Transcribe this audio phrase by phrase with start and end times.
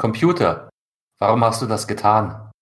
[0.00, 0.70] Computer,
[1.18, 2.52] warum hast du das getan?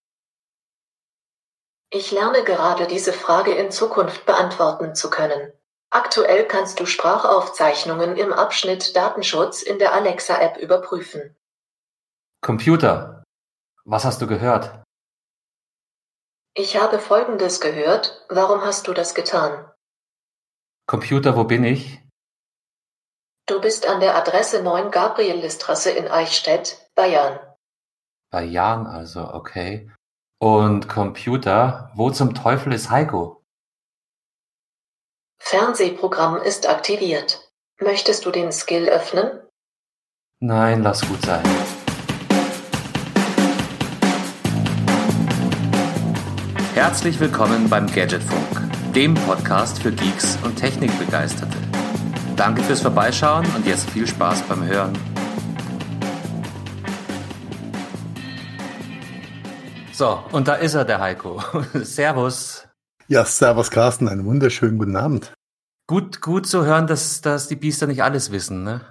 [1.91, 5.53] Ich lerne gerade diese Frage in Zukunft beantworten zu können.
[5.91, 11.37] Aktuell kannst du Sprachaufzeichnungen im Abschnitt Datenschutz in der Alexa-App überprüfen.
[12.41, 13.23] Computer,
[13.85, 14.83] was hast du gehört?
[16.55, 18.25] Ich habe Folgendes gehört.
[18.31, 19.71] Warum hast du das getan?
[20.87, 22.01] Computer, wo bin ich?
[23.47, 27.39] Du bist an der Adresse 9 Gabrielistrasse in Eichstätt, Bayern.
[28.31, 29.91] Bayern also, okay.
[30.41, 33.43] Und Computer, wo zum Teufel ist Heiko?
[35.39, 37.53] Fernsehprogramm ist aktiviert.
[37.79, 39.43] Möchtest du den Skill öffnen?
[40.41, 41.45] Nein, lass gut sein.
[46.73, 51.59] Herzlich willkommen beim Gadgetfunk, dem Podcast für Geeks und Technikbegeisterte.
[52.37, 55.16] Danke fürs Vorbeischauen und jetzt viel Spaß beim Hören.
[59.97, 61.43] So, und da ist er, der Heiko.
[61.73, 62.69] Servus.
[63.09, 65.33] Ja, servus Carsten, einen wunderschönen guten Abend.
[65.87, 68.83] Gut, gut zu hören, dass, dass die Biester nicht alles wissen, ne?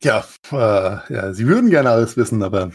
[0.00, 2.70] Ja, äh, ja, sie würden gerne alles wissen, aber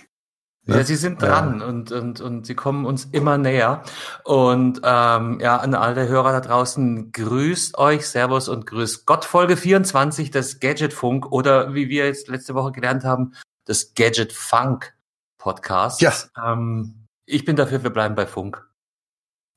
[0.65, 1.65] ja, sie sind dran ja.
[1.67, 3.83] und, und, und sie kommen uns immer näher.
[4.25, 9.23] Und ähm, ja, an alle Hörer da draußen, grüßt euch, Servus und grüß Gott.
[9.23, 13.33] Folge 24 des Gadgetfunk oder wie wir jetzt letzte Woche gelernt haben,
[13.63, 14.93] das Gadget Funk
[15.37, 16.01] Podcast.
[16.01, 16.11] Ja.
[16.43, 18.67] Ähm, ich bin dafür, wir bleiben bei Funk.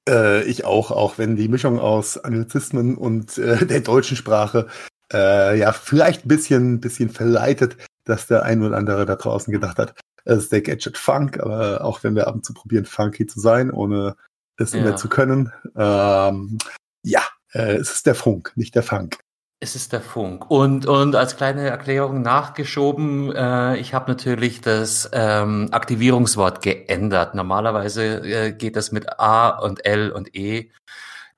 [0.08, 4.68] Äh, ich auch, auch wenn die Mischung aus Anglizismen und äh, der deutschen Sprache
[5.12, 9.78] äh, ja vielleicht ein bisschen, bisschen verleitet, dass der ein oder andere da draußen gedacht
[9.78, 9.94] hat,
[10.24, 13.40] es ist der Gadget Funk, aber auch wenn wir ab und zu probieren, funky zu
[13.40, 14.16] sein, ohne
[14.58, 14.82] es ja.
[14.82, 15.52] mehr zu können.
[15.76, 16.58] Ähm,
[17.02, 17.22] ja,
[17.52, 19.18] äh, es ist der Funk, nicht der Funk.
[19.60, 20.48] Es ist der Funk.
[20.50, 27.34] Und, und als kleine Erklärung nachgeschoben, äh, ich habe natürlich das ähm, Aktivierungswort geändert.
[27.34, 30.70] Normalerweise äh, geht das mit A und L und E.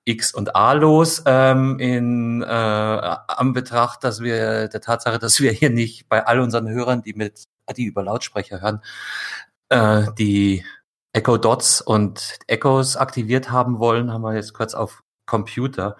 [0.05, 5.53] X und A los ähm, in äh, am Betracht, dass wir der Tatsache, dass wir
[5.53, 7.45] hier nicht bei all unseren Hörern, die mit
[7.77, 8.83] die über Lautsprecher hören,
[9.69, 10.65] äh, die
[11.13, 15.97] Echo Dots und Echos aktiviert haben wollen, haben wir jetzt kurz auf Computer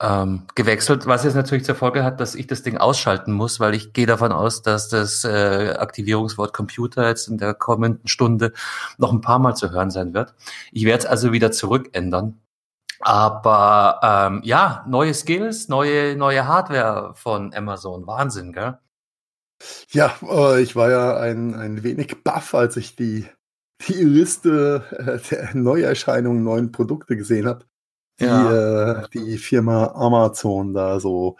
[0.00, 3.74] ähm, gewechselt, was jetzt natürlich zur Folge hat, dass ich das Ding ausschalten muss, weil
[3.74, 8.52] ich gehe davon aus, dass das äh, Aktivierungswort Computer jetzt in der kommenden Stunde
[8.98, 10.34] noch ein paar Mal zu hören sein wird.
[10.72, 12.40] Ich werde es also wieder zurückändern.
[13.00, 18.78] Aber ähm, ja, neue Skills, neue neue Hardware von Amazon, Wahnsinn, gell?
[19.90, 23.26] Ja, äh, ich war ja ein, ein wenig baff, als ich die,
[23.88, 27.64] die Liste äh, der Neuerscheinungen, neuen Produkte gesehen habe,
[28.20, 29.02] ja.
[29.02, 31.36] äh, die Firma Amazon da so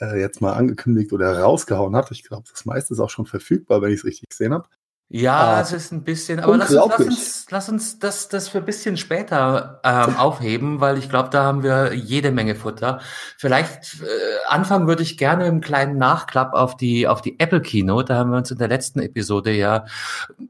[0.00, 2.10] äh, jetzt mal angekündigt oder rausgehauen hat.
[2.10, 4.68] Ich glaube, das meiste ist auch schon verfügbar, wenn ich es richtig gesehen habe.
[5.12, 8.48] Ja, ah, es ist ein bisschen, aber lass uns, lass uns, lass uns das, das
[8.48, 13.00] für ein bisschen später ähm, aufheben, weil ich glaube, da haben wir jede Menge Futter.
[13.36, 14.06] Vielleicht äh,
[14.46, 18.04] anfangen würde ich gerne im kleinen Nachklapp auf die, auf die Apple Keynote.
[18.04, 19.84] Da haben wir uns in der letzten Episode ja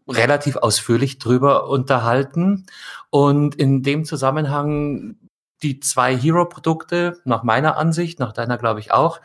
[0.07, 2.67] relativ ausführlich drüber unterhalten.
[3.09, 5.17] Und in dem Zusammenhang
[5.63, 9.21] die zwei Hero-Produkte, nach meiner Ansicht, nach deiner glaube ich auch,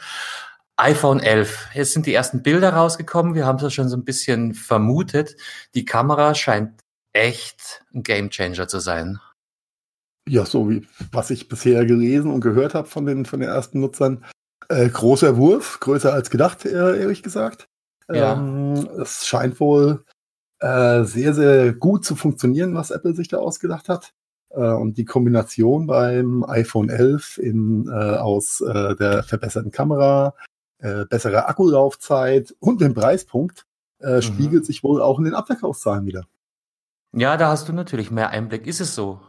[0.77, 1.69] iPhone 11.
[1.73, 3.33] Jetzt sind die ersten Bilder rausgekommen.
[3.33, 5.37] Wir haben es ja schon so ein bisschen vermutet.
[5.73, 6.81] Die Kamera scheint
[7.13, 9.19] echt ein Gamechanger zu sein.
[10.27, 13.79] Ja, so wie was ich bisher gelesen und gehört habe von den, von den ersten
[13.79, 14.25] Nutzern.
[14.67, 17.67] Äh, großer Wurf, größer als gedacht, äh, ehrlich gesagt.
[18.11, 18.33] Ja.
[18.33, 20.03] Ähm, es scheint wohl
[20.59, 24.13] äh, sehr, sehr gut zu funktionieren, was Apple sich da ausgedacht hat.
[24.55, 30.33] Äh, und die Kombination beim iPhone 11 in, äh, aus äh, der verbesserten Kamera,
[30.79, 33.65] äh, bessere Akkulaufzeit und den Preispunkt
[33.99, 34.21] äh, mhm.
[34.21, 36.25] spiegelt sich wohl auch in den Abverkaufszahlen wieder.
[37.13, 38.67] Ja, da hast du natürlich mehr Einblick.
[38.67, 39.21] Ist es so?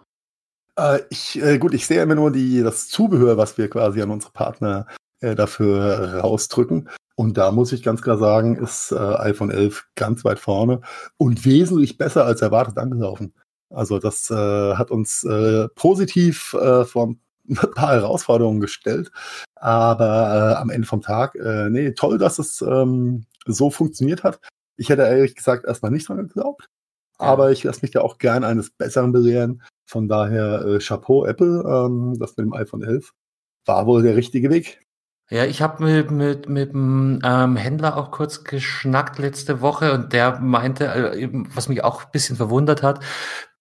[0.77, 4.11] Äh, ich, äh, gut, ich sehe immer nur die, das Zubehör, was wir quasi an
[4.11, 4.87] unsere Partner
[5.21, 6.89] äh, dafür rausdrücken.
[7.15, 10.83] Und da muss ich ganz klar sagen, ist äh, iPhone 11 ganz weit vorne
[11.17, 13.33] und wesentlich besser als erwartet angelaufen.
[13.71, 17.15] Also das äh, hat uns äh, positiv äh, vor
[17.49, 19.11] ein paar Herausforderungen gestellt.
[19.55, 24.41] Aber äh, am Ende vom Tag, äh, nee, toll, dass es ähm, so funktioniert hat.
[24.77, 26.69] Ich hätte ehrlich gesagt erstmal nicht dran geglaubt.
[27.19, 29.63] Aber ich lasse mich da auch gern eines Besseren belehren.
[29.87, 33.13] Von daher äh, Chapeau Apple, ähm, das mit dem iPhone 11
[33.65, 34.81] war wohl der richtige Weg.
[35.29, 40.13] Ja, ich habe mit, mit, mit dem ähm, Händler auch kurz geschnackt letzte Woche und
[40.13, 43.01] der meinte, äh, was mich auch ein bisschen verwundert hat,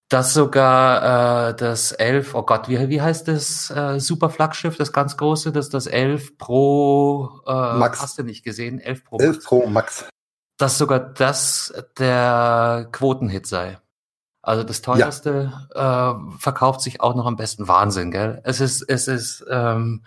[0.09, 4.93] dass sogar äh, das 11, oh Gott, wie, wie heißt das äh, super Flaggschiff, das
[4.93, 8.01] ganz große, das das 11 Pro äh, Max.
[8.01, 10.07] hast du nicht gesehen, 11 Pro 11 Pro Max.
[10.57, 13.79] dass sogar das der Quotenhit sei.
[14.43, 16.11] Also das teuerste ja.
[16.11, 17.67] äh, verkauft sich auch noch am besten.
[17.67, 18.41] Wahnsinn, gell?
[18.43, 20.03] Es ist, es ist, ähm,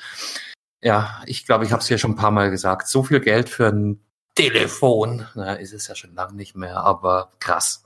[0.80, 2.86] ja, ich glaube, ich habe es hier schon ein paar Mal gesagt.
[2.86, 4.00] So viel Geld für ein
[4.36, 7.82] Telefon, na, ist es ja schon lange nicht mehr, aber krass.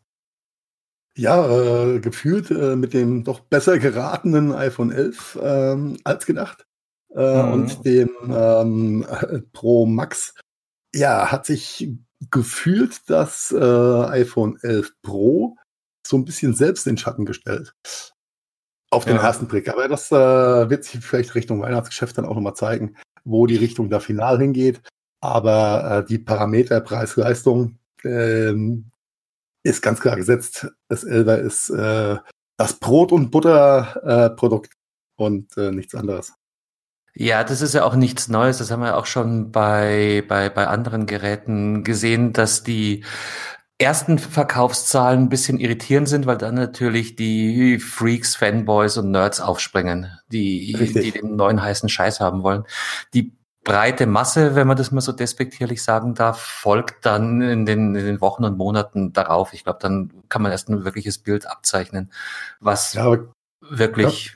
[1.17, 6.67] Ja, äh, gefühlt äh, mit dem doch besser geratenen iPhone 11 ähm, als gedacht
[7.15, 7.53] äh, mhm.
[7.53, 9.07] und dem ähm,
[9.53, 10.35] Pro Max.
[10.95, 11.91] Ja, hat sich
[12.31, 15.57] gefühlt das äh, iPhone 11 Pro
[16.07, 17.75] so ein bisschen selbst in Schatten gestellt.
[18.91, 19.23] Auf den ja.
[19.23, 19.69] ersten Blick.
[19.69, 20.15] Aber das äh,
[20.71, 24.83] wird sich vielleicht Richtung Weihnachtsgeschäft dann auch nochmal zeigen, wo die Richtung da final hingeht.
[25.21, 28.92] Aber äh, die Parameter Preis-Leistung ähm,
[29.63, 30.69] ist ganz klar gesetzt.
[30.89, 32.17] Das Elver ist äh,
[32.57, 36.33] das Brot- und Butter-Produkt äh, und äh, nichts anderes.
[37.15, 38.59] Ja, das ist ja auch nichts Neues.
[38.59, 43.05] Das haben wir auch schon bei, bei, bei anderen Geräten gesehen, dass die
[43.79, 50.11] ersten Verkaufszahlen ein bisschen irritierend sind, weil dann natürlich die Freaks, Fanboys und Nerds aufspringen,
[50.29, 52.65] die, die den neuen heißen Scheiß haben wollen.
[53.13, 57.95] Die breite Masse, wenn man das mal so despektierlich sagen darf, folgt dann in den,
[57.95, 59.53] in den Wochen und Monaten darauf.
[59.53, 62.13] Ich glaube, dann kann man erst ein wirkliches Bild abzeichnen,
[62.61, 63.19] was ja,
[63.61, 64.33] wirklich ja.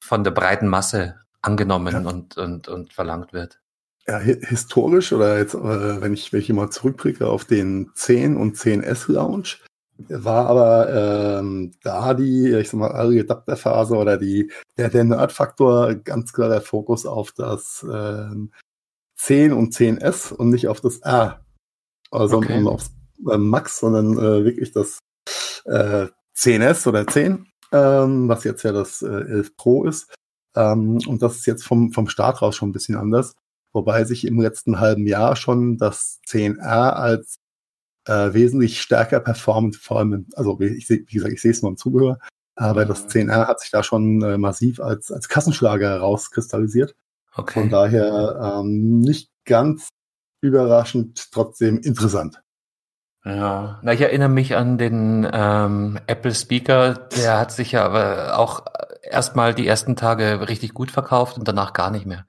[0.00, 2.10] von der breiten Masse angenommen ja.
[2.10, 3.60] und, und, und verlangt wird
[4.08, 8.56] ja, historisch oder jetzt, äh, wenn ich, wenn ich mal zurückblicke auf den 10 und
[8.56, 9.62] 10S Launch,
[10.08, 15.04] war aber ähm, da die, ich sag mal, Early Adapter Phase oder die, der, der
[15.04, 18.52] Nerd-Faktor ganz klar der Fokus auf das ähm,
[19.18, 21.44] 10 und 10S und nicht auf das R.
[22.10, 22.58] Also okay.
[22.58, 22.90] und aufs
[23.30, 24.98] äh, Max, sondern äh, wirklich das
[25.66, 26.06] äh,
[26.36, 30.14] 10S oder 10, ähm, was jetzt ja das äh, 11 Pro ist.
[30.56, 33.34] Ähm, und das ist jetzt vom, vom Start raus schon ein bisschen anders
[33.72, 37.38] wobei sich im letzten halben Jahr schon das 10R als
[38.06, 41.70] äh, wesentlich stärker performant, vor allem, also ich seh, wie gesagt, ich sehe es nur
[41.70, 42.18] im Zubehör,
[42.56, 42.88] aber mhm.
[42.88, 46.94] das 10R hat sich da schon äh, massiv als, als Kassenschlager herauskristallisiert.
[47.38, 47.60] Okay.
[47.60, 49.88] Von daher ähm, nicht ganz
[50.40, 52.42] überraschend, trotzdem interessant.
[53.24, 58.38] Ja, na, ich erinnere mich an den ähm, Apple Speaker, der hat sich ja aber
[58.38, 58.64] auch
[59.02, 62.26] erstmal die ersten Tage richtig gut verkauft und danach gar nicht mehr.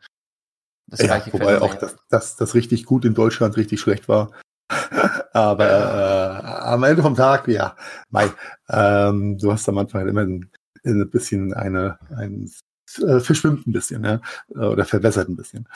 [0.88, 4.32] Das ja, wobei auch das, das, das richtig gut in Deutschland richtig schlecht war.
[5.34, 7.76] Aber äh, am Ende vom Tag, ja,
[8.10, 8.30] Mai,
[8.70, 10.52] ähm, du hast am Anfang immer ein,
[10.84, 12.52] ein bisschen eine, ein
[12.98, 15.68] äh, verschwimmt ein bisschen, ja, oder verwässert ein bisschen.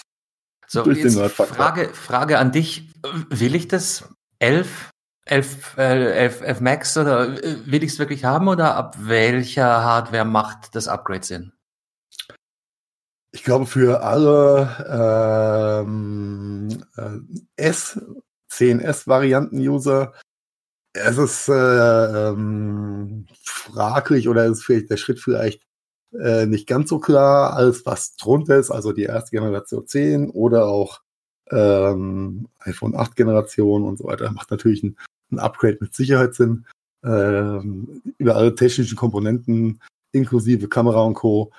[0.68, 2.90] So, jetzt Frage, Frage an dich.
[3.30, 4.90] Will ich das 11,
[5.26, 10.26] 11, äh, 11, 11 Max oder will ich es wirklich haben oder ab welcher Hardware
[10.26, 11.54] macht das Upgrade Sinn?
[13.32, 17.20] Ich glaube, für alle ähm, äh,
[17.56, 18.00] S,
[18.52, 20.14] 10S-Varianten-User
[20.94, 25.64] es ist äh, ähm, fraglich oder ist vielleicht der Schritt vielleicht
[26.22, 30.68] äh, nicht ganz so klar, als was drunter ist, also die erste Generation 10 oder
[30.68, 31.02] auch
[31.52, 34.32] ähm, iPhone 8 Generation und so weiter.
[34.32, 34.98] Macht natürlich ein,
[35.32, 36.66] ein Upgrade mit Sicherheit Sinn.
[37.04, 39.82] Ähm, über alle technischen Komponenten
[40.14, 41.52] inklusive Kamera und Co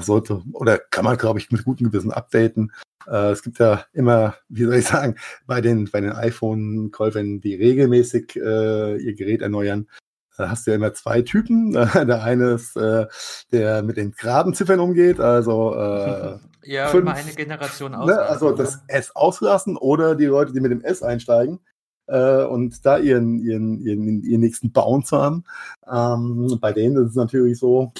[0.00, 2.72] sollte oder kann man, glaube ich, mit gutem Gewissen updaten.
[3.06, 5.16] Äh, es gibt ja immer, wie soll ich sagen,
[5.46, 9.88] bei den, bei den iPhone-Käufern, die regelmäßig äh, ihr Gerät erneuern,
[10.38, 11.72] da hast du ja immer zwei Typen.
[11.94, 13.06] Der eine ist, äh,
[13.52, 18.22] der mit den geraden Ziffern umgeht, also äh, ja, fünf, eine Generation auslassen.
[18.22, 21.60] Ne, also das S auslassen oder die Leute, die mit dem S einsteigen
[22.06, 25.44] äh, und da ihren, ihren, ihren, ihren nächsten Bounce haben.
[25.90, 27.92] Ähm, bei denen ist es natürlich so,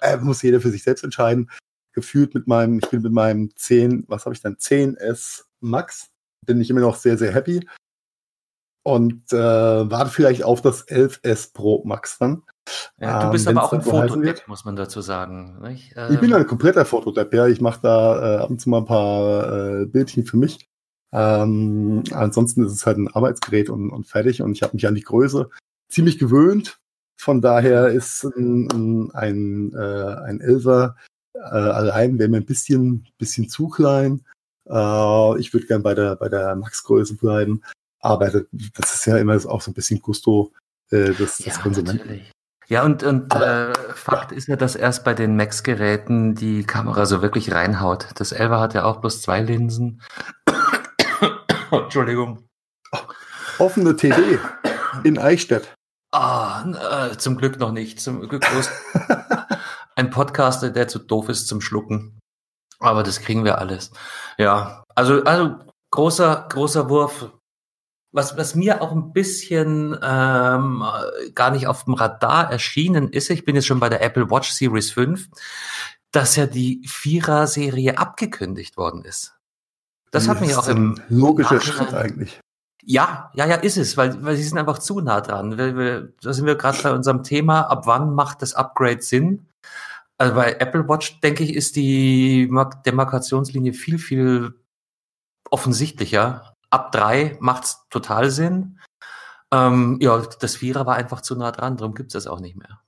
[0.00, 1.50] äh, muss jeder für sich selbst entscheiden.
[1.92, 6.10] Gefühlt mit meinem, ich bin mit meinem 10, was habe ich dann, 10S Max,
[6.44, 7.66] bin ich immer noch sehr, sehr happy.
[8.86, 12.42] Und äh, warte vielleicht auf das 11S Pro Max dann.
[13.00, 15.58] Ja, du bist ähm, aber auch ein Fotodepp, muss man dazu sagen.
[15.64, 17.48] Ähm, ich bin ein kompletter Fotodepp, ja.
[17.48, 20.68] Ich mache da äh, ab und zu mal ein paar äh, Bildchen für mich.
[21.12, 24.42] Ähm, ansonsten ist es halt ein Arbeitsgerät und, und fertig.
[24.42, 25.50] Und ich habe mich an die Größe
[25.88, 26.78] ziemlich gewöhnt.
[27.18, 30.96] Von daher ist ein, ein, ein, äh, ein Elfer
[31.36, 34.24] äh, allein wäre mir ein bisschen, bisschen zu klein.
[34.68, 37.62] Äh, ich würde gern bei der, bei der Max-Größe bleiben.
[38.06, 40.52] Aber das ist ja immer auch so ein bisschen Gusto
[40.90, 41.98] äh, des, ja, des Konsumenten.
[41.98, 42.30] Natürlich.
[42.68, 44.36] Ja, und, und Aber, äh, Fakt ja.
[44.36, 48.08] ist ja, dass erst bei den Max-Geräten die Kamera so wirklich reinhaut.
[48.14, 50.02] Das Elva hat ja auch bloß zwei Linsen.
[51.70, 52.48] Entschuldigung.
[53.58, 54.20] Offene TV
[55.02, 55.74] in Eichstätt.
[56.12, 58.00] Ah, äh, zum Glück noch nicht.
[58.00, 58.70] Zum Glück bloß
[59.96, 62.20] ein Podcaster, der zu doof ist zum Schlucken.
[62.78, 63.90] Aber das kriegen wir alles.
[64.38, 65.56] Ja, also, also
[65.90, 67.30] großer, großer Wurf.
[68.12, 70.84] Was, was mir auch ein bisschen ähm,
[71.34, 74.50] gar nicht auf dem Radar erschienen ist, ich bin jetzt schon bei der Apple Watch
[74.50, 75.28] Series 5,
[76.12, 79.36] dass ja die Vierer-Serie abgekündigt worden ist.
[80.10, 82.40] Das hat mich auch im logischer Schritt eigentlich.
[82.82, 85.58] Ja, ja, ja, ist es, weil, weil sie sind einfach zu nah dran.
[85.58, 89.48] Wir, wir, da sind wir gerade bei unserem Thema, ab wann macht das Upgrade Sinn?
[90.18, 92.48] Also bei Apple Watch, denke ich, ist die
[92.86, 94.54] Demarkationslinie viel, viel
[95.50, 96.54] offensichtlicher.
[96.76, 98.78] Ab drei macht's total Sinn.
[99.50, 102.82] Ähm, ja, das Vierer war einfach zu nah dran, darum gibt's das auch nicht mehr.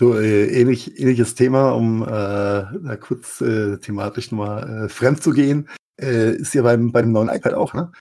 [0.00, 5.30] So, äh, ähnlich, ähnliches Thema, um äh, da kurz äh, thematisch nochmal äh, fremd zu
[5.30, 5.68] gehen,
[6.02, 7.92] äh, ist ja beim, beim neuen iPad auch, ne?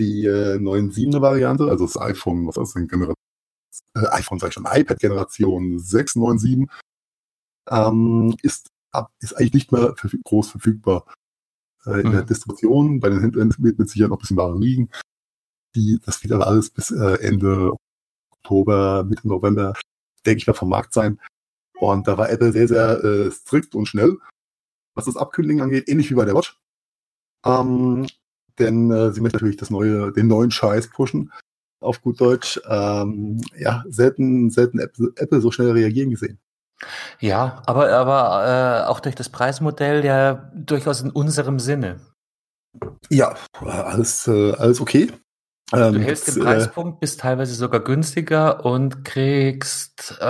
[0.00, 3.14] Die äh, 9.7er Variante, also das iPhone, was ist denn Generation?
[3.94, 6.66] Äh, iPhone, sag ich schon, iPad-Generation 697,
[7.70, 11.04] ähm, ist, ab, ist eigentlich nicht mehr verfüg groß verfügbar.
[11.86, 12.12] Äh, in mhm.
[12.12, 14.90] der Distribution, bei den Hinterenden wird mit Sicherheit noch ein bisschen Ware liegen.
[15.74, 17.72] Die, das wird aber alles bis äh, Ende
[18.30, 19.74] Oktober, Mitte November,
[20.26, 21.20] denke ich mal, vom Markt sein.
[21.78, 24.18] Und da war Apple sehr, sehr äh, strikt und schnell,
[24.94, 26.58] was das Abkündigen angeht, ähnlich wie bei der Watch.
[27.44, 28.06] Ähm,
[28.58, 31.32] denn äh, sie möchte natürlich das neue, den neuen Scheiß pushen,
[31.80, 32.60] auf gut Deutsch.
[32.66, 36.38] Ähm, ja, selten, selten Apple, Apple so schnell reagieren gesehen.
[37.18, 42.00] Ja, aber, aber äh, auch durch das Preismodell ja durchaus in unserem Sinne.
[43.10, 45.12] Ja, alles, äh, alles okay.
[45.72, 50.24] Ähm, du hältst den äh, Preispunkt, äh, bist teilweise sogar günstiger und kriegst äh,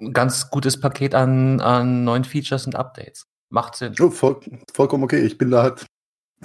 [0.00, 3.26] ein ganz gutes Paket an, an neuen Features und Updates.
[3.48, 3.94] Macht Sinn.
[4.00, 4.40] Oh, voll,
[4.74, 5.20] vollkommen okay.
[5.20, 5.86] Ich bin da halt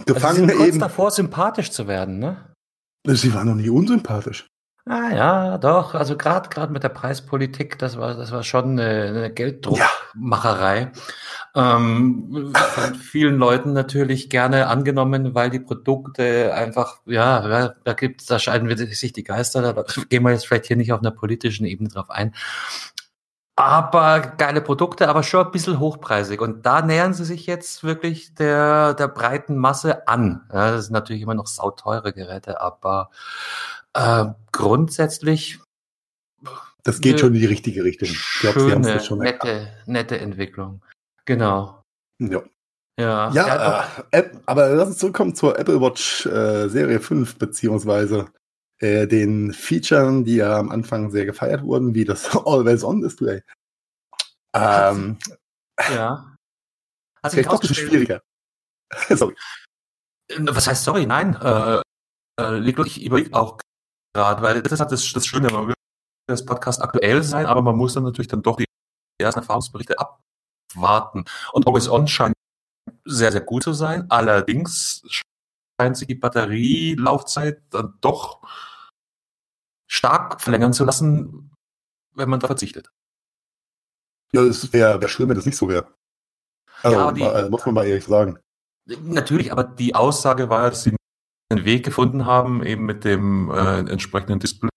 [0.05, 0.43] gefangen.
[0.43, 2.53] Also sie kurz davor, sympathisch zu werden, ne?
[3.05, 4.50] Sie war noch nie unsympathisch.
[4.85, 5.93] Ah ja, doch.
[5.93, 10.91] Also gerade gerade mit der Preispolitik, das war das war schon eine, eine Gelddruckmacherei.
[11.55, 11.75] Ja.
[11.75, 18.39] Ähm, von vielen Leuten natürlich gerne angenommen, weil die Produkte einfach ja, da gibt da
[18.39, 19.61] scheiden sich die Geister.
[19.73, 22.33] Da gehen wir jetzt vielleicht hier nicht auf einer politischen Ebene drauf ein.
[23.57, 26.41] Aber geile Produkte, aber schon ein bisschen hochpreisig.
[26.41, 30.47] Und da nähern sie sich jetzt wirklich der, der breiten Masse an.
[30.51, 33.11] Ja, das sind natürlich immer noch sauteure Geräte, aber
[33.93, 35.59] äh, grundsätzlich.
[36.83, 38.09] Das geht schon in die richtige Richtung.
[38.09, 40.83] Ich glaube, Sie haben es schon nette, nette Entwicklung.
[41.25, 41.83] Genau.
[42.19, 42.43] Ja.
[42.99, 48.31] Ja, ja äh, App, aber lass uns zurückkommen zur Apple Watch äh, Serie 5, beziehungsweise
[48.79, 53.41] äh, den Features, die ja am Anfang sehr gefeiert wurden, wie das Always-On-Display.
[54.53, 55.17] Ähm,
[55.77, 56.35] ja.
[57.23, 58.21] Hat sich bisschen schwieriger.
[59.09, 59.35] sorry.
[60.37, 61.05] Was heißt sorry?
[61.05, 61.35] Nein.
[61.35, 61.81] Äh,
[62.39, 63.59] äh, ich überlege auch
[64.13, 65.73] gerade, weil das ist halt das, das Schöne, man will
[66.27, 68.65] das Podcast aktuell sein, aber man muss dann natürlich dann doch die
[69.19, 71.25] ersten Erfahrungsberichte abwarten.
[71.51, 72.35] Und Always On scheint
[73.05, 74.09] sehr, sehr gut zu sein.
[74.09, 75.03] Allerdings
[75.79, 78.41] scheint sich die Batterielaufzeit dann doch
[79.87, 81.51] stark verlängern zu lassen,
[82.15, 82.91] wenn man da verzichtet.
[84.33, 85.93] Ja, es wäre wär schön, wenn das nicht so wäre.
[86.83, 88.39] Also, ja, die, mal, muss man mal ehrlich sagen.
[88.85, 90.95] Natürlich, aber die Aussage war, dass sie
[91.51, 94.69] einen Weg gefunden haben, eben mit dem äh, entsprechenden Display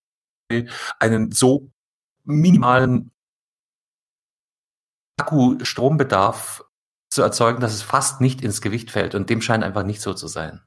[0.98, 1.70] einen so
[2.24, 3.10] minimalen
[5.20, 6.64] Akku-Strombedarf
[7.10, 9.14] zu erzeugen, dass es fast nicht ins Gewicht fällt.
[9.14, 10.60] Und dem scheint einfach nicht so zu sein.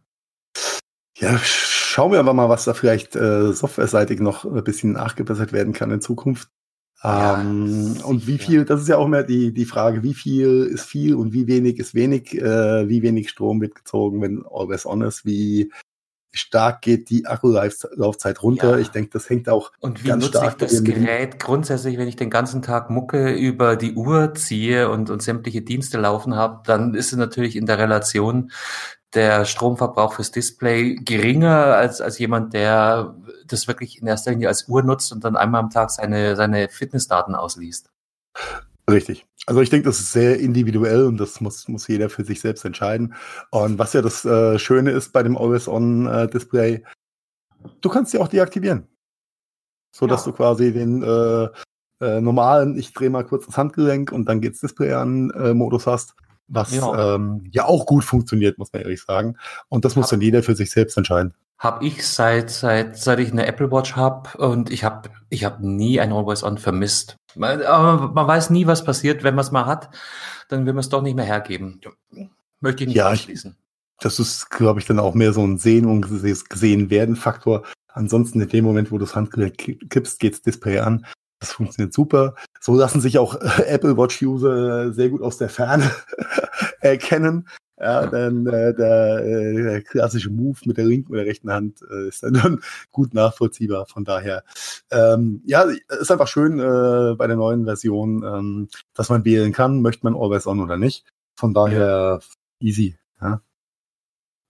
[1.17, 5.73] Ja, schauen wir aber mal, was da vielleicht äh, softwareseitig noch ein bisschen nachgebessert werden
[5.73, 6.49] kann in Zukunft.
[7.03, 10.63] Ja, ähm, und wie viel, das ist ja auch mehr die, die Frage, wie viel
[10.63, 14.85] ist viel und wie wenig ist wenig, äh, wie wenig Strom wird gezogen, wenn Always
[14.85, 15.71] On ist, wie
[16.37, 18.71] stark geht die Akkulaufzeit runter.
[18.71, 18.77] Ja.
[18.77, 22.07] Ich denke, das hängt auch Und wie ganz nutze stark ich das Gerät grundsätzlich, wenn
[22.07, 26.61] ich den ganzen Tag Mucke über die Uhr ziehe und, und sämtliche Dienste laufen habe,
[26.65, 28.51] dann ist es natürlich in der Relation
[29.13, 33.15] der Stromverbrauch fürs Display geringer als, als jemand, der
[33.47, 36.69] das wirklich in erster Linie als Uhr nutzt und dann einmal am Tag seine, seine
[36.69, 37.89] Fitnessdaten ausliest.
[38.89, 39.25] Richtig.
[39.45, 42.63] Also ich denke, das ist sehr individuell und das muss, muss jeder für sich selbst
[42.63, 43.13] entscheiden.
[43.51, 46.81] Und was ja das äh, Schöne ist bei dem Always-On-Display, äh,
[47.81, 48.87] du kannst sie auch deaktivieren.
[49.93, 50.31] So dass ja.
[50.31, 51.47] du quasi den äh,
[52.01, 55.87] äh, normalen, ich drehe mal kurz das Handgelenk und dann geht's Display an, äh, Modus
[55.87, 56.13] hast,
[56.47, 57.15] was ja.
[57.15, 59.37] Ähm, ja auch gut funktioniert, muss man ehrlich sagen.
[59.69, 63.31] Und das muss dann jeder für sich selbst entscheiden habe ich seit seit seit ich
[63.31, 67.17] eine Apple Watch habe und ich habe ich habe nie ein Always On vermisst.
[67.43, 69.89] Aber man weiß nie, was passiert, wenn man es mal hat,
[70.49, 71.81] dann will man es doch nicht mehr hergeben.
[72.59, 73.55] Möchte ich nicht ja, ausschließen.
[73.99, 76.07] Das ist, glaube ich, dann auch mehr so ein Sehen und
[76.49, 77.63] gesehen werden Faktor.
[77.87, 79.57] Ansonsten in dem Moment, wo du das Handgelenk
[79.89, 81.05] kippst, geht's Display an.
[81.39, 82.35] Das funktioniert super.
[82.59, 85.91] So lassen sich auch äh, Apple Watch-User sehr gut aus der Ferne
[86.81, 87.47] erkennen.
[87.79, 92.07] Ja, dann äh, der, äh, der klassische Move mit der linken oder rechten Hand äh,
[92.07, 93.85] ist dann, dann gut nachvollziehbar.
[93.85, 94.43] Von daher,
[94.89, 99.81] ähm, ja, ist einfach schön äh, bei der neuen Version, ähm, dass man wählen kann,
[99.81, 101.05] möchte man Always On oder nicht.
[101.35, 102.67] Von daher ja.
[102.67, 102.97] easy.
[103.21, 103.41] Ja.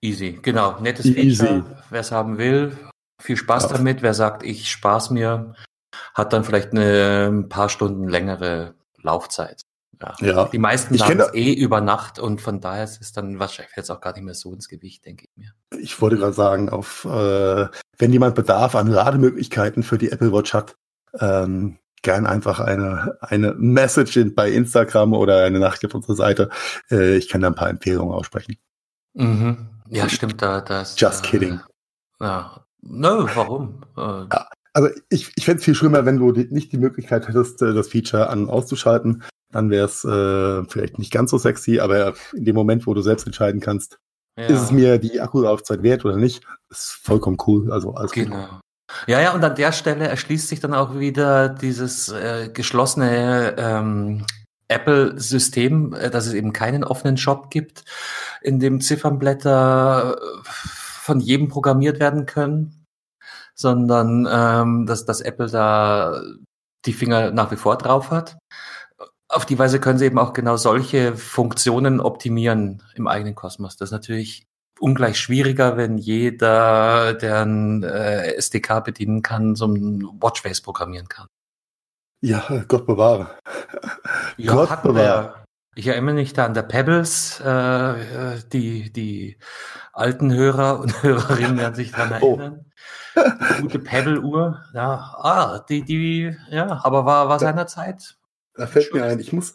[0.01, 0.79] Easy, genau.
[0.79, 2.77] Nettes Feature, wer es haben will.
[3.21, 3.77] Viel Spaß ja.
[3.77, 4.03] damit.
[4.03, 5.53] Wer sagt, ich spaß mir,
[6.13, 9.61] hat dann vielleicht eine, ein paar Stunden längere Laufzeit.
[10.01, 10.15] Ja.
[10.19, 10.45] ja.
[10.45, 14.01] Die meisten es eh über Nacht und von daher ist es dann wahrscheinlich jetzt auch
[14.01, 15.79] gar nicht mehr so ins Gewicht, denke ich mir.
[15.79, 20.53] Ich wollte gerade sagen, auf, äh, wenn jemand Bedarf an Lademöglichkeiten für die Apple Watch
[20.53, 20.75] hat,
[21.19, 26.49] ähm, gern einfach eine, eine Message bei Instagram oder eine Nachricht auf unserer Seite.
[26.91, 28.57] Äh, ich kann da ein paar Empfehlungen aussprechen.
[29.13, 29.69] Mhm.
[29.89, 30.99] Ja, stimmt, da das.
[30.99, 31.59] Just äh, kidding.
[32.19, 32.65] Ja.
[32.81, 33.81] Nö, no, warum?
[33.97, 34.01] Äh,
[34.31, 37.61] ja, also ich, ich fände es viel schlimmer, wenn du die, nicht die Möglichkeit hättest,
[37.61, 42.13] äh, das Feature an auszuschalten dann wäre es äh, vielleicht nicht ganz so sexy, aber
[42.33, 43.99] in dem Moment, wo du selbst entscheiden kannst,
[44.37, 44.45] ja.
[44.45, 47.71] ist es mir die Akkulaufzeit wert oder nicht, ist vollkommen cool.
[47.71, 48.35] Also alles genau.
[48.35, 48.61] Gut.
[49.05, 54.25] Ja, ja, und an der Stelle erschließt sich dann auch wieder dieses äh, geschlossene ähm,
[54.69, 57.83] Apple-System, äh, dass es eben keinen offenen Shop gibt,
[58.41, 62.76] in dem Ziffernblätter äh, von jedem programmiert werden können,
[63.59, 66.21] sondern ähm, dass, dass Apple da
[66.85, 68.37] die Finger nach wie vor drauf hat
[69.29, 73.75] auf die Weise können sie eben auch genau solche Funktionen optimieren im eigenen Kosmos.
[73.75, 74.47] Das ist natürlich
[74.79, 81.27] ungleich schwieriger, wenn jeder, der ein äh, SDK bedienen kann, so ein Watchface programmieren kann.
[82.21, 83.37] Ja, Gott bewahre.
[84.37, 85.43] Ja, Gott bewahre.
[85.75, 89.37] Ich erinnere mich da an der Pebbles, äh, die, die
[89.93, 92.37] alten Hörer und Hörerinnen werden sich daran oh.
[92.37, 92.65] erinnern.
[92.65, 92.71] Oh.
[93.61, 98.17] Gute Pebble-Uhr, ja, ah, die, die, ja, aber war, war seiner Zeit
[98.57, 99.53] da fällt mir ein, ich muss,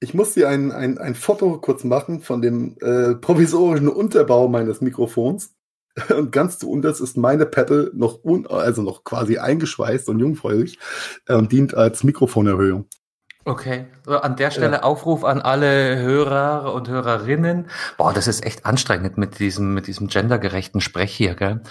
[0.00, 4.80] ich muss dir ein, ein, ein Foto kurz machen von dem äh, provisorischen Unterbau meines
[4.80, 5.54] Mikrofons.
[6.08, 10.78] Und ganz zu unters ist meine Pedal noch un, also noch quasi eingeschweißt und jungfräulich
[11.26, 12.86] äh, und dient als Mikrofonerhöhung.
[13.46, 14.82] Okay, an der Stelle ja.
[14.82, 17.70] Aufruf an alle Hörer und Hörerinnen.
[17.96, 21.62] Boah, das ist echt anstrengend mit diesem, mit diesem gendergerechten Sprech hier, gell?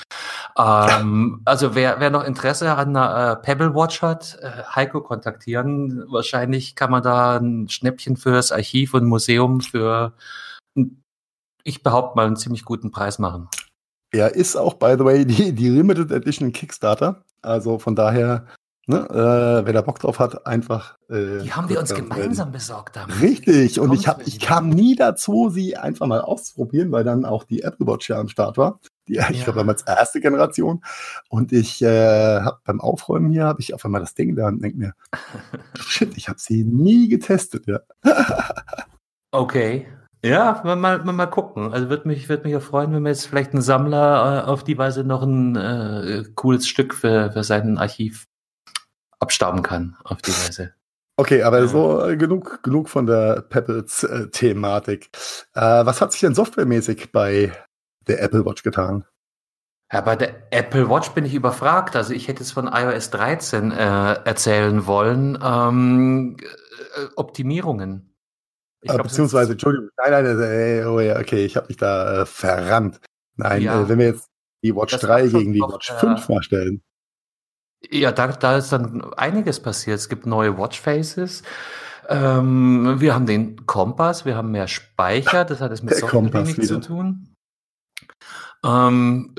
[0.57, 6.05] Ähm, also wer, wer noch Interesse an einer äh, Pebble Watch hat, äh, Heiko kontaktieren.
[6.09, 10.13] Wahrscheinlich kann man da ein Schnäppchen fürs Archiv und Museum für,
[11.63, 13.47] ich behaupte mal, einen ziemlich guten Preis machen.
[14.11, 17.23] Ja, ist auch, by the way, die, die Limited Edition Kickstarter.
[17.43, 18.47] Also von daher
[18.89, 19.07] Ne?
[19.07, 20.97] Äh, wer da Bock drauf hat, einfach.
[21.11, 23.21] Äh, die haben wir uns gemeinsam besorgt damit.
[23.21, 23.79] Richtig.
[23.79, 27.61] Und ich, hab, ich kam nie dazu, sie einfach mal auszuprobieren, weil dann auch die
[27.61, 28.79] Apple Watch ja am Start war.
[29.07, 29.29] Die, ja.
[29.29, 30.81] Ich glaube, damals erste Generation.
[31.29, 34.63] Und ich äh, habe beim Aufräumen hier, habe ich auf einmal das Ding da und
[34.63, 34.93] denke mir,
[35.79, 37.67] shit, ich habe sie nie getestet.
[37.67, 37.81] Ja.
[39.31, 39.85] okay.
[40.25, 41.71] Ja, mal, mal, mal gucken.
[41.73, 44.63] Also würde mich, würde mich auch freuen, wenn mir jetzt vielleicht ein Sammler äh, auf
[44.63, 48.25] die Weise noch ein äh, cooles Stück für, für sein Archiv
[49.19, 50.73] abstauben kann auf die Weise.
[51.17, 55.09] Okay, aber so äh, genug, genug von der Pebbles-Thematik.
[55.53, 57.51] Äh, was hat sich denn softwaremäßig bei
[58.07, 59.03] der Apple Watch getan?
[59.91, 61.95] Ja, bei der Apple Watch bin ich überfragt.
[61.95, 65.37] Also ich hätte es von iOS 13 äh, erzählen wollen.
[65.43, 68.15] Ähm, äh, Optimierungen.
[68.81, 73.01] Ich glaub, beziehungsweise, Entschuldigung, nein, nein, oh ja, okay, ich habe mich da äh, verrannt.
[73.35, 74.29] Nein, ja, äh, wenn wir jetzt
[74.63, 76.81] die Watch 3 gegen die Watch 5 mal stellen.
[77.89, 79.97] Ja, da, da ist dann einiges passiert.
[79.99, 81.43] Es gibt neue Watchfaces.
[82.09, 86.67] Ähm, wir haben den Kompass, wir haben mehr Speicher, das hat es mit Software nichts
[86.67, 87.35] zu tun.
[88.65, 89.35] Ähm,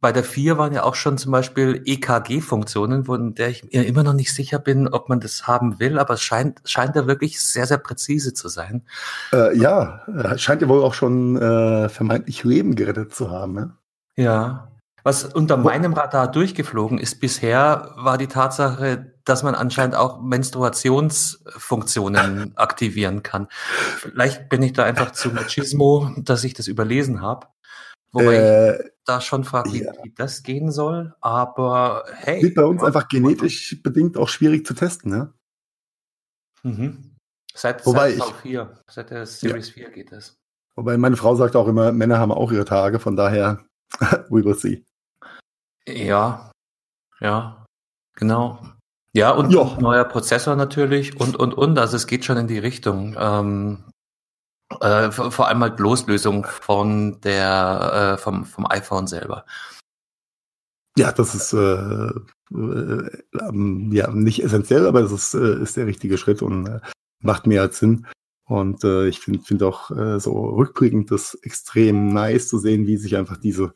[0.00, 4.02] bei der 4 waren ja auch schon zum Beispiel EKG-Funktionen, von der ich mir immer
[4.02, 7.40] noch nicht sicher bin, ob man das haben will, aber es scheint, scheint da wirklich
[7.40, 8.82] sehr, sehr präzise zu sein.
[9.32, 10.02] Äh, ja,
[10.36, 13.52] scheint ja wohl auch schon äh, vermeintlich Leben gerettet zu haben.
[13.52, 13.76] Ne?
[14.16, 14.71] Ja,
[15.02, 22.52] was unter meinem Radar durchgeflogen ist bisher, war die Tatsache, dass man anscheinend auch Menstruationsfunktionen
[22.56, 23.48] aktivieren kann.
[23.50, 27.48] Vielleicht bin ich da einfach zu machismo, dass ich das überlesen habe.
[28.12, 29.92] Wobei äh, ich da schon frage, wie, ja.
[30.02, 31.14] wie, das gehen soll.
[31.20, 32.42] Aber hey.
[32.42, 35.32] Wird bei uns einfach genetisch bedingt auch schwierig zu testen, ne?
[36.62, 37.16] Mhm.
[37.54, 39.86] Seit, Wobei seit V4, seit der Series ja.
[39.86, 40.36] 4 geht das.
[40.74, 43.64] Wobei meine Frau sagt auch immer, Männer haben auch ihre Tage, von daher,
[44.30, 44.84] we will see.
[45.86, 46.52] Ja,
[47.20, 47.64] ja,
[48.14, 48.58] genau.
[49.14, 49.76] Ja, und jo.
[49.78, 51.78] neuer Prozessor natürlich und, und, und.
[51.78, 53.14] Also es geht schon in die Richtung.
[53.18, 53.84] Ähm,
[54.80, 59.44] äh, vor allem halt Loslösung von der, äh, vom, vom iPhone selber.
[60.96, 62.10] Ja, das ist äh,
[62.54, 66.80] äh, ähm, ja nicht essentiell, aber das ist, äh, ist der richtige Schritt und äh,
[67.20, 68.06] macht mehr als Sinn.
[68.44, 72.96] Und äh, ich finde find auch äh, so rückblickend das extrem nice zu sehen, wie
[72.96, 73.74] sich einfach diese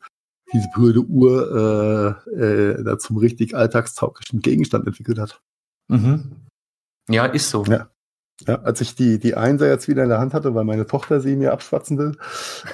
[0.53, 5.41] diese blöde Uhr äh, äh, zum richtig alltagstauglichen Gegenstand entwickelt hat.
[5.87, 6.47] Mhm.
[7.09, 7.63] Ja, ist so.
[7.65, 7.89] Ja.
[8.45, 11.21] Ja, als ich die, die Einser jetzt wieder in der Hand hatte, weil meine Tochter
[11.21, 12.17] sie mir abschwatzen will,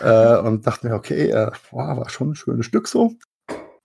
[0.01, 3.13] äh, und dachte mir, okay, äh, boah, war schon ein schönes Stück so.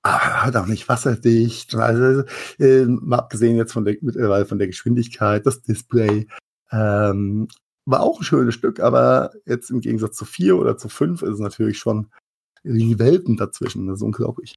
[0.03, 1.75] Aber halt auch nicht wasserdicht.
[1.77, 2.25] Also,
[2.59, 6.27] äh, mal abgesehen jetzt von der, mittlerweile von der Geschwindigkeit, das Display,
[6.73, 7.49] ähm,
[7.85, 11.35] war auch ein schönes Stück, aber jetzt im Gegensatz zu vier oder zu fünf ist
[11.35, 12.09] es natürlich schon
[12.65, 13.87] die Welten dazwischen.
[13.87, 14.55] Das ist unglaublich.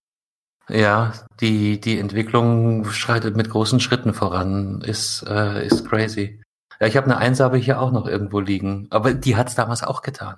[0.70, 6.42] Ja, die, die Entwicklung schreitet mit großen Schritten voran, ist, äh, ist crazy.
[6.80, 9.84] Ja, ich habe eine Einser hier auch noch irgendwo liegen, aber die hat es damals
[9.84, 10.38] auch getan.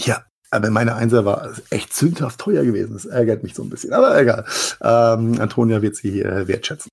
[0.00, 2.94] Ja, aber meine Einser war echt sündhaft teuer gewesen.
[2.94, 4.44] Das ärgert mich so ein bisschen, aber egal.
[4.80, 6.90] Ähm, Antonia wird sie hier wertschätzen.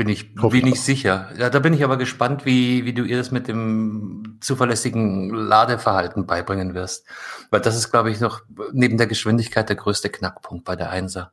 [0.00, 1.28] Bin ich, bin ich sicher.
[1.36, 6.24] Ja, da bin ich aber gespannt, wie, wie du ihr das mit dem zuverlässigen Ladeverhalten
[6.24, 7.06] beibringen wirst.
[7.50, 8.40] Weil das ist, glaube ich, noch
[8.72, 11.32] neben der Geschwindigkeit der größte Knackpunkt bei der Einser.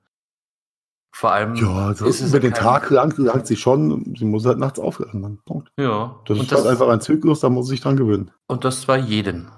[1.15, 1.55] Vor allem.
[1.55, 4.13] Ja, also ist es über den Tag langt, langt sie schon.
[4.19, 5.39] Sie muss halt nachts aufhören.
[5.45, 5.71] Punkt.
[5.79, 6.19] Ja.
[6.25, 8.31] Das ist das, halt einfach ein Zyklus, da muss ich dran gewöhnen.
[8.47, 9.49] Und das war jeden.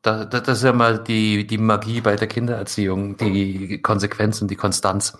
[0.00, 4.50] Da, da, das ist ja mal die, die Magie bei der Kindererziehung, die Konsequenz und
[4.50, 5.18] die Konstanz.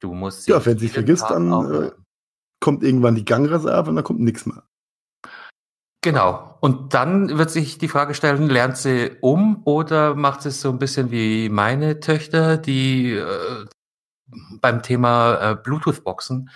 [0.00, 0.48] Du musst.
[0.48, 1.90] Ja, wenn sie vergisst, dann äh,
[2.62, 4.62] kommt irgendwann die Gangreserve und dann kommt nichts mehr.
[6.00, 6.56] Genau.
[6.60, 10.70] Und dann wird sich die Frage stellen, lernt sie um oder macht sie es so
[10.70, 13.66] ein bisschen wie meine Töchter, die äh,
[14.60, 16.50] beim Thema äh, Bluetooth-Boxen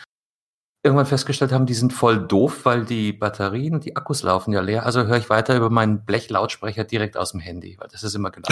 [0.83, 4.61] irgendwann festgestellt haben, die sind voll doof, weil die Batterien und die Akkus laufen ja
[4.61, 4.87] leer.
[4.87, 8.31] Also höre ich weiter über meinen Blechlautsprecher direkt aus dem Handy, weil das ist immer
[8.31, 8.49] genau.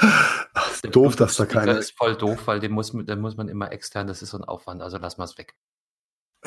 [0.90, 1.74] doof, dass da keiner.
[1.74, 4.38] Das ist voll doof, weil den muss, den muss man immer extern, das ist so
[4.38, 5.54] ein Aufwand, also lass mal es weg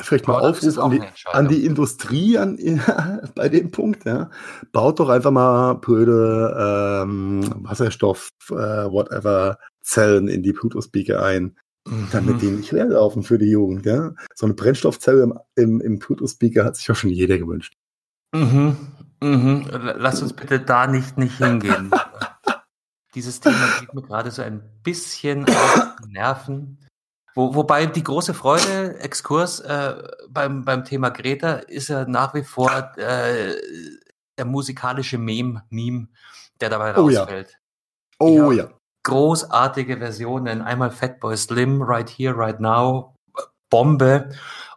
[0.00, 2.58] vielleicht mal Aufruf an die, an die Industrie an,
[3.34, 4.30] bei dem Punkt, ja.
[4.72, 11.56] Baut doch einfach mal blöde ähm, Wasserstoff, äh, whatever, Zellen in die Bluetooth-Speaker ein,
[11.86, 12.08] mhm.
[12.12, 14.14] damit die nicht leer laufen für die Jugend, ja.
[14.34, 17.74] So eine Brennstoffzelle im, im, im Bluetooth-Speaker hat sich auch schon jeder gewünscht.
[18.34, 18.76] Mhm.
[19.20, 19.66] Mhm.
[19.70, 21.90] Lass uns bitte da nicht, nicht hingehen.
[23.14, 26.78] Dieses Thema geht mir gerade so ein bisschen auf die Nerven.
[27.38, 29.94] Wo, wobei die große Freude, Exkurs äh,
[30.28, 33.54] beim, beim Thema Greta ist ja nach wie vor äh,
[34.36, 36.08] der musikalische Meme, Meme,
[36.60, 37.50] der dabei oh, rausfällt.
[37.50, 37.56] Ja.
[38.18, 38.66] Oh ja.
[39.04, 40.62] Großartige Versionen.
[40.62, 43.14] Einmal Fatboy Slim, Right Here, Right Now,
[43.70, 44.30] Bombe.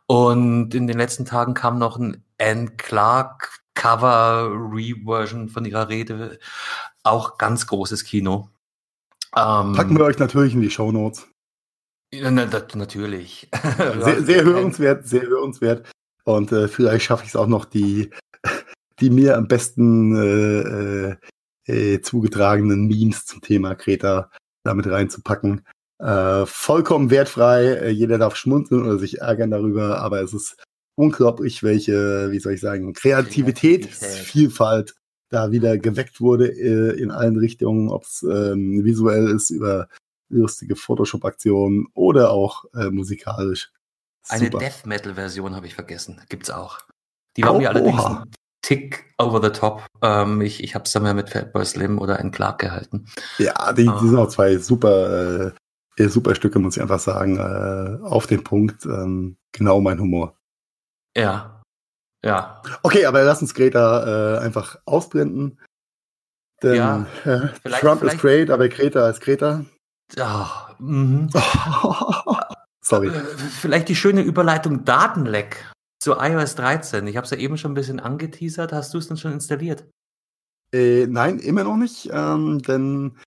[0.06, 6.38] Und in den letzten Tagen kam noch ein Anne Clark Cover Reversion von ihrer Rede.
[7.02, 8.50] Auch ganz großes Kino.
[9.36, 11.31] Ähm, Packen wir euch natürlich in die Show Notes.
[12.14, 13.50] Ja, na, das, natürlich.
[13.78, 15.90] sehr, sehr hörenswert, sehr hörenswert.
[16.24, 18.10] Und äh, vielleicht schaffe ich es auch noch, die,
[19.00, 21.16] die mir am besten äh,
[21.72, 24.30] äh, zugetragenen Memes zum Thema Kreta
[24.64, 25.66] damit reinzupacken.
[26.00, 27.66] Äh, vollkommen wertfrei.
[27.66, 30.62] Äh, jeder darf schmunzeln oder sich ärgern darüber, aber es ist
[30.96, 34.26] unglaublich, welche, wie soll ich sagen, Kreativität, Kreativität.
[34.26, 34.96] Vielfalt
[35.30, 39.88] da wieder geweckt wurde äh, in allen Richtungen, ob es ähm, visuell ist, über
[40.32, 43.72] lustige Photoshop-Aktionen oder auch äh, musikalisch.
[44.24, 44.36] Super.
[44.36, 46.22] Eine Death Metal-Version habe ich vergessen.
[46.30, 46.80] Gibt's auch.
[47.38, 48.24] Die war oh, mir allerdings oha.
[48.24, 49.86] ein Tick over the top.
[50.02, 53.08] Ähm, ich ich habe es dann mal mit Fatboy Slim oder in Clark gehalten.
[53.38, 55.54] Ja, die, die sind auch zwei super,
[55.98, 57.38] äh, super Stücke, muss ich einfach sagen.
[57.38, 58.86] Äh, auf den Punkt.
[58.86, 60.38] Ähm, genau mein Humor.
[61.18, 61.64] Ja.
[62.24, 62.62] Ja.
[62.84, 65.60] Okay, aber lass uns Greta äh, einfach ausblenden.
[66.62, 67.48] Denn ja, äh,
[67.80, 69.66] Trump ist great, aber Greta ist Greta.
[70.16, 71.30] Ja, mhm.
[72.84, 73.08] Sorry.
[73.08, 73.24] Äh,
[73.60, 75.72] vielleicht die schöne Überleitung Datenleck
[76.02, 77.06] zu iOS 13.
[77.08, 78.74] Ich habe es ja eben schon ein bisschen angeteasert.
[78.74, 79.86] Hast du es denn schon installiert?
[80.74, 82.10] Äh, nein, immer noch nicht.
[82.12, 83.18] Ähm, denn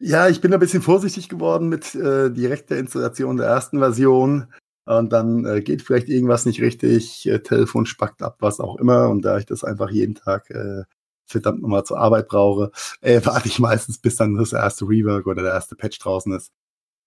[0.00, 4.52] ja, ich bin ein bisschen vorsichtig geworden mit äh, direkter Installation der ersten Version.
[4.86, 9.08] Und dann äh, geht vielleicht irgendwas nicht richtig, äh, Telefon spackt ab, was auch immer.
[9.08, 10.82] Und da ich das einfach jeden Tag äh,
[11.26, 15.42] verdammt nochmal zur Arbeit brauche, äh, warte ich meistens, bis dann das erste Rework oder
[15.42, 16.52] der erste Patch draußen ist.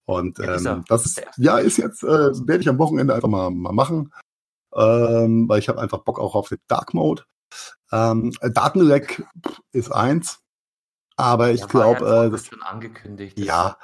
[0.05, 3.73] Und ähm, das ist, ja, ist jetzt, äh, werde ich am Wochenende einfach mal, mal
[3.73, 4.13] machen,
[4.73, 7.23] ähm, weil ich habe einfach Bock auch auf den Dark Mode.
[7.91, 9.25] Ähm, Datenleck
[9.73, 10.39] ist eins,
[11.17, 13.37] aber ich ja, glaube, ja äh, das schon angekündigt.
[13.37, 13.77] Ja,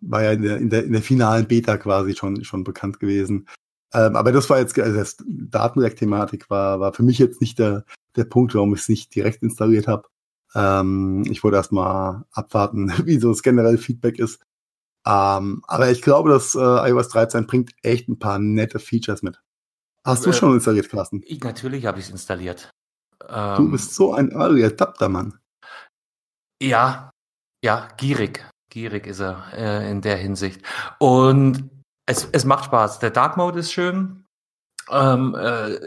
[0.00, 3.48] war ja in der, in der, in der finalen Beta quasi schon, schon bekannt gewesen.
[3.94, 7.84] Ähm, aber das war jetzt, also das Datenleck-Thematik war, war für mich jetzt nicht der,
[8.16, 10.08] der Punkt, warum ich es nicht direkt installiert habe.
[10.54, 14.40] Ähm, ich wollte erstmal abwarten, wie so das generelle Feedback ist.
[15.06, 16.58] Ähm, aber ich glaube, dass äh,
[16.90, 19.40] iOS 13 bringt echt ein paar nette Features mit.
[20.06, 21.24] Hast du Äh, schon installiert, Carsten?
[21.24, 22.70] Ich, natürlich habe ich es installiert.
[23.54, 25.38] Du Ähm, bist so ein early adapter Mann.
[26.62, 27.10] Ja,
[27.64, 28.44] ja, gierig.
[28.70, 30.62] Gierig ist er äh, in der Hinsicht.
[30.98, 31.68] Und
[32.06, 32.98] es, es macht Spaß.
[32.98, 34.24] Der Dark Mode ist schön.
[34.90, 35.78] Ähm, äh,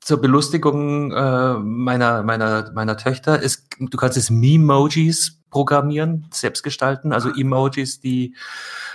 [0.00, 7.12] zur Belustigung äh, meiner, meiner, meiner Töchter ist, du kannst es Memojis programmieren, selbst gestalten,
[7.12, 8.34] also Emojis, die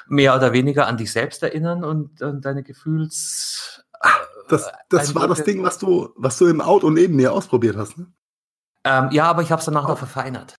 [0.08, 3.86] mehr oder weniger an dich selbst erinnern und, und deine Gefühls.
[4.50, 7.98] Das, das war das Ding, was du, was du im Auto neben mir ausprobiert hast.
[7.98, 8.08] Ne?
[8.84, 10.56] Ähm, ja, aber ich habe es danach noch verfeinert.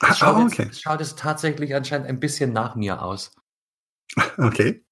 [0.00, 0.68] Ah, Es schaut, ah, jetzt, okay.
[0.70, 3.32] es schaut jetzt tatsächlich anscheinend ein bisschen nach mir aus.
[4.38, 4.84] Okay.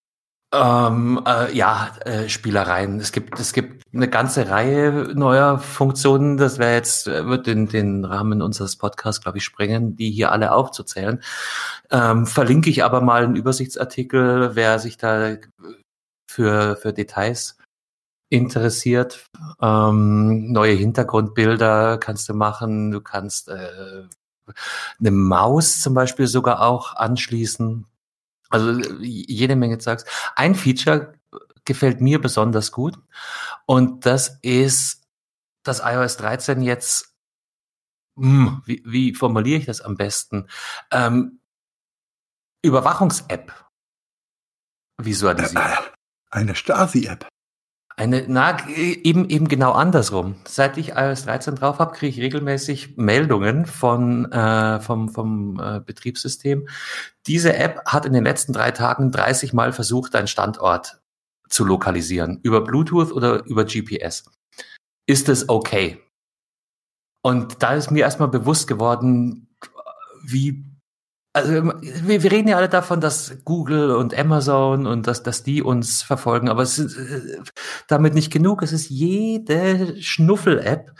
[0.50, 3.00] Ähm, äh, ja, äh, Spielereien.
[3.00, 6.38] Es gibt, es gibt eine ganze Reihe neuer Funktionen.
[6.38, 10.32] Das wäre jetzt, äh, wird den, den Rahmen unseres Podcasts, glaube ich, sprengen, die hier
[10.32, 11.22] alle aufzuzählen.
[11.90, 15.36] Ähm, verlinke ich aber mal einen Übersichtsartikel, wer sich da
[16.30, 17.58] für, für Details
[18.30, 19.26] interessiert.
[19.60, 22.90] Ähm, neue Hintergrundbilder kannst du machen.
[22.90, 24.04] Du kannst äh,
[24.98, 27.86] eine Maus zum Beispiel sogar auch anschließen.
[28.48, 30.04] Also äh, jede Menge Zeugs.
[30.36, 31.14] Ein Feature
[31.64, 32.98] gefällt mir besonders gut
[33.66, 35.04] und das ist,
[35.62, 37.14] dass iOS 13 jetzt,
[38.18, 40.48] hm, wie, wie formuliere ich das am besten,
[40.90, 41.40] ähm,
[42.62, 43.52] Überwachungs-App
[44.96, 45.92] visualisiert.
[46.30, 47.28] Eine Stasi-App.
[47.98, 50.36] Eine, na, eben, eben genau andersrum.
[50.46, 55.80] Seit ich iOS 13 drauf habe, kriege ich regelmäßig Meldungen von, äh, vom, vom äh,
[55.80, 56.68] Betriebssystem.
[57.26, 61.00] Diese App hat in den letzten drei Tagen 30 Mal versucht, deinen Standort
[61.48, 62.38] zu lokalisieren.
[62.44, 64.30] Über Bluetooth oder über GPS.
[65.06, 66.00] Ist es okay?
[67.20, 69.48] Und da ist mir erstmal bewusst geworden,
[70.22, 70.64] wie
[71.38, 75.62] also wir, wir reden ja alle davon, dass Google und Amazon und dass, dass die
[75.62, 77.40] uns verfolgen, aber es ist äh,
[77.88, 78.62] damit nicht genug.
[78.62, 80.92] Es ist jede Schnuffel-App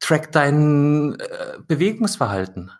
[0.00, 2.70] trackt dein äh, Bewegungsverhalten.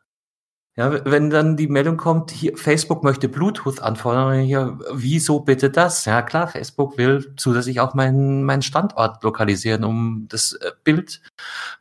[0.77, 6.05] Ja, wenn dann die Meldung kommt, hier, Facebook möchte Bluetooth anfordern, hier, wieso bitte das?
[6.05, 11.23] Ja klar, Facebook will zusätzlich auch meinen meinen Standort lokalisieren, um das äh, Bild,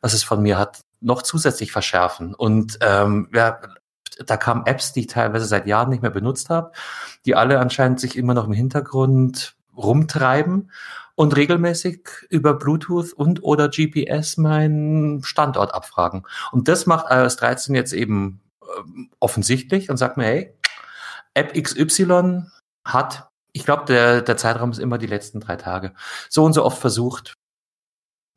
[0.01, 2.35] was es von mir hat, noch zusätzlich verschärfen.
[2.35, 3.59] Und ähm, ja,
[4.25, 6.71] da kamen Apps, die ich teilweise seit Jahren nicht mehr benutzt habe,
[7.25, 10.71] die alle anscheinend sich immer noch im Hintergrund rumtreiben
[11.15, 16.23] und regelmäßig über Bluetooth und oder GPS meinen Standort abfragen.
[16.51, 18.41] Und das macht iOS 13 jetzt eben
[18.77, 20.57] ähm, offensichtlich und sagt mir, hey,
[21.33, 22.43] App XY
[22.85, 25.93] hat, ich glaube, der, der Zeitraum ist immer die letzten drei Tage,
[26.29, 27.35] so und so oft versucht,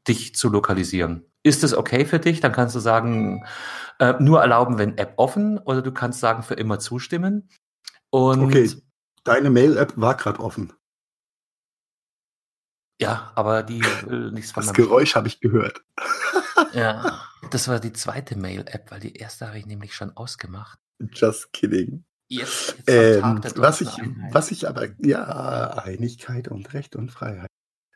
[0.09, 1.25] dich zu lokalisieren.
[1.47, 2.41] Ist es okay für dich?
[2.41, 3.47] Dann kannst du sagen,
[4.01, 7.49] äh, nur erlauben, wenn App offen, oder du kannst sagen, für immer zustimmen.
[8.11, 8.69] Und Okay,
[9.23, 10.73] deine Mail-App war gerade offen.
[13.01, 15.85] ja, aber die will nichts von Das Geräusch habe ich gehört.
[16.73, 17.21] Ja,
[17.53, 20.81] das war die zweite Mail-App, weil die erste habe ich nämlich schon ausgemacht.
[21.13, 22.05] Just kidding.
[22.29, 23.91] Jetzt, jetzt Ähm, was, ich,
[24.33, 27.47] was ich aber, ja, Einigkeit und Recht und Freiheit.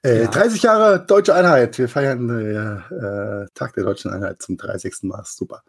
[0.03, 0.31] Äh, Ja.
[0.31, 1.77] 30 Jahre Deutsche Einheit.
[1.79, 5.03] Wir feiern äh, äh, Tag der Deutschen Einheit zum 30.
[5.03, 5.23] Mal.
[5.25, 5.63] Super.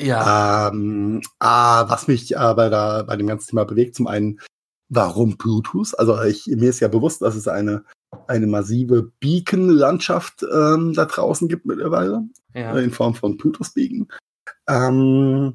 [0.00, 4.40] ja, Ähm, ah, was mich aber da bei dem ganzen Thema bewegt, zum einen,
[4.88, 5.98] warum Bluetooth?
[5.98, 7.84] Also ich, mir ist ja bewusst, dass es eine,
[8.26, 12.24] eine massive Beacon-Landschaft ähm, da draußen gibt mittlerweile,
[12.54, 12.76] ja.
[12.78, 14.08] in Form von Bluetooth-Beacon.
[14.68, 15.54] Ähm,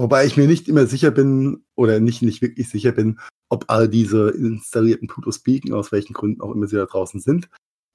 [0.00, 3.88] wobei ich mir nicht immer sicher bin, oder nicht, nicht wirklich sicher bin, ob all
[3.88, 7.48] diese installierten Bluetooth-Beacon, aus welchen Gründen auch immer sie da draußen sind,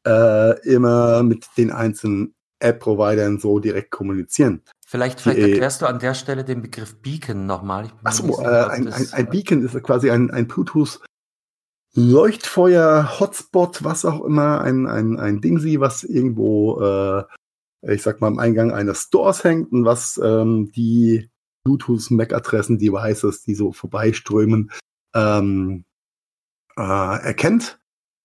[0.05, 4.61] äh, immer mit den einzelnen App-Providern so direkt kommunizieren.
[4.85, 7.91] Vielleicht, vielleicht Die, äh, erklärst du an der Stelle den Begriff Beacon nochmal.
[8.03, 11.01] Achso, äh, ein, ein, ein Beacon ist quasi ein, ein Bluetooth
[11.95, 17.23] Leuchtfeuer, Hotspot, was auch immer, ein, ein, ein Dingsy, was irgendwo, äh,
[17.93, 21.29] ich sag mal, am Eingang eines Stores hängt und was ähm, die
[21.65, 24.71] Bluetooth MAC-Adressen-Devices, die so vorbeiströmen,
[25.13, 25.83] ähm,
[26.77, 27.79] äh, erkennt.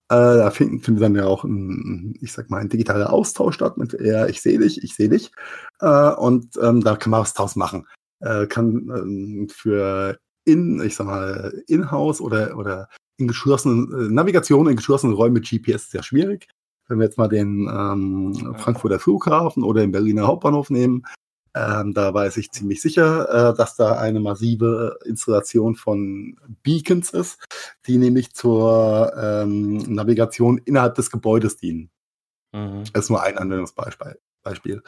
[0.09, 3.79] Äh, da findet, findet dann ja auch ein, ich sag mal, ein digitaler Austausch statt
[3.79, 5.33] mit, ja, ich sehe dich, ich sehe dich.
[5.81, 7.87] Äh, und ähm, da kann man was draus machen.
[8.21, 14.69] Äh, kann ähm, für in, ich sag mal, in-house oder, oder in geschlossenen, äh, Navigation
[14.69, 16.49] in geschlossenen Räumen mit GPS sehr schwierig.
[16.89, 21.05] Wenn wir jetzt mal den ähm, Frankfurter Flughafen oder den Berliner Hauptbahnhof nehmen,
[21.55, 27.39] ähm, da weiß ich ziemlich sicher, äh, dass da eine massive Installation von Beacons ist,
[27.87, 31.91] die nämlich zur ähm, Navigation innerhalb des Gebäudes dienen.
[32.53, 32.85] Mhm.
[32.93, 34.17] Das ist nur ein Anwendungsbeispiel.
[34.43, 34.83] Beispiel.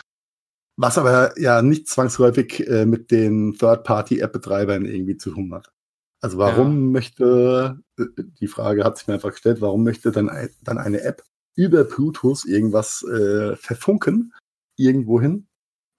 [0.76, 5.70] Was aber ja nicht zwangsläufig äh, mit den Third-Party-App-Betreibern irgendwie zu tun hat.
[6.22, 6.90] Also warum ja.
[6.92, 8.04] möchte, äh,
[8.40, 10.30] die Frage hat sich mir einfach gestellt, warum möchte dann,
[10.62, 11.22] dann eine App
[11.54, 14.32] über Bluetooth irgendwas äh, verfunken,
[14.76, 15.46] irgendwohin?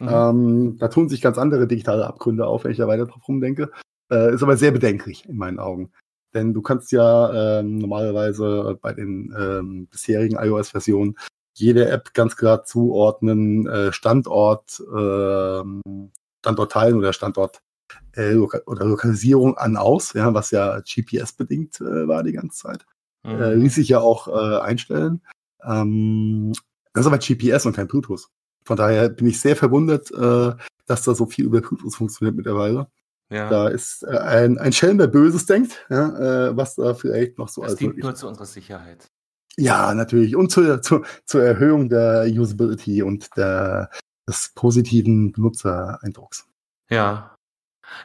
[0.03, 0.09] Mhm.
[0.09, 3.71] Ähm, da tun sich ganz andere digitale Abgründe auf, wenn ich da weiter drauf rumdenke.
[4.11, 5.91] Äh, ist aber sehr bedenklich in meinen Augen.
[6.33, 11.15] Denn du kannst ja ähm, normalerweise bei den ähm, bisherigen iOS-Versionen
[11.55, 15.63] jede App ganz klar zuordnen, äh, Standort, äh,
[16.39, 17.61] Standort teilen oder Standort
[18.15, 22.85] äh, Loka oder Lokalisierung an aus, ja, was ja GPS-bedingt äh, war die ganze Zeit.
[23.23, 23.41] Mhm.
[23.41, 25.21] Äh, ließ sich ja auch äh, einstellen.
[25.63, 26.53] Ähm,
[26.93, 28.27] das ist aber GPS und kein Bluetooth.
[28.65, 30.53] Von daher bin ich sehr verwundert, äh,
[30.85, 32.87] dass da so viel über Bluetooth funktioniert mittlerweile.
[33.29, 33.49] Ja.
[33.49, 37.49] Da ist äh, ein, ein Schelm, der Böses denkt, ja, äh, was da vielleicht noch
[37.49, 39.07] so das als dient nur zu unserer Sicherheit.
[39.57, 40.35] Ja, natürlich.
[40.35, 43.89] Und zur, zur, zur Erhöhung der Usability und der,
[44.27, 46.47] des positiven Benutzereindrucks.
[46.89, 47.32] Ja.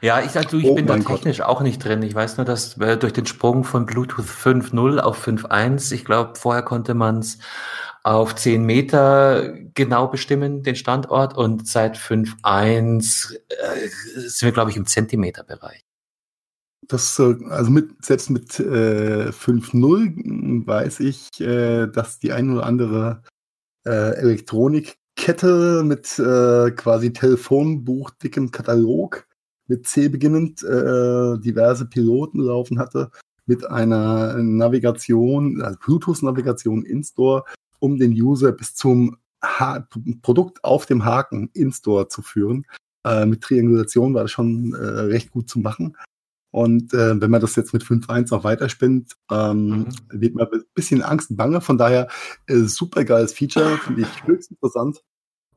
[0.00, 1.46] Ja, ich, also, ich oh bin da technisch Gott.
[1.46, 2.02] auch nicht drin.
[2.02, 6.34] Ich weiß nur, dass äh, durch den Sprung von Bluetooth 5.0 auf 5.1, ich glaube,
[6.36, 7.38] vorher konnte man es
[8.04, 13.88] auf 10 Meter genau bestimmen, den Standort, und seit 5.1 äh,
[14.28, 15.84] sind wir, glaube ich, im Zentimeterbereich.
[16.86, 22.64] Das, äh, also mit, selbst mit äh, 5.0 weiß ich, äh, dass die ein oder
[22.64, 23.22] andere
[23.84, 29.27] äh, Elektronikkette mit äh, quasi Telefonbuch dickem Katalog
[29.68, 33.10] mit C beginnend äh, diverse Piloten laufen hatte
[33.46, 37.44] mit einer Navigation, also Bluetooth-Navigation in-Store,
[37.78, 39.86] um den User bis zum ha
[40.22, 42.66] Produkt auf dem Haken in-Store zu führen.
[43.04, 45.96] Äh, mit Triangulation war das schon äh, recht gut zu machen.
[46.50, 49.86] Und äh, wenn man das jetzt mit 5.1 auch weiterspinnt, ähm, mhm.
[50.10, 51.60] wird man ein bisschen Angst und Bange.
[51.60, 52.08] Von daher
[52.46, 55.02] äh, super geiles Feature, finde ich höchst interessant.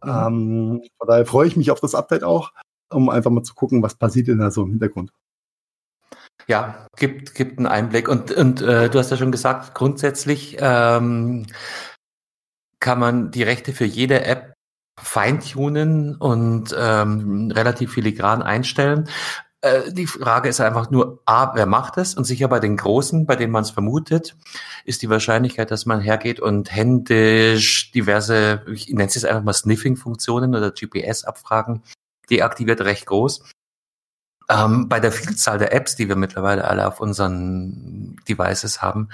[0.04, 0.10] Mhm.
[0.10, 2.52] Ähm, von daher freue ich mich auf das Update auch,
[2.92, 5.12] um einfach mal zu gucken, was passiert denn da so im Hintergrund.
[6.48, 8.08] Ja, gibt, gibt einen Einblick.
[8.08, 11.46] Und, und äh, du hast ja schon gesagt, grundsätzlich ähm,
[12.80, 14.54] kann man die Rechte für jede App
[15.00, 19.08] feintunen und ähm, relativ filigran einstellen.
[19.62, 22.16] Äh, die Frage ist einfach nur, A, wer macht es?
[22.16, 24.36] Und sicher bei den Großen, bei denen man es vermutet,
[24.86, 29.54] ist die Wahrscheinlichkeit, dass man hergeht und händisch diverse, ich nenne es jetzt einfach mal
[29.54, 31.84] Sniffing-Funktionen oder GPS-Abfragen
[32.32, 33.44] deaktiviert, recht groß.
[34.50, 39.10] Ähm, bei der Vielzahl der Apps, die wir mittlerweile alle auf unseren Devices haben,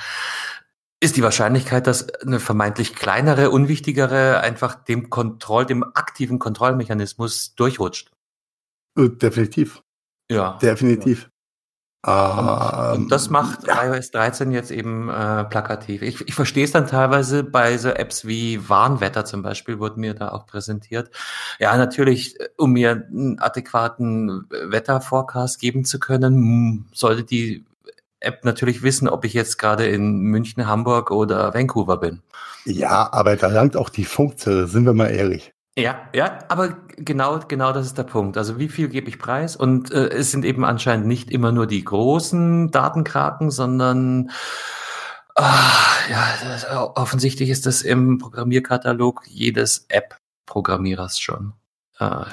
[1.00, 8.12] ist die Wahrscheinlichkeit, dass eine vermeintlich kleinere, unwichtigere einfach dem Kontroll, dem aktiven Kontrollmechanismus durchrutscht.
[8.98, 9.84] Äh, definitiv.
[10.30, 10.58] Ja.
[10.58, 11.30] Definitiv.
[12.06, 13.84] Und, und das ähm, macht ja.
[13.84, 16.02] iOS 13 jetzt eben äh, plakativ.
[16.02, 20.14] Ich, ich verstehe es dann teilweise bei so Apps wie Warnwetter zum Beispiel, wurde mir
[20.14, 21.10] da auch präsentiert.
[21.60, 27.66] Ja, natürlich, äh, um mir einen adäquaten Wetterforecast geben zu können, sollte die
[28.20, 32.22] App natürlich wissen, ob ich jetzt gerade in München, Hamburg oder Vancouver bin.
[32.66, 35.54] Ja, aber da langt auch die Funktion, sind wir mal ehrlich.
[35.78, 38.36] Ja, ja, aber genau, genau das ist der Punkt.
[38.36, 39.56] Also wie viel gebe ich preis?
[39.56, 44.32] Und äh, es sind eben anscheinend nicht immer nur die großen Datenkraken, sondern
[45.36, 45.70] ah,
[46.10, 51.54] ja, das, offensichtlich ist das im Programmierkatalog jedes App-Programmierers schon.
[52.00, 52.26] Äh,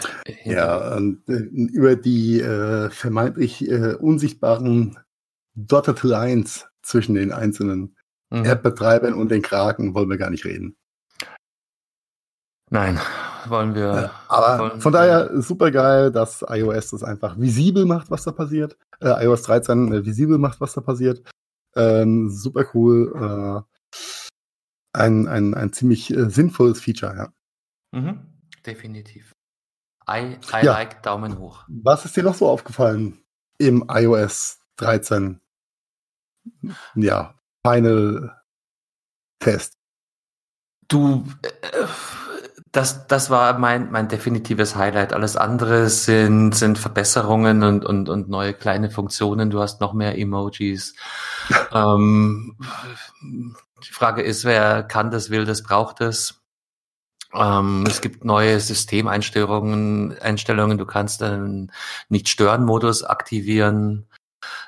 [0.44, 4.98] ja, und, äh, über die äh, vermeintlich äh, unsichtbaren
[5.54, 7.94] Dotted Lines zwischen den einzelnen
[8.30, 8.46] mhm.
[8.46, 10.76] App-Betreibern und den Kraken wollen wir gar nicht reden.
[12.70, 12.98] Nein,
[13.48, 13.83] wollen wir.
[13.83, 18.33] Ja, aber wollen von daher super geil, dass iOS das einfach visibel macht, was da
[18.33, 18.76] passiert.
[19.00, 21.22] Äh, iOS 13 äh, visibel macht, was da passiert.
[21.76, 23.12] Ähm, super cool.
[23.14, 23.98] Äh,
[24.92, 27.33] ein, ein, ein ziemlich äh, sinnvolles Feature, ja.
[27.98, 28.20] Mhm,
[28.64, 29.33] definitiv.
[30.09, 30.72] I, I ja.
[30.72, 31.64] like Daumen hoch.
[31.68, 33.24] Was ist dir noch so aufgefallen
[33.59, 35.40] im iOS 13?
[36.94, 37.35] Ja,
[37.66, 38.42] Final
[39.38, 39.74] Test.
[40.88, 41.87] Du, äh,
[42.75, 45.13] das, das war mein, mein definitives Highlight.
[45.13, 49.49] Alles andere sind, sind Verbesserungen und, und, und neue kleine Funktionen.
[49.49, 50.97] Du hast noch mehr Emojis.
[51.73, 52.57] ähm,
[53.23, 56.43] die Frage ist, wer kann das, will das, braucht es.
[57.33, 60.19] Ähm, es gibt neue Systemeinstellungen.
[60.19, 60.77] Einstellungen.
[60.77, 61.70] Du kannst einen
[62.09, 64.09] Nicht-Stören-Modus aktivieren.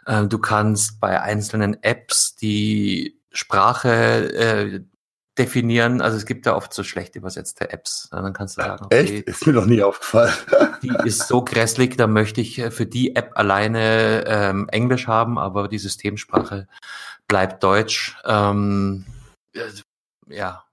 [0.06, 4.80] Ähm, du kannst bei einzelnen Apps die Sprache äh,
[5.38, 6.00] definieren.
[6.00, 8.08] Also es gibt da oft so schlecht übersetzte Apps.
[8.10, 9.28] Dann kannst du sagen, okay, Echt?
[9.28, 10.32] Ist mir noch nie aufgefallen.
[10.82, 15.38] die ist so grässlich, da möchte ich äh, für die App alleine ähm, Englisch haben,
[15.38, 16.66] aber die Systemsprache
[17.28, 18.16] bleibt Deutsch.
[18.24, 19.04] Ähm,
[19.54, 19.60] äh,
[20.28, 20.64] ja.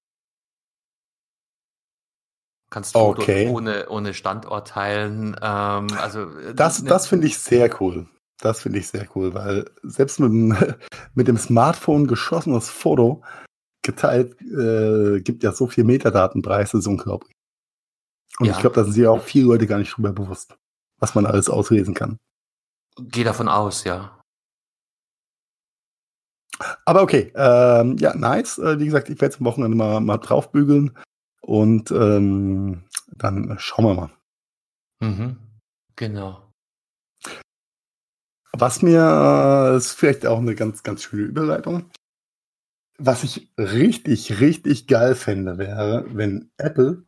[2.70, 3.50] Kannst du okay.
[3.50, 5.36] ohne, ohne Standort teilen.
[5.42, 8.08] Ähm, also äh, das, ne, das finde ich sehr cool.
[8.40, 10.58] Das finde ich sehr cool, weil selbst mit, dem-
[11.14, 13.24] mit dem Smartphone geschossenes Foto
[13.84, 17.34] geteilt äh, gibt ja so viel Metadatenpreis, das ist unglaublich.
[18.40, 18.54] Und Ja.
[18.54, 20.56] ich glaube, da sind sich auch viele Leute gar nicht drüber bewusst,
[21.00, 22.18] was man alles auslesen kann.
[22.98, 24.20] Geh davon aus, ja.
[26.86, 28.58] Aber okay, ähm, ja, nice.
[28.60, 30.98] Äh, wie gesagt, ich werde am Wochenende mal, mal draufbügeln
[31.42, 34.12] und ähm, dann schauen wir mal.
[35.02, 35.38] Mhm.
[35.96, 36.50] Genau.
[38.56, 41.90] Was mir äh, ist vielleicht auch eine ganz, ganz schöne Überleitung.
[43.00, 47.06] Was ich richtig, richtig geil fände, wäre, wenn Apple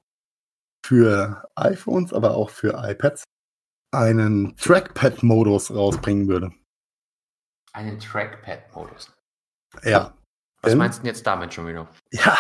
[0.86, 3.24] für iPhones, aber auch für iPads
[3.94, 6.52] einen Trackpad-Modus rausbringen würde.
[7.74, 9.14] Einen Trackpad-Modus.
[9.84, 10.18] Ja.
[10.62, 11.88] Was Denn- meinst du denn jetzt damit schon wieder?
[12.12, 12.38] Ja.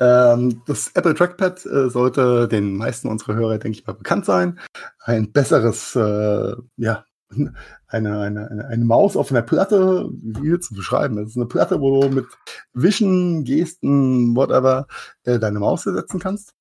[0.00, 4.58] Ähm, das Apple Trackpad äh, sollte den meisten unserer Hörer, denke ich mal, bekannt sein.
[5.00, 11.16] Ein besseres, äh, ja, eine, eine, eine, Maus auf einer Platte, wie du beschreiben?
[11.16, 12.26] Das ist eine Platte, wo du mit
[12.72, 14.86] Wischen, Gesten, whatever,
[15.24, 16.54] äh, deine Maus ersetzen kannst.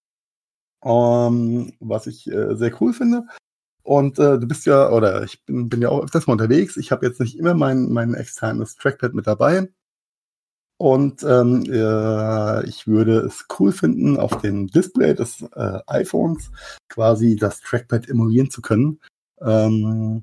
[0.84, 3.26] Ähm, was ich äh, sehr cool finde.
[3.84, 6.78] Und äh, du bist ja, oder ich bin, bin ja auch öfters mal unterwegs.
[6.78, 9.70] Ich habe jetzt nicht immer mein, mein externes Trackpad mit dabei.
[10.78, 16.52] Und ähm, äh, ich würde es cool finden, auf dem Display des äh, iPhones
[16.88, 19.02] quasi das Trackpad emulieren zu können.
[19.42, 20.22] Ähm,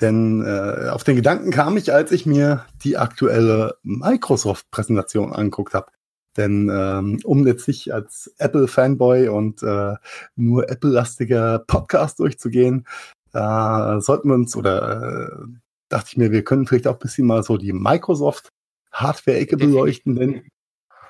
[0.00, 5.90] denn äh, auf den Gedanken kam ich, als ich mir die aktuelle Microsoft-Präsentation angeguckt habe.
[6.36, 9.94] Denn ähm, um jetzt nicht als Apple-Fanboy und äh,
[10.36, 12.86] nur Apple-lastiger Podcast durchzugehen,
[13.32, 15.46] äh, sollten wir uns oder äh,
[15.88, 18.48] dachte ich mir, wir können vielleicht auch ein bisschen mal so die Microsoft
[18.92, 19.74] Hardware-Ecke Definitiv.
[19.74, 20.42] beleuchten, denn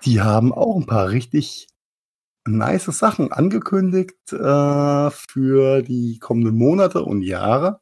[0.05, 1.68] die haben auch ein paar richtig
[2.47, 7.80] nice Sachen angekündigt äh, für die kommenden Monate und Jahre.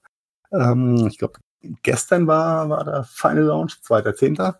[0.52, 1.38] Ähm, ich glaube,
[1.82, 4.54] gestern war, war der Final Launch, 2.10.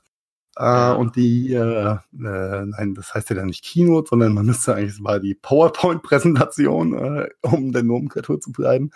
[0.58, 0.96] Äh.
[0.96, 4.94] Und die, äh, äh, nein, das heißt ja dann nicht Keynote, sondern man müsste eigentlich,
[4.94, 8.90] es war die PowerPoint-Präsentation, äh, um der Nomenklatur zu bleiben.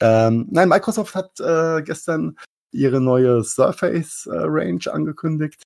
[0.00, 2.36] Ähm, nein, Microsoft hat äh, gestern
[2.70, 5.62] ihre neue Surface äh, Range angekündigt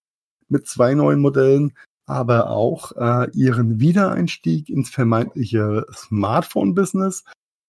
[0.49, 1.75] mit zwei neuen Modellen,
[2.07, 2.93] aber auch
[3.35, 7.25] ihren Wiedereinstieg ins vermeintliche Smartphone-Business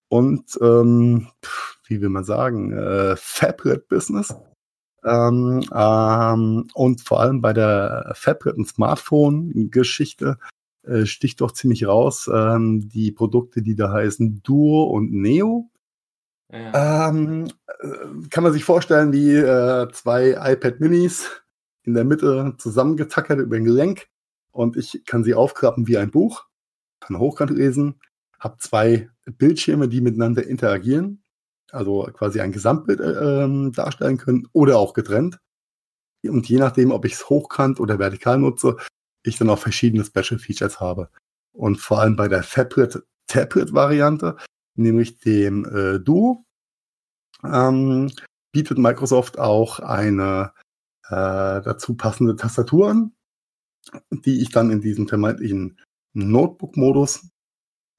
[0.08, 4.36] und ähm, pf, wie will man sagen, äh, Fablet-Business.
[5.04, 10.38] Ähm, ähm, und vor allem bei der Fablet- und Smartphone-Geschichte
[10.84, 15.70] äh, sticht doch ziemlich raus ähm, die Produkte, die da heißen Duo und Neo.
[16.52, 21.44] Ähm, äh, kann man sich vorstellen wie äh, zwei iPad Minis
[21.84, 24.08] in der Mitte zusammengetackert über ein Gelenk
[24.52, 26.46] und ich kann sie aufklappen wie ein Buch,
[27.00, 28.00] kann hochkant lesen,
[28.40, 31.24] habe zwei Bildschirme, die miteinander interagieren,
[31.74, 35.40] also quasi ein Gesamtbild äh, ähm, darstellen können oder auch getrennt.
[36.24, 38.78] Und je nachdem, ob ich es hochkant oder vertikal nutze,
[39.24, 41.10] ich dann auch verschiedene Special Features habe.
[41.54, 44.38] Und vor allem bei der Fablet Tablet Variante,
[44.76, 46.46] nämlich dem äh, Duo,
[47.44, 48.12] ähm,
[48.52, 50.54] bietet Microsoft auch eine
[51.08, 53.14] äh, dazu passende Tastatur an,
[54.12, 55.80] die ich dann in diesem vermeintlichen
[56.14, 57.30] Notebook-Modus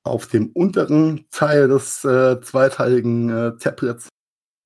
[0.02, 4.08] auf dem unteren Teil des äh, zweiteiligen äh, Tablets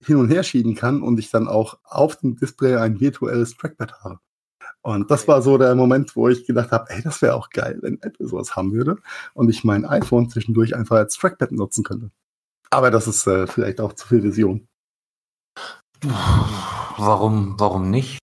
[0.05, 4.05] hin und her schieben kann und ich dann auch auf dem Display ein virtuelles Trackpad
[4.05, 4.19] habe.
[4.83, 7.79] Und das war so der Moment, wo ich gedacht habe, ey, das wäre auch geil,
[7.81, 8.99] wenn Apple sowas haben würde
[9.33, 12.11] und ich mein iPhone zwischendurch einfach als Trackpad nutzen könnte.
[12.71, 14.69] Aber das ist äh, vielleicht auch zu viel Vision.
[16.03, 18.19] Warum, warum nicht?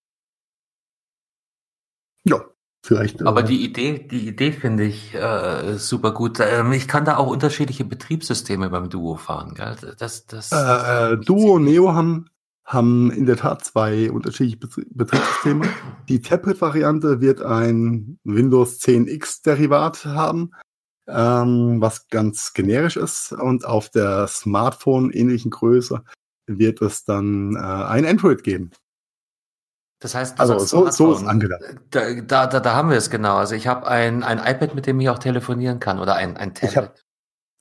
[2.23, 2.45] Ja,
[2.83, 3.21] vielleicht.
[3.25, 6.39] Aber äh, die Idee, die Idee finde ich äh, super gut.
[6.39, 9.75] Ähm, ich kann da auch unterschiedliche Betriebssysteme beim Duo fahren, gell?
[9.97, 12.29] Das, das, Äh, Duo und Neo haben,
[12.65, 15.67] haben in der Tat zwei unterschiedliche Betrie- Betriebssysteme.
[16.09, 20.51] Die Tablet-Variante wird ein Windows 10X-Derivat haben,
[21.07, 23.31] ähm, was ganz generisch ist.
[23.33, 26.03] Und auf der Smartphone-ähnlichen Größe
[26.47, 28.71] wird es dann äh, ein Android geben.
[30.01, 31.61] Das heißt, Also so, so ist angedacht.
[31.91, 33.37] Da, da, da, da haben wir es genau.
[33.37, 36.49] Also ich habe ein, ein iPad, mit dem ich auch telefonieren kann oder ein, ein
[36.61, 36.75] Ich Tablet.
[36.89, 36.95] hab-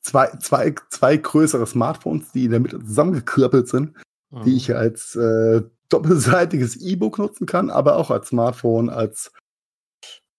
[0.02, 3.94] Zwei, zwei, zwei größere Smartphones, die in der Mitte zusammengeklöppelt sind,
[4.32, 4.42] Mhm.
[4.44, 5.60] die ich als äh,
[5.90, 9.30] doppelseitiges E-Book nutzen kann, aber auch als Smartphone, als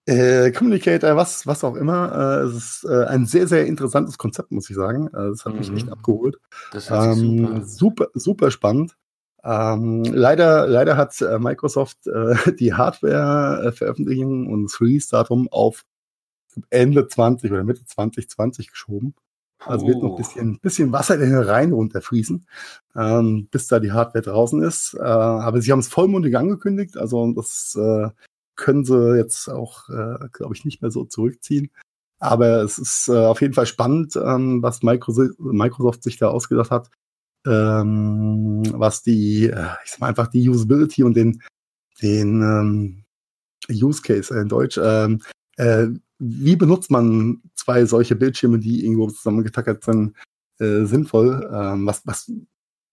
[0.08, 2.12] äh, Communicator, was, was auch immer.
[2.42, 5.08] Äh, es ist äh, ein sehr, sehr interessantes Konzept, muss ich sagen.
[5.10, 5.78] Äh, das hat mich Mhm.
[5.78, 6.38] echt abgeholt.
[6.72, 7.66] das sich Ähm, super.
[7.66, 8.96] super, super spannend.
[9.44, 15.84] Ähm, leider, leider hat äh, Microsoft äh, die Hardware-Veröffentlichung und das Release-Datum auf
[16.70, 19.16] Ende 20 oder Mitte 2020 geschoben.
[19.66, 22.48] Also wird noch ein bisschen, bisschen Wasser in den Rhein runterfließen,
[22.96, 24.96] ähm, bis da die Hardware draußen ist.
[25.00, 28.10] Äh, aber sie haben es vollmundig angekündigt, also das äh,
[28.56, 31.70] können sie jetzt auch, äh, glaube ich, nicht mehr so zurückziehen.
[32.20, 36.72] Aber es ist äh, auf jeden Fall spannend, ähm, was Microsoft, Microsoft sich da ausgedacht
[36.72, 36.90] hat,
[37.46, 41.42] ähm, was die, äh, ich sag mal einfach die Usability und den,
[42.02, 43.04] den ähm,
[43.70, 45.22] Use Case in Deutsch, ähm,
[45.58, 45.88] äh,
[46.20, 50.16] wie benutzt man zwei solche Bildschirme, die irgendwo zusammengetackert sind,
[50.60, 51.50] äh, sinnvoll?
[51.52, 52.32] Ähm, was, was,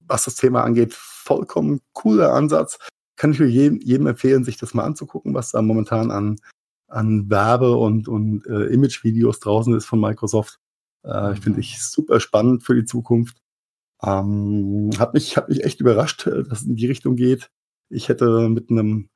[0.00, 2.78] was das Thema angeht, vollkommen cooler Ansatz.
[3.16, 6.36] Kann ich für jedem, jedem empfehlen, sich das mal anzugucken, was da momentan an,
[6.88, 10.58] an Werbe- und, und äh, Image-Videos draußen ist von Microsoft.
[11.04, 13.36] Äh, ich finde ich super spannend für die Zukunft.
[14.02, 17.50] Ähm, hat mich, hat mich echt überrascht, äh, dass es in die Richtung geht.
[17.90, 19.08] Ich hätte mit einem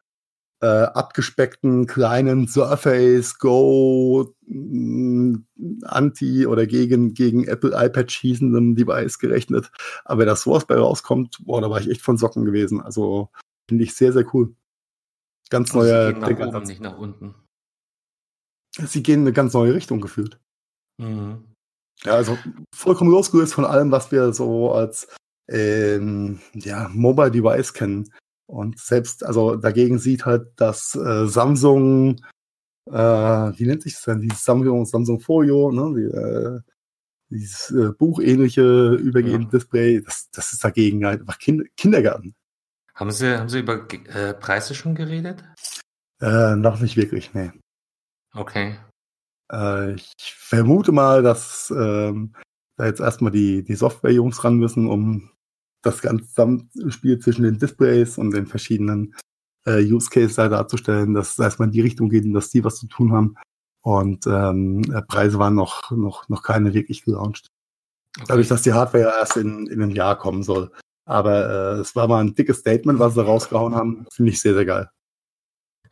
[0.63, 5.35] äh, abgespeckten kleinen Surface Go mm,
[5.83, 9.71] anti oder gegen gegen Apple iPad schießendem Device gerechnet.
[10.05, 12.81] Aber das sowas bei rauskommt, boah, da war ich echt von Socken gewesen.
[12.81, 13.29] Also
[13.69, 14.55] finde ich sehr sehr cool.
[15.51, 16.09] Ganz also neuer.
[16.09, 17.35] Sie gehen nach oben, nicht nach unten.
[18.75, 20.41] Sie gehen in eine ganz neue Richtung gefühlt.
[20.99, 21.52] Mhm.
[22.05, 22.39] Ja, also
[22.75, 25.09] vollkommen losgelöst von allem, was wir so als
[25.49, 28.13] ähm, ja, Mobile Device kennen.
[28.47, 32.21] Und selbst, also dagegen sieht halt das äh, Samsung,
[32.91, 36.61] äh, wie nennt sich das denn, dieses Samsung, Samsung Folio, ne, die, äh,
[37.31, 39.51] dieses äh, buchähnliche übergehende ja.
[39.59, 42.35] Display, das, das ist dagegen halt einfach kind Kindergarten.
[42.95, 45.43] Haben Sie, haben Sie über äh, Preise schon geredet?
[46.21, 47.51] Äh, noch nicht wirklich, nee.
[48.35, 48.77] Okay.
[49.53, 52.35] Äh, ich vermute mal, dass ähm,
[52.77, 55.31] da jetzt erstmal die, die Software-Jungs ran müssen, um
[55.83, 59.15] das ganze Zusammenspiel zwischen den Displays und den verschiedenen
[59.67, 62.77] äh, Use Cases da darzustellen, dass erstmal in die Richtung geht und dass die was
[62.77, 63.37] zu tun haben.
[63.83, 67.49] Und ähm, äh, Preise waren noch, noch, noch keine wirklich gelauncht.
[68.17, 68.27] Okay.
[68.29, 70.71] Dadurch, dass die Hardware ja erst in, in einem Jahr kommen soll.
[71.05, 74.07] Aber äh, es war mal ein dickes Statement, was sie rausgehauen haben.
[74.13, 74.89] Finde ich sehr, sehr geil.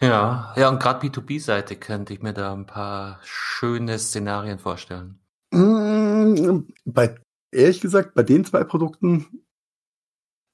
[0.03, 5.21] Ja, ja, und gerade B2B-Seite könnte ich mir da ein paar schöne Szenarien vorstellen.
[5.53, 7.17] Mm, bei,
[7.53, 9.45] ehrlich gesagt, bei den zwei Produkten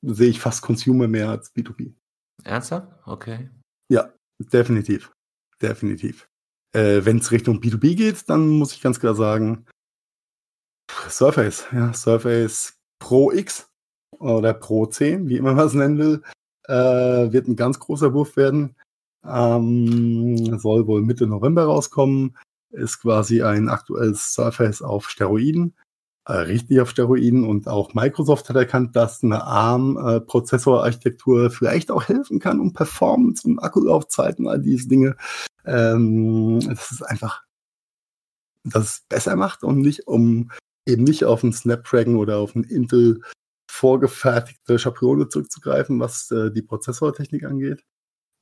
[0.02, 1.94] sehe ich fast Consumer mehr als B2B.
[2.42, 2.88] Ernsthaft?
[3.06, 3.48] Okay.
[3.88, 5.12] Ja, definitiv.
[5.62, 6.28] Definitiv.
[6.72, 9.66] Äh, Wenn es Richtung B2B geht, dann muss ich ganz klar sagen,
[11.08, 13.68] Surface, ja, Surface Pro X
[14.10, 16.22] oder Pro 10, wie immer man es nennen will,
[16.64, 18.76] äh, wird ein ganz großer Wurf werden.
[19.28, 22.36] Ähm, soll wohl Mitte November rauskommen.
[22.70, 25.74] Ist quasi ein aktuelles Surface auf Steroiden
[26.26, 32.40] äh, richtig auf Steroiden und auch Microsoft hat erkannt, dass eine ARM-Prozessorarchitektur vielleicht auch helfen
[32.40, 35.16] kann, um Performance und Akkulaufzeiten, all diese Dinge.
[35.64, 37.44] Ähm, das ist einfach,
[38.64, 40.50] dass es besser macht und nicht um
[40.84, 43.20] eben nicht auf einen Snapdragon oder auf einen Intel
[43.70, 47.84] vorgefertigte Schablone zurückzugreifen, was äh, die Prozessortechnik angeht.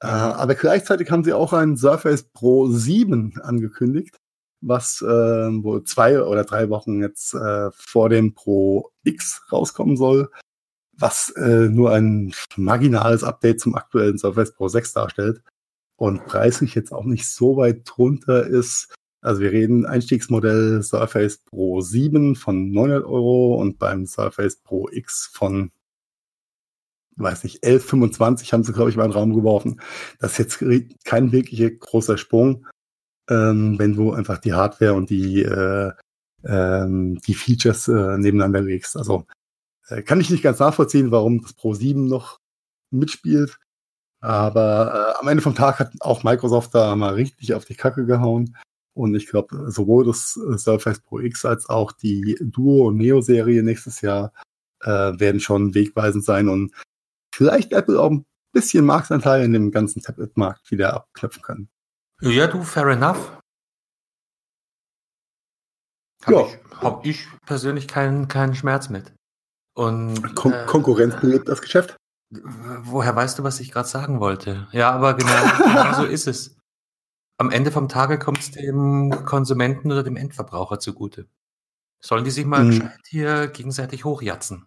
[0.05, 4.19] Äh, aber gleichzeitig haben sie auch einen Surface Pro 7 angekündigt,
[4.61, 10.31] was äh, wohl zwei oder drei Wochen jetzt äh, vor dem Pro X rauskommen soll,
[10.93, 15.43] was äh, nur ein marginales Update zum aktuellen Surface Pro 6 darstellt
[15.97, 18.95] und preislich jetzt auch nicht so weit drunter ist.
[19.23, 25.31] Also wir reden Einstiegsmodell Surface Pro 7 von 900 Euro und beim Surface Pro X
[25.33, 25.71] von
[27.17, 29.81] weiß nicht, 11,25 haben sie, glaube ich, mal in den Raum geworfen.
[30.19, 32.67] Das ist jetzt kein wirklicher großer Sprung
[33.29, 35.93] ähm, wenn du einfach die Hardware und die, äh,
[36.45, 38.97] ähm, die Features äh, nebeneinander legst.
[38.97, 39.27] Also
[39.89, 42.41] äh, kann ich nicht ganz nachvollziehen, warum das Pro 7 noch
[42.91, 43.59] mitspielt.
[44.21, 48.07] Aber äh, am Ende vom Tag hat auch Microsoft da mal richtig auf die Kacke
[48.07, 48.57] gehauen.
[48.95, 53.63] Und ich glaube, sowohl das äh, Surface Pro X als auch die Duo- und Neo-Serie
[53.63, 54.33] nächstes Jahr
[54.83, 56.73] äh, werden schon wegweisend sein und
[57.35, 61.69] vielleicht Apple auch ein bisschen Marktanteil in dem ganzen Tablet-Markt wieder abknöpfen können.
[62.21, 63.39] Ja, du, fair enough.
[66.25, 66.47] Habe ja.
[66.47, 69.13] ich, hab ich persönlich keinen, keinen Schmerz mit.
[69.77, 71.97] Und, Kon äh, Konkurrenz belebt das Geschäft.
[72.31, 74.69] Woher weißt du, was ich gerade sagen wollte?
[74.73, 76.57] Ja, aber genau, genau so ist es.
[77.37, 81.29] Am Ende vom Tage kommt es dem Konsumenten oder dem Endverbraucher zugute.
[82.01, 82.91] Sollen die sich mal hm.
[83.09, 84.67] hier gegenseitig hochjatzen?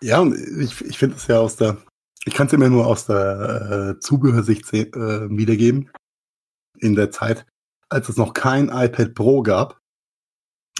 [0.00, 1.78] Ja, und ich, ich finde es ja aus der,
[2.24, 5.90] ich kann es immer nur aus der äh, Zubehörsicht äh, wiedergeben
[6.78, 7.46] in der Zeit,
[7.88, 9.80] als es noch kein iPad Pro gab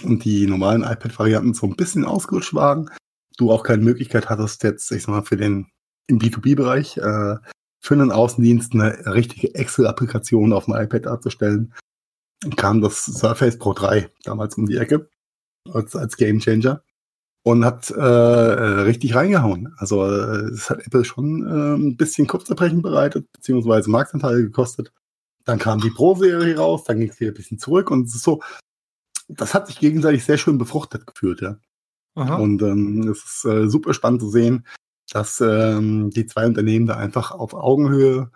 [0.03, 2.89] und die normalen iPad-Varianten so ein bisschen ausgerutscht waren,
[3.37, 5.67] du auch keine Möglichkeit hattest, jetzt, ich sag mal, für den
[6.07, 7.35] im B2B-Bereich äh,
[7.79, 11.73] für einen Außendienst eine richtige Excel-Applikation auf dem iPad darzustellen,
[12.55, 15.09] kam das Surface Pro 3 damals um die Ecke.
[15.73, 16.83] als, als Game Changer
[17.47, 19.73] und hat äh, äh richtig reingehauen.
[19.77, 24.91] Also äh, es hat Apple schon äh, ein bisschen Kopfzerbrechen bereitet, beziehungsweise Marktanteile gekostet.
[25.45, 28.23] Dann kam die Pro-Serie raus, dann ging es wieder ein bisschen zurück und es ist
[28.23, 28.41] so,
[29.29, 31.57] das hat sich gegenseitig sehr schön befruchtet gefühlt, ja.
[32.15, 32.35] Aha.
[32.35, 34.67] Und ähm, es ist äh, super spannend zu sehen,
[35.09, 38.29] dass ähm, die zwei Unternehmen da einfach auf Augenhöhe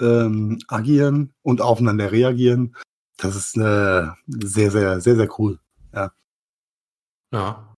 [0.00, 2.76] ähm, agieren und aufeinander reagieren.
[3.18, 5.58] Das ist äh, sehr, sehr, sehr, sehr cool.
[5.92, 6.12] Ja.
[7.30, 7.73] Ja.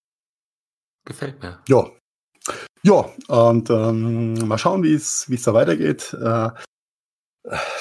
[1.07, 1.59] Gefällt mir.
[1.69, 1.91] Ja.
[2.83, 6.13] Ja, und ähm, mal schauen, wie es da weitergeht.
[6.13, 6.51] Äh,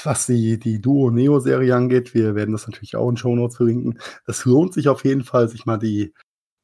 [0.03, 3.99] was die, die Duo-Neo-Serie angeht, wir werden das natürlich auch in Show Notes verlinken.
[4.27, 6.13] Es lohnt sich auf jeden Fall, sich mal die,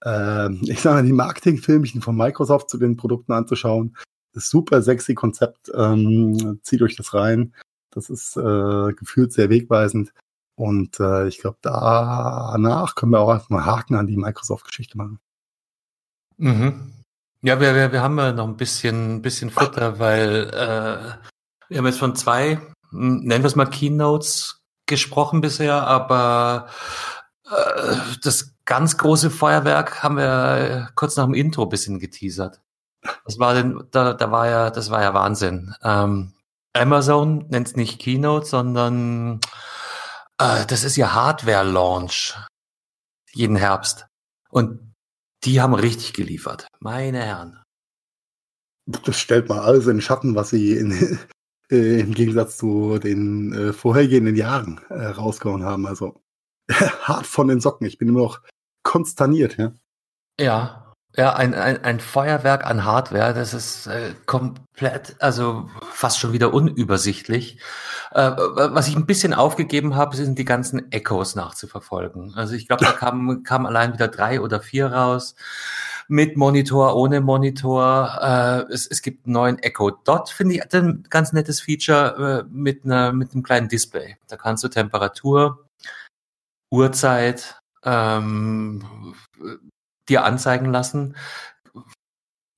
[0.03, 3.97] äh, ich sage mal, die Marketingfilmchen von Microsoft zu den Produkten anzuschauen.
[4.33, 5.71] Das super sexy Konzept.
[5.75, 7.53] Ähm, zieht euch das rein.
[7.91, 10.13] Das ist äh, gefühlt sehr wegweisend.
[10.55, 15.19] Und äh, ich glaube, danach können wir auch einfach mal Haken an die Microsoft-Geschichte machen.
[16.41, 16.93] Mhm.
[17.43, 21.29] Ja, wir, wir, wir haben ja noch ein bisschen, bisschen Futter, weil äh,
[21.69, 26.67] wir haben jetzt von zwei hm, nennen wir es mal Keynotes gesprochen bisher, aber
[27.45, 32.61] äh, das ganz große Feuerwerk haben wir kurz nach dem Intro bisschen geteasert.
[33.25, 35.73] Das war denn, da, da war ja, das war ja Wahnsinn.
[35.83, 36.33] Ähm,
[36.73, 39.41] Amazon nennt es nicht Keynote, sondern
[40.37, 42.35] äh, das ist ja Hardware-Launch
[43.33, 44.07] jeden Herbst.
[44.49, 44.90] Und
[45.43, 46.67] die haben richtig geliefert.
[46.79, 47.61] Meine Herren.
[48.85, 50.91] Das stellt mal alles in den Schatten, was sie in,
[51.71, 55.85] äh, im Gegensatz zu den äh, vorhergehenden Jahren äh, rausgehauen haben.
[55.85, 56.21] Also
[56.71, 57.87] hart von den Socken.
[57.87, 58.41] Ich bin immer noch
[58.83, 59.73] konsterniert, ja.
[60.39, 60.80] Ja.
[61.17, 66.53] Ja, ein, ein, ein Feuerwerk an Hardware, das ist äh, komplett, also fast schon wieder
[66.53, 67.59] unübersichtlich.
[68.11, 72.33] Äh, was ich ein bisschen aufgegeben habe, sind die ganzen Echos nachzuverfolgen.
[72.35, 75.35] Also ich glaube, da kamen kam allein wieder drei oder vier raus
[76.07, 78.19] mit Monitor, ohne Monitor.
[78.21, 82.49] Äh, es, es gibt einen neuen Echo Dot, finde ich ein ganz nettes Feature äh,
[82.49, 84.17] mit, einer, mit einem kleinen Display.
[84.27, 85.65] Da kannst du Temperatur,
[86.69, 88.85] Uhrzeit ähm,
[90.11, 91.15] dir anzeigen lassen.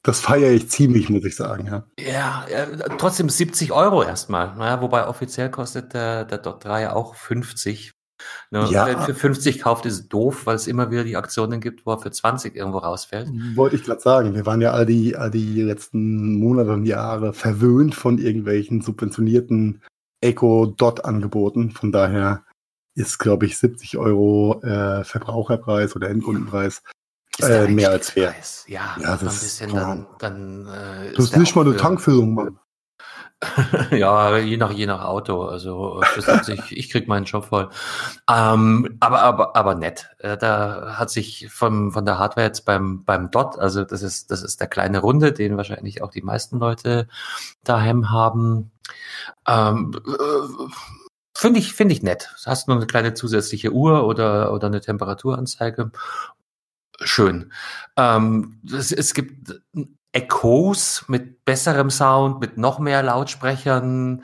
[0.06, 1.86] Das feiere ich ziemlich, muss ich sagen, ja.
[1.98, 2.66] Ja, ja
[2.98, 4.54] trotzdem 70 Euro erstmal.
[4.58, 7.94] Naja, wobei offiziell kostet der, der Dot 3 auch 50.
[8.52, 8.68] Ne?
[8.70, 8.86] Ja.
[8.86, 12.00] Wer für 50 kauft, ist doof, weil es immer wieder die Aktionen gibt, wo er
[12.00, 13.30] für 20 irgendwo rausfällt.
[13.56, 14.36] Wollte ich gerade sagen.
[14.36, 19.82] Wir waren ja all die, all die letzten Monate und Jahre verwöhnt von irgendwelchen subventionierten
[20.20, 21.72] Eco-Dot-Angeboten.
[21.72, 22.44] Von daher
[22.96, 26.84] ist, glaube ich, 70 Euro äh, Verbraucherpreis oder Endkundenpreis
[27.42, 28.36] äh, mehr als fair.
[28.68, 32.34] Ja, ja das ein bisschen ist, dann, dann äh, Du hast nicht mal eine Tankfüllung,
[32.34, 32.60] Mann.
[33.92, 35.44] ja, je nach, je nach Auto.
[35.44, 36.02] Also
[36.48, 37.70] ich, ich krieg meinen Job voll.
[38.30, 40.10] Ähm, aber, aber, aber nett.
[40.20, 44.32] Äh, da hat sich von, von der Hardware jetzt beim, beim Dot, also das ist,
[44.32, 47.08] das ist der kleine Runde, den wahrscheinlich auch die meisten Leute
[47.64, 48.72] daheim haben.
[49.48, 50.72] Ähm, äh,
[51.36, 52.30] Finde ich, finde ich nett.
[52.46, 55.92] Hast nur eine kleine zusätzliche Uhr oder, oder eine Temperaturanzeige.
[57.02, 57.52] Schön.
[57.98, 59.62] Ähm, es, es gibt
[60.12, 64.24] Echos mit besserem Sound, mit noch mehr Lautsprechern.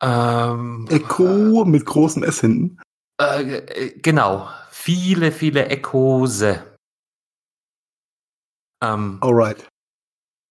[0.00, 2.78] Ähm, Echo mit großem S hinten.
[3.20, 4.48] Äh, äh, genau.
[4.70, 6.64] Viele, viele Echose.
[8.82, 9.66] Ähm, Alright.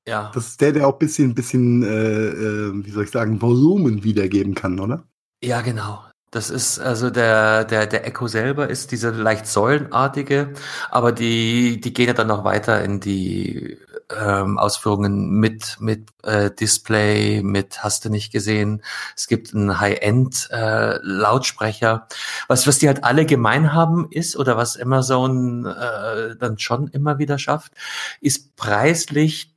[0.07, 0.31] Ja.
[0.33, 4.03] Das ist der, der auch ein bisschen, bisschen, äh, äh, wie soll ich sagen, Volumen
[4.03, 5.03] wiedergeben kann, oder?
[5.43, 6.03] Ja, genau.
[6.38, 10.53] Das ist also der, der, der Echo selber ist diese leicht säulenartige,
[10.91, 13.79] aber die, die gehen ja dann noch weiter in die
[14.15, 18.83] ähm, Ausführungen mit, mit äh, Display, mit hast du nicht gesehen.
[19.15, 22.07] Es gibt einen High-End äh.
[22.47, 27.17] Was, was die halt alle gemein haben ist, oder was Amazon äh, dann schon immer
[27.17, 27.73] wieder schafft,
[28.21, 29.55] ist preislich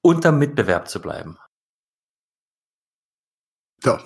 [0.00, 1.36] unter Mitbewerb zu bleiben.
[3.84, 4.00] Ja,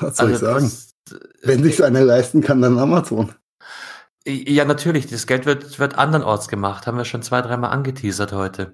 [0.00, 0.72] was soll also ich sagen?
[1.10, 3.32] Das, Wenn sich einer leisten kann, dann Amazon.
[4.26, 5.06] Ja, natürlich.
[5.06, 6.86] Das Geld wird, wird andernorts gemacht.
[6.86, 8.72] Haben wir schon zwei, dreimal angeteasert heute.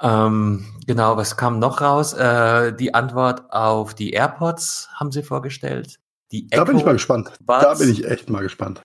[0.00, 2.14] Ähm, genau, was kam noch raus?
[2.14, 5.98] Äh, die Antwort auf die AirPods haben sie vorgestellt.
[6.32, 7.32] Die Echo da bin ich mal gespannt.
[7.40, 7.62] Buds.
[7.62, 8.82] Da bin ich echt mal gespannt.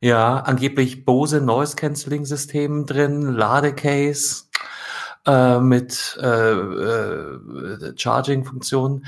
[0.00, 4.44] Ja, angeblich Bose Noise Cancelling System drin, Ladecase
[5.26, 9.06] äh, mit äh, äh, Charging Funktionen.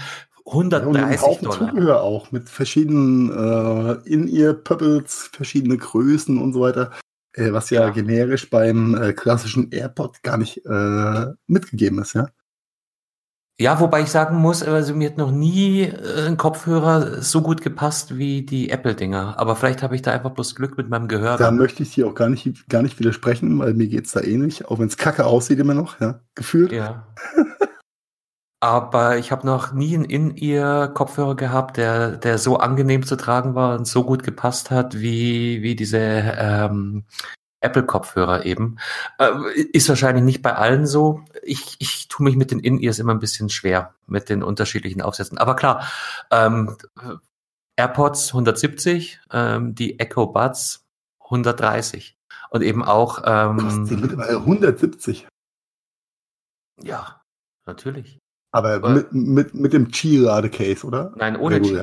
[0.49, 1.59] 130 ja, und Dollar.
[1.71, 6.93] Zubehör auch mit verschiedenen äh, In-Ear-Pöppels, verschiedene Größen und so weiter,
[7.35, 12.29] äh, was ja, ja, generisch beim äh, klassischen AirPod gar nicht äh, mitgegeben ist, ja.
[13.61, 17.61] Ja, wobei ich sagen muss, also mir hat noch nie äh, ein Kopfhörer so gut
[17.61, 19.35] gepasst wie die Apple-Dinger.
[19.37, 21.37] Aber vielleicht habe ich da einfach bloß Glück mit meinem Gehör.
[21.39, 24.67] Da möchte ich dir auch gar nicht, gar nicht widersprechen, weil mir geht's da ähnlich,
[24.67, 26.71] auch wenn es kacke aussieht immer noch, ja, gefühlt.
[26.71, 27.09] Ja.
[28.61, 33.79] Aber ich habe noch nie einen In-Ear-Kopfhörer gehabt, der, der so angenehm zu tragen war
[33.79, 37.05] und so gut gepasst hat wie, wie diese ähm,
[37.61, 38.79] Apple-Kopfhörer eben.
[39.19, 39.31] Äh,
[39.73, 41.25] ist wahrscheinlich nicht bei allen so.
[41.43, 45.39] Ich, ich tue mich mit den In-Ears immer ein bisschen schwer, mit den unterschiedlichen Aufsätzen.
[45.39, 45.87] Aber klar,
[46.33, 46.77] ähm,
[47.77, 50.85] AirPods 170, ähm, die Echo Buds
[51.21, 52.17] 130.
[52.51, 53.23] Und eben auch.
[53.25, 55.29] Ähm, die mittlerweile 170.
[56.83, 57.21] Ja,
[57.67, 58.19] natürlich.
[58.59, 61.13] Aber, mit, mit, mit dem Qi-Lade-Case, oder?
[61.17, 61.79] Nein, ohne Qi.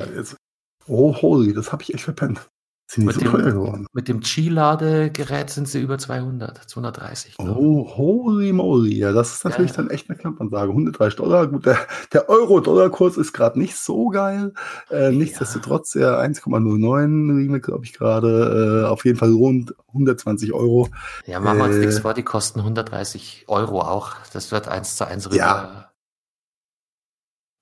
[0.88, 2.48] Oh, holy, das habe ich echt verpennt.
[2.88, 3.86] Sind mit so dem, teuer geworden?
[3.92, 7.34] Mit dem Qi-Ladegerät sind sie über 200, 230.
[7.40, 8.96] Oh, holy moly.
[8.98, 9.82] Ja, das ist natürlich ja, ja.
[9.82, 10.70] dann echt eine Klammansage.
[10.70, 11.48] 130 Dollar.
[11.48, 11.78] Gut, der,
[12.12, 14.52] der Euro-Dollar-Kurs ist gerade nicht so geil.
[14.88, 18.84] Äh, nichtsdestotrotz, ja, 1,09 Remake, glaube ich, gerade.
[18.84, 20.88] Äh, auf jeden Fall rund 120 Euro.
[21.26, 24.12] Ja, machen wir uns äh, nichts vor, die kosten 130 Euro auch.
[24.32, 25.85] Das wird eins zu eins rüber ja.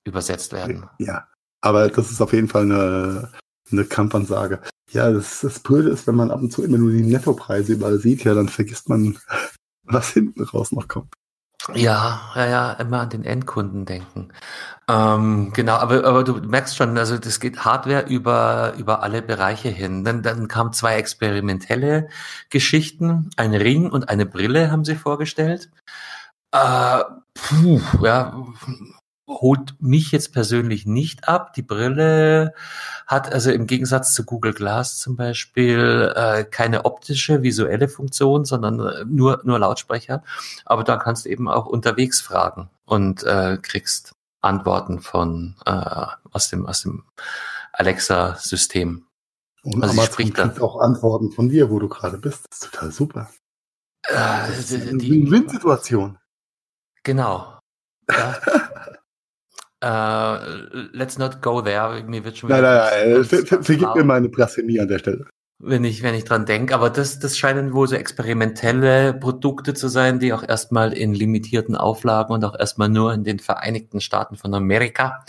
[0.05, 0.87] Übersetzt werden.
[0.99, 1.27] Ja,
[1.61, 3.31] aber das ist auf jeden Fall eine,
[3.71, 4.61] eine Kampfansage.
[4.91, 7.99] Ja, das, das Blöde ist, wenn man ab und zu immer nur die Nettopreise überall
[7.99, 9.17] sieht, ja, dann vergisst man,
[9.83, 11.13] was hinten raus noch kommt.
[11.73, 14.31] Ja, ja, ja, immer an den Endkunden denken.
[14.87, 19.69] Ähm, genau, aber, aber du merkst schon, also das geht Hardware über, über alle Bereiche
[19.69, 20.03] hin.
[20.03, 22.09] Dann, dann kamen zwei experimentelle
[22.51, 25.71] Geschichten, ein Ring und eine Brille haben sie vorgestellt.
[26.51, 27.03] Äh,
[27.33, 28.45] puh, ja,
[29.27, 31.53] holt mich jetzt persönlich nicht ab.
[31.53, 32.53] Die Brille
[33.07, 38.79] hat also im Gegensatz zu Google Glass zum Beispiel äh, keine optische, visuelle Funktion, sondern
[38.79, 40.23] äh, nur, nur Lautsprecher.
[40.65, 46.49] Aber da kannst du eben auch unterwegs fragen und äh, kriegst Antworten von äh, aus
[46.49, 47.03] dem aus dem
[47.73, 49.05] Alexa-System.
[49.63, 52.45] Und also Amazon kriegt auch Antworten von dir, wo du gerade bist.
[52.49, 53.29] Das ist total super.
[54.07, 56.19] Äh, die Win-Situation.
[57.03, 57.59] Genau.
[58.07, 58.39] Ja.
[59.83, 62.03] Uh, let's not go there.
[62.03, 63.63] Mir wird schon nein, nein, nein.
[63.63, 65.25] Vergib mir meine Blasphemie an der Stelle.
[65.59, 66.73] Wenn ich, wenn ich dran denke.
[66.73, 71.75] Aber das, das scheinen wohl so experimentelle Produkte zu sein, die auch erstmal in limitierten
[71.75, 75.23] Auflagen und auch erstmal nur in den Vereinigten Staaten von Amerika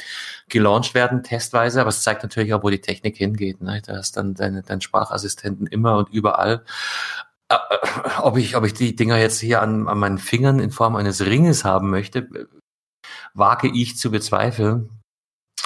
[0.49, 1.81] gelauncht werden, testweise.
[1.81, 3.61] Aber es zeigt natürlich auch, wo die Technik hingeht.
[3.61, 3.83] Ne?
[3.85, 6.65] Da hast dann deine, deinen Sprachassistenten immer und überall.
[7.49, 7.57] Äh,
[8.23, 11.25] ob ich, ob ich die Dinger jetzt hier an, an meinen Fingern in Form eines
[11.25, 12.29] Ringes haben möchte,
[13.37, 14.91] wage ich zu bezweifeln.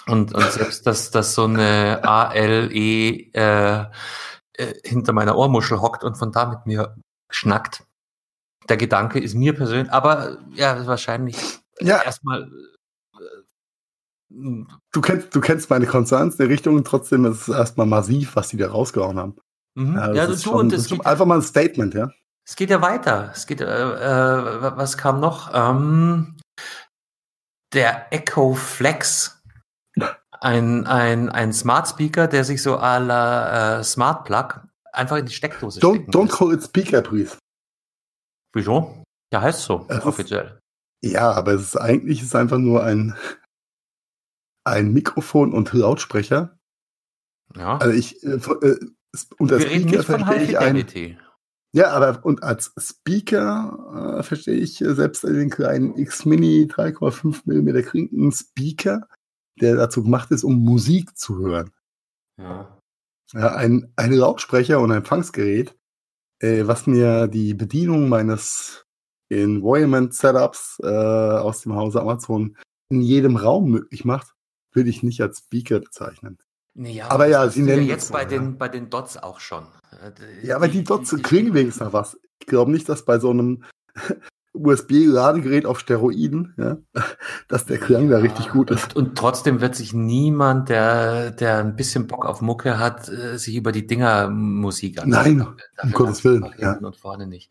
[0.06, 3.86] Und, und selbst, dass, dass so eine ALE äh,
[4.60, 6.96] äh, hinter meiner Ohrmuschel hockt und von da mit mir
[7.30, 7.84] schnackt.
[8.68, 11.36] Der Gedanke ist mir persönlich, aber ja, wahrscheinlich
[11.80, 12.02] ja.
[12.02, 12.50] erstmal.
[13.14, 18.48] Äh, du kennst, du kennst meine Konzerns der Richtung, trotzdem ist es erstmal massiv, was
[18.48, 19.36] die da rausgehauen haben.
[19.74, 19.96] Mhm.
[19.96, 22.10] Ja, ja du, schon, und es geht, einfach mal ein Statement, ja.
[22.46, 23.30] Es geht ja weiter.
[23.34, 25.50] Es geht, äh, äh, was kam noch?
[25.54, 26.36] Ähm,
[27.72, 29.42] der Echo Flex.
[30.42, 35.26] Ein, ein, ein Smart Speaker, der sich so à la äh, Smart Plug einfach in
[35.26, 36.38] die Steckdose don't, stecken Don't lässt.
[36.38, 37.36] call it Speaker, please.
[38.54, 39.02] Wieso?
[39.32, 40.58] Ja, heißt so, es offiziell.
[41.02, 43.14] Ist, ja, aber es ist eigentlich ist einfach nur ein,
[44.64, 46.58] ein Mikrofon und Lautsprecher.
[47.56, 47.78] Ja.
[47.78, 48.80] Also ich, äh, äh,
[49.38, 51.20] unter Wir Speaker verstehe ich ein,
[51.72, 57.82] ja, aber und als Speaker äh, verstehe ich äh, selbst den kleinen X-Mini 3,5 mm
[57.84, 59.06] Krinken Speaker,
[59.60, 61.70] der dazu gemacht ist, um Musik zu hören.
[62.38, 62.78] Ja.
[63.32, 65.76] ja ein, ein Lautsprecher und ein Empfangsgerät,
[66.40, 68.86] äh, was mir die Bedienung meines
[69.28, 72.56] Environment-Setups äh, aus dem Hause Amazon
[72.88, 74.34] in jedem Raum möglich macht,
[74.72, 76.38] würde ich nicht als Speaker bezeichnen.
[76.74, 79.66] Nee, aber ja, sie nennen ja jetzt bei den bei den Dots auch schon.
[80.42, 82.18] Ja, aber die Dots klingen wenigstens nach was.
[82.38, 83.64] Ich glaube nicht, dass bei so einem
[84.52, 86.78] USB-Ladegerät auf Steroiden, ja,
[87.48, 88.96] dass der Klang ja, da richtig gut ist.
[88.96, 93.36] Und, und, trotzdem wird sich niemand, der, der ein bisschen Bock auf Mucke hat, äh,
[93.36, 95.36] sich über die Dinger Musik anschauen.
[95.38, 95.46] Nein,
[95.82, 96.46] um Gottes Willen.
[96.58, 96.74] Ja.
[96.74, 97.50] Und vorne nicht.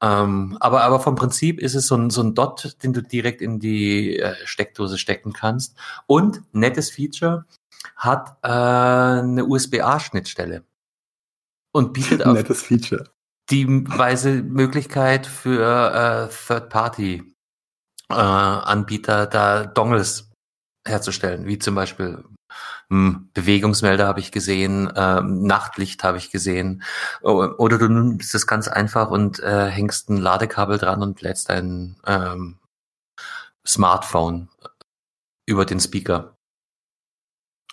[0.00, 3.42] Ähm, aber, aber vom Prinzip ist es so ein, so ein Dot, den du direkt
[3.42, 5.76] in die äh, Steckdose stecken kannst.
[6.06, 7.46] Und nettes Feature,
[7.96, 10.64] hat äh, eine USB-A-Schnittstelle
[11.72, 13.04] und bietet auch Nettes Feature.
[13.50, 20.30] die Weise Möglichkeit für äh, Third-Party-Anbieter äh, da Dongles
[20.86, 22.24] herzustellen, wie zum Beispiel
[22.90, 26.82] hm, Bewegungsmelder habe ich gesehen, ähm, Nachtlicht habe ich gesehen.
[27.20, 31.96] Oder du nimmst das ganz einfach und äh, hängst ein Ladekabel dran und lädst dein
[32.06, 32.58] ähm,
[33.66, 34.48] Smartphone
[35.46, 36.37] über den Speaker.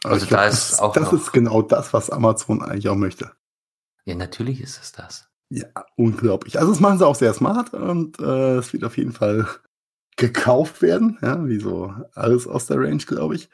[0.05, 0.93] Also glaub, da ist das, auch.
[0.93, 3.31] Das ist genau das, was Amazon eigentlich auch möchte.
[4.05, 5.27] Ja, natürlich ist es das.
[5.49, 6.59] Ja, unglaublich.
[6.59, 9.47] Also das machen sie auch sehr smart und äh, es wird auf jeden Fall
[10.17, 13.49] gekauft werden, ja, wie so alles aus der Range, glaube ich.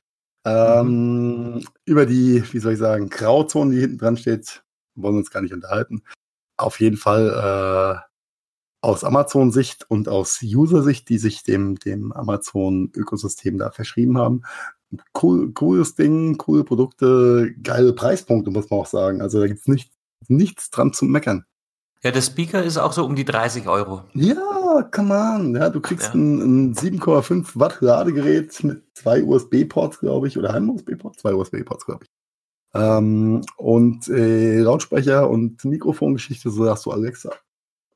[0.45, 1.65] Ähm, mhm.
[1.85, 4.63] Über die, wie soll ich sagen, Grauzone, die hinten dran steht,
[4.95, 6.03] wollen wir uns gar nicht unterhalten.
[6.57, 8.11] Auf jeden Fall äh,
[8.81, 14.43] aus Amazon-Sicht und aus User-Sicht, die sich dem, dem Amazon-Ökosystem da verschrieben haben.
[15.21, 19.21] Cool, cooles Ding, coole Produkte, geile Preispunkte, muss man auch sagen.
[19.21, 19.91] Also da gibt's nicht,
[20.27, 21.45] nichts dran zu meckern.
[22.03, 24.03] Ja, der Speaker ist auch so um die 30 Euro.
[24.13, 25.55] Ja, come on.
[25.55, 26.13] Ja, du kriegst ja.
[26.15, 31.85] ein, ein 7,5 Watt Ladegerät mit zwei USB-Ports, glaube ich, oder einem USB-Port, zwei USB-Ports,
[31.85, 32.09] glaube ich.
[32.73, 37.31] Ähm, und äh, Lautsprecher und Mikrofongeschichte, so sagst du Alexa.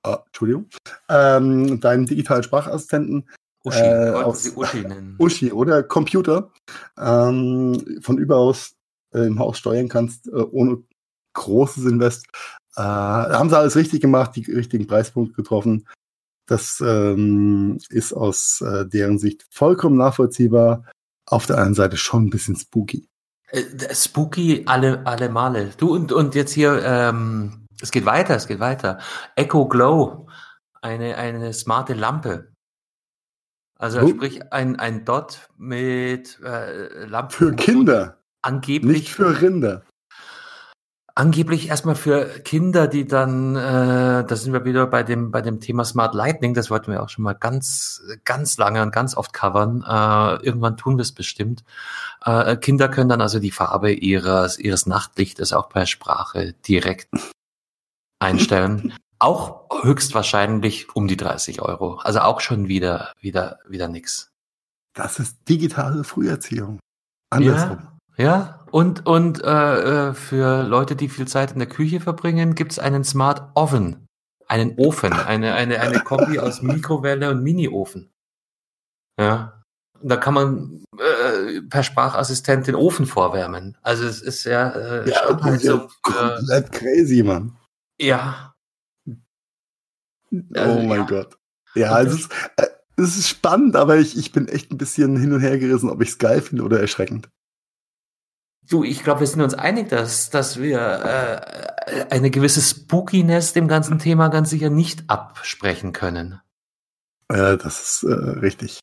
[0.03, 0.67] Ah, Entschuldigung.
[1.09, 3.27] Ähm, deinen digitalen Sprachassistenten.
[3.65, 5.15] Uschi, äh, aus, Uschi nennen.
[5.19, 6.51] Uschi oder Computer
[6.97, 8.75] ähm, von überaus
[9.13, 10.83] äh, im Haus steuern kannst, äh, ohne
[11.33, 12.27] großes Invest.
[12.75, 15.87] Äh, haben sie alles richtig gemacht, die richtigen Preispunkte getroffen.
[16.47, 20.85] Das ähm, ist aus äh, deren Sicht vollkommen nachvollziehbar.
[21.27, 23.09] Auf der anderen Seite schon ein bisschen spooky.
[23.47, 23.63] Äh,
[23.93, 25.71] spooky alle, alle Male.
[25.77, 28.99] Du und, und jetzt hier, ähm, es geht weiter, es geht weiter.
[29.35, 30.27] Echo Glow,
[30.81, 32.54] eine, eine smarte Lampe.
[33.77, 34.07] Also oh.
[34.07, 37.33] sprich ein, ein Dot mit äh, Lampe.
[37.33, 38.17] Für Kinder.
[38.41, 38.97] Angeblich.
[38.97, 39.83] Nicht für Rinder
[41.15, 45.61] angeblich erstmal für Kinder, die dann, äh, da sind wir wieder bei dem bei dem
[45.61, 49.33] Thema Smart Lightning, das wollten wir auch schon mal ganz ganz lange und ganz oft
[49.33, 49.81] covern.
[49.87, 51.63] Äh, irgendwann tun wir es bestimmt.
[52.23, 57.09] Äh, Kinder können dann also die Farbe ihres ihres Nachtlichtes auch per Sprache direkt
[58.19, 58.93] einstellen.
[59.19, 61.99] Auch höchstwahrscheinlich um die 30 Euro.
[62.03, 64.31] Also auch schon wieder wieder wieder nix.
[64.93, 66.79] Das ist digitale Früherziehung.
[67.29, 67.79] Andersrum.
[67.81, 67.95] Ja.
[68.17, 72.79] Ja, und, und äh, äh, für Leute, die viel Zeit in der Küche verbringen, gibt's
[72.79, 74.07] einen Smart Oven.
[74.47, 78.11] Einen Ofen, eine, eine, eine Kombi aus Mikrowelle und Mini-Ofen.
[79.19, 79.63] Ja.
[79.99, 83.77] Und da kann man äh, per Sprachassistent den Ofen vorwärmen.
[83.81, 85.87] Also es ist ja, äh, ja halt so.
[86.01, 87.57] Komplett crazy, Mann.
[87.99, 88.54] Ja.
[90.53, 91.05] Also, oh mein ja.
[91.05, 91.37] Gott.
[91.75, 92.67] Ja, es ist, äh,
[92.97, 96.01] es ist spannend, aber ich, ich bin echt ein bisschen hin und her gerissen, ob
[96.01, 97.29] ich es geil finde oder erschreckend.
[98.67, 103.67] Du, ich glaube, wir sind uns einig, dass, dass wir äh, eine gewisse Spookiness dem
[103.67, 106.39] ganzen Thema ganz sicher nicht absprechen können.
[107.31, 108.79] Ja, das ist äh, richtig.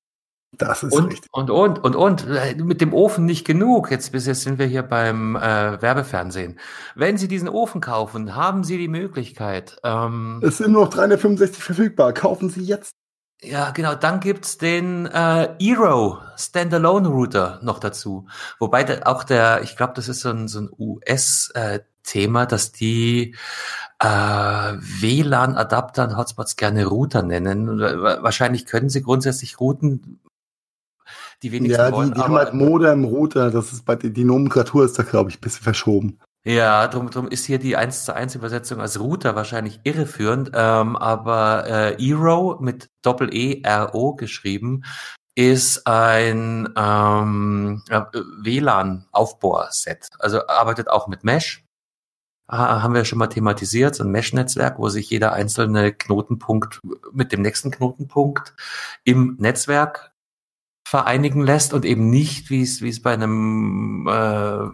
[0.59, 1.31] Das ist und, richtig.
[1.33, 3.91] Und, und, und, und, äh, mit dem Ofen nicht genug.
[3.91, 6.61] Jetzt bis jetzt sind wir hier beim äh, Werbefernsehen.
[6.95, 9.79] Wenn Sie diesen Ofen kaufen, haben Sie die Möglichkeit.
[9.83, 12.13] Ähm, es sind nur noch 365 verfügbar.
[12.13, 12.93] Kaufen Sie jetzt.
[13.43, 13.95] Ja, genau.
[13.95, 18.27] Dann gibt's den äh, Eero Standalone Router noch dazu.
[18.59, 22.73] Wobei der, auch der, ich glaube, das ist so ein, so ein US-Thema, äh, dass
[22.73, 23.35] die
[24.01, 27.81] äh, WLAN-Adapter und Hotspots gerne Router nennen.
[27.81, 30.21] Wahrscheinlich können sie grundsätzlich routen,
[31.43, 33.51] die wenigsten Ja, die, wollen, die haben halt Modem-Router.
[33.51, 36.19] Das ist bei die Nomenklatur ist da, glaube ich, ein bisschen verschoben.
[36.45, 40.97] Ja, drum, drum ist hier die 1 zu 1 Übersetzung als Router wahrscheinlich irreführend, ähm,
[40.97, 44.83] aber äh, Eero mit Doppel-E-R-O geschrieben
[45.37, 47.83] ist ein ähm,
[48.43, 50.09] WLAN-Aufbohrset.
[50.19, 51.65] Also arbeitet auch mit Mesh.
[52.51, 56.81] Ha, haben wir schon mal thematisiert, so ein Mesh-Netzwerk, wo sich jeder einzelne Knotenpunkt
[57.13, 58.55] mit dem nächsten Knotenpunkt
[59.05, 60.12] im Netzwerk
[60.93, 64.69] vereinigen lässt und eben nicht, wie es wie es bei einem äh,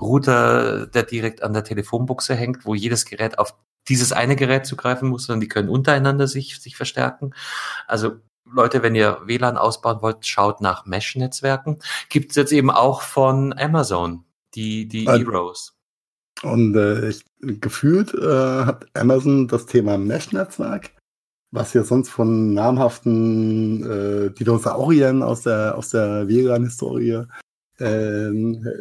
[0.00, 3.54] Router, der direkt an der Telefonbuchse hängt, wo jedes Gerät auf
[3.86, 7.32] dieses eine Gerät zugreifen muss, sondern die können untereinander sich sich verstärken.
[7.86, 11.78] Also Leute, wenn ihr WLAN ausbauen wollt, schaut nach Mesh-Netzwerken.
[12.08, 14.24] Gibt es jetzt eben auch von Amazon,
[14.56, 15.76] die, die äh, Heroes.
[16.42, 20.90] Und äh, ich, gefühlt äh, hat Amazon das Thema Mesh-Netzwerk
[21.52, 27.24] was ja sonst von namhaften äh, Dinosauriern aus der, aus der Vegan-Historie
[27.78, 28.30] äh,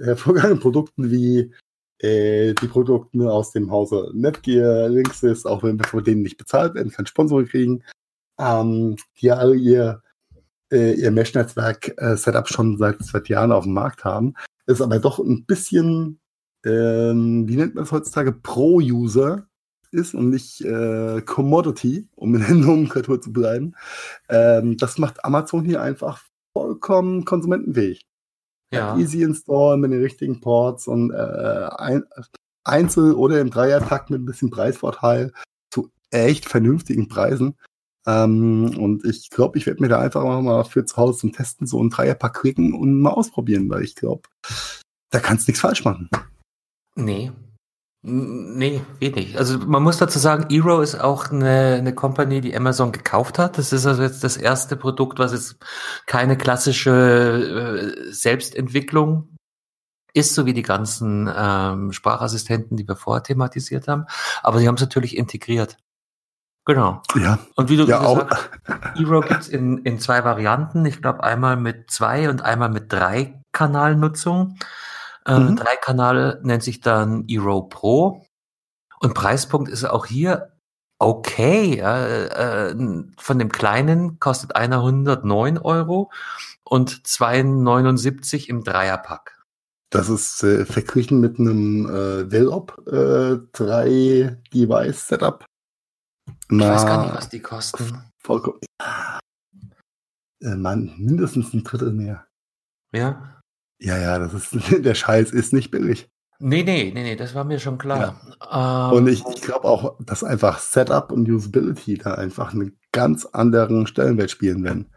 [0.04, 1.54] hervorgegangenen Produkten wie
[2.00, 6.74] äh, die Produkte aus dem Hause Netgear, Linksys, auch wenn wir von denen nicht bezahlt
[6.74, 7.84] werden, kein Sponsor kriegen,
[8.40, 10.02] ähm, die alle ihr,
[10.72, 14.34] äh, ihr Mesh-Netzwerk-Setup äh, schon seit, seit Jahren auf dem Markt haben,
[14.66, 16.22] ist aber doch ein bisschen,
[16.66, 19.46] ähm, wie nennt man es heutzutage, Pro-User
[19.94, 23.76] ist und nicht äh, Commodity, um in der Nomenklatur zu bleiben.
[24.30, 26.24] Ähm, das macht Amazon hier einfach
[26.54, 28.06] vollkommen konsumentenfähig.
[28.74, 28.98] Ja.
[28.98, 32.04] Easy install mit den richtigen Ports und äh, ein,
[32.64, 35.34] Einzel- oder im Dreiertakt mit ein bisschen Preisvorteil
[35.72, 37.58] zu echt vernünftigen Preisen.
[38.08, 41.68] Ähm, und ich glaube, ich werde mir da einfach mal für zu Hause zum Testen
[41.68, 44.24] so ein Dreierpack kriegen und mal ausprobieren, weil ich glaube,
[45.12, 46.10] da kannst du nichts falsch machen.
[46.96, 47.32] Nee.
[48.04, 49.38] Nee, wenig.
[49.38, 53.60] Also man muss dazu sagen, Eero ist auch eine, eine Company, die Amazon gekauft hat.
[53.60, 55.58] Das ist also jetzt das erste Produkt, was jetzt
[56.08, 59.38] keine klassische äh, Selbstentwicklung
[60.14, 64.06] ist, so wie die ganzen ähm, Sprachassistenten, die wir vorher thematisiert haben.
[64.42, 65.78] Aber sie haben es natürlich integriert.
[66.66, 67.04] Genau.
[67.16, 67.38] Ja.
[67.56, 68.32] Und wie du ja, gesagt
[68.66, 70.86] hast, Eero gibt's in, in zwei Varianten.
[70.86, 74.58] Ich glaube einmal mit zwei und einmal mit drei Kanalnutzung.
[75.26, 75.56] Äh, mhm.
[75.56, 78.26] Drei Kanal nennt sich dann Eero Pro.
[79.00, 80.52] Und Preispunkt ist auch hier
[81.00, 81.78] okay.
[81.78, 82.76] Ja, äh,
[83.18, 86.12] von dem kleinen kostet einer 109 Euro
[86.64, 89.42] und 2,79 im Dreierpack.
[89.90, 95.44] Das ist äh, verglichen mit einem äh, Velop äh, 3 Device Setup.
[96.50, 98.04] Ich weiß gar nicht, was die kosten.
[98.20, 98.60] Vollkommen.
[100.42, 102.26] Äh, Mann, mindestens ein Drittel mehr.
[102.94, 103.41] Ja?
[103.82, 104.52] Ja, ja, das ist,
[104.86, 106.10] der Scheiß ist nicht billig.
[106.40, 108.20] Nee, nee, nee, nee, das war mir schon klar.
[108.52, 108.92] Ja.
[108.92, 113.26] Ähm, und ich, ich glaube auch, dass einfach Setup und Usability da einfach einen ganz
[113.26, 114.92] anderen Stellenwert spielen werden.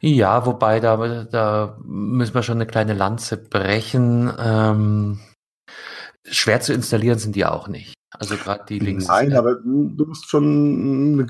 [0.00, 4.32] Ja, wobei da, da müssen wir schon eine kleine Lanze brechen.
[4.38, 5.20] Ähm,
[6.24, 7.94] schwer zu installieren sind die auch nicht.
[8.18, 9.08] Also gerade die Links.
[9.08, 11.28] Nein, aber du musst schon,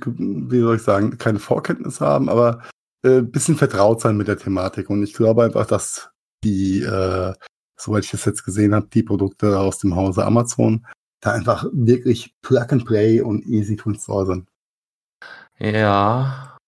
[0.50, 2.62] wie soll ich sagen, keine Vorkenntnis haben, aber
[3.02, 4.90] äh, bisschen vertraut sein mit der Thematik.
[4.90, 6.11] Und ich glaube einfach, dass
[6.44, 7.34] die, äh,
[7.76, 10.86] soweit ich das jetzt gesehen habe, die Produkte aus dem Hause Amazon
[11.20, 14.48] da einfach wirklich Plug and Play und easy to install sind.
[15.58, 16.58] Ja,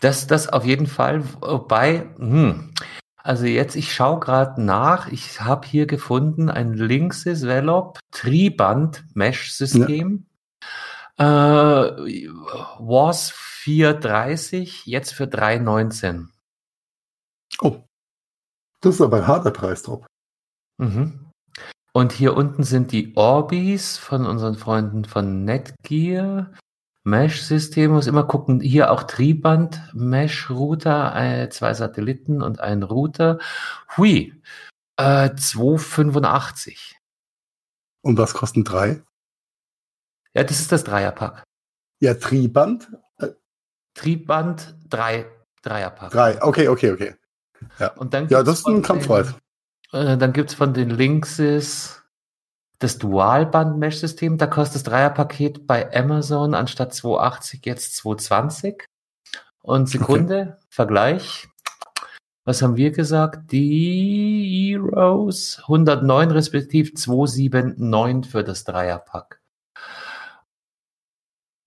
[0.00, 1.22] das, das auf jeden Fall.
[1.40, 2.72] Wobei, hm,
[3.16, 5.08] also jetzt, ich schaue gerade nach.
[5.08, 10.26] Ich habe hier gefunden ein Linksys Velop Triband Mesh System.
[11.18, 11.86] Ja.
[11.86, 12.28] Äh,
[12.78, 16.30] was 430, jetzt für 319.
[17.60, 17.84] Oh.
[18.80, 20.06] Das ist aber ein harter Preis drauf.
[20.78, 21.30] Mhm.
[21.92, 26.52] Und hier unten sind die Orbis von unseren Freunden von Netgear.
[27.04, 28.60] Mesh-System muss immer gucken.
[28.60, 33.38] Hier auch Triband, Mesh-Router, äh, zwei Satelliten und ein Router.
[33.96, 34.40] Hui,
[34.96, 36.98] äh, 285.
[38.02, 39.02] Und was kosten drei?
[40.34, 41.42] Ja, das ist das Dreierpack.
[42.00, 42.88] Ja, Triband?
[43.94, 45.26] Triband, drei,
[45.62, 46.12] Dreierpack.
[46.12, 47.14] Drei, okay, okay, okay.
[47.78, 49.34] Ja, und dann ja das ist ein Kampfpreis.
[49.92, 52.02] Äh, dann gibt's von den Linksys
[52.80, 54.38] das Dualband-Mesh-System.
[54.38, 58.86] Da kostet das Dreierpaket bei Amazon anstatt 280 jetzt 220.
[59.62, 60.66] Und Sekunde, okay.
[60.70, 61.48] Vergleich.
[62.44, 63.52] Was haben wir gesagt?
[63.52, 69.40] Die Heroes 109 respektive 279 für das Dreierpack.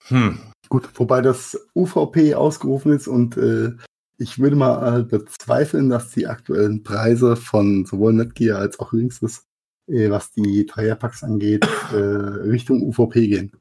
[0.08, 0.40] Hm.
[0.68, 3.74] Gut, wobei das UVP ausgerufen ist und äh,
[4.18, 9.46] ich würde mal äh, bezweifeln, dass die aktuellen Preise von sowohl Netgear als auch Linksys,
[9.88, 13.52] äh, was die Dreierpacks angeht, äh, Richtung UVP gehen.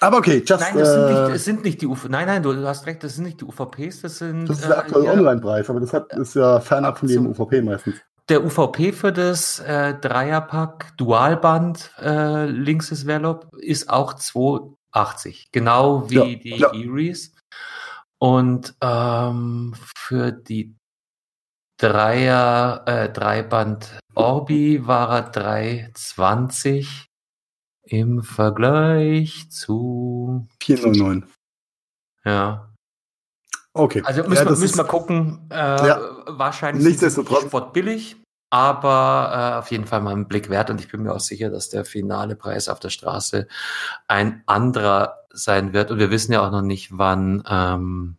[0.00, 0.60] Aber okay, just.
[0.60, 2.08] Nein, das sind, nicht, es sind nicht die UVPs.
[2.10, 4.46] Nein, nein, du hast recht, das sind nicht die UVPs, das sind.
[4.46, 7.96] Das ist der aktuelle Online-Preis, aber das hat, ist ja fernab von jedem UVP meistens.
[8.28, 16.14] Der UVP für das äh, Dreierpack Dualband äh, Linksys Velop ist auch 280, genau wie
[16.14, 16.72] ja, die ja.
[16.74, 17.35] Eries.
[18.18, 20.74] Und ähm, für die
[21.78, 27.06] Dreier, äh, Dreiband Orbi war er 320
[27.82, 31.30] im Vergleich zu 409.
[32.24, 32.72] Ja.
[33.74, 34.02] Okay.
[34.04, 35.48] Also müssen, ja, wir, müssen wir gucken.
[35.50, 36.00] Äh, ja.
[36.26, 37.42] Wahrscheinlich Nichtsdestotrotz.
[37.42, 38.16] Sport billig,
[38.50, 41.50] aber äh, auf jeden Fall mal einen Blick wert und ich bin mir auch sicher,
[41.50, 43.46] dass der finale Preis auf der Straße
[44.08, 45.90] ein anderer sein wird.
[45.90, 48.16] Und wir wissen ja auch noch nicht, wann, ähm,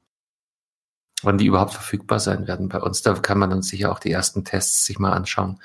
[1.23, 3.01] wann die überhaupt verfügbar sein werden bei uns.
[3.01, 5.61] Da kann man dann sicher auch die ersten Tests sich mal anschauen,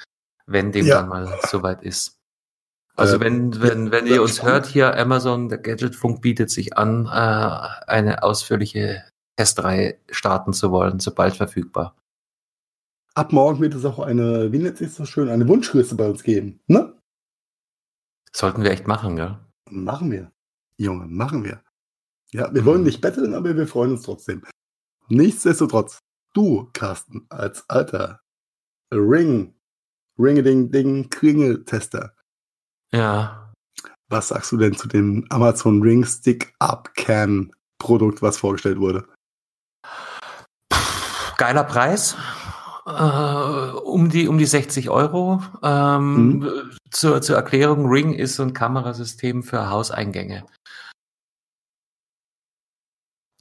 [0.46, 0.96] wenn dem ja.
[0.96, 2.18] dann mal soweit ist.
[2.96, 7.07] Also äh, wenn, wenn, wenn ihr uns hört hier, Amazon, der Gadgetfunk bietet sich an,
[7.07, 9.05] äh, eine ausführliche
[9.36, 11.96] Testreihe starten zu wollen, sobald verfügbar.
[13.14, 16.22] Ab morgen wird es auch eine, wie nennt sich so schön, eine Wunschliste bei uns
[16.22, 16.96] geben, ne?
[18.34, 19.38] Sollten wir echt machen, gell?
[19.68, 20.30] Machen wir.
[20.82, 21.62] Junge, machen wir.
[22.32, 24.42] Ja, wir wollen nicht betteln, aber wir freuen uns trotzdem.
[25.08, 25.98] Nichtsdestotrotz,
[26.34, 28.20] du, Carsten, als alter
[28.92, 29.54] Ring,
[30.18, 32.14] Ring-a-Ding-Ding Klingeltester.
[32.92, 33.52] Ja.
[34.08, 39.06] Was sagst du denn zu dem Amazon Ring Stick Up Cam Produkt, was vorgestellt wurde?
[41.36, 42.16] Geiler Preis.
[42.84, 45.42] Äh, um die um die 60 Euro.
[45.62, 46.70] Ähm, mhm.
[46.90, 50.44] zur, zur Erklärung, Ring ist so ein Kamerasystem für Hauseingänge.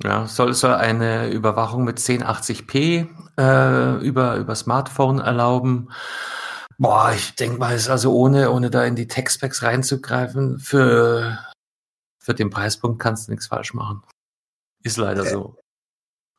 [0.03, 5.89] Ja, soll, soll eine Überwachung mit 1080p äh, über, über Smartphone erlauben.
[6.77, 11.37] Boah, ich denke mal, ist also ohne, ohne da in die Tech-Specs reinzugreifen, für,
[12.19, 14.01] für den Preispunkt kannst du nichts falsch machen.
[14.83, 15.57] Ist leider so.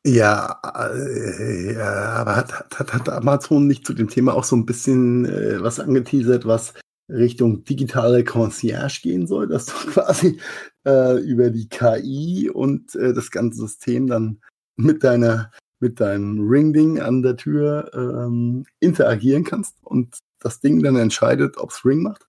[0.05, 4.67] Ja, äh, ja aber hat, hat, hat Amazon nicht zu dem Thema auch so ein
[4.67, 6.75] bisschen äh, was angeteasert, was
[7.09, 10.39] Richtung digitale Concierge gehen soll, dass du quasi
[10.87, 14.41] äh, über die KI und äh, das ganze System dann
[14.77, 15.51] mit deiner
[15.81, 21.71] mit deinem Ring-Ding an der Tür ähm, interagieren kannst und das Ding dann entscheidet, ob
[21.71, 22.27] es Ring macht?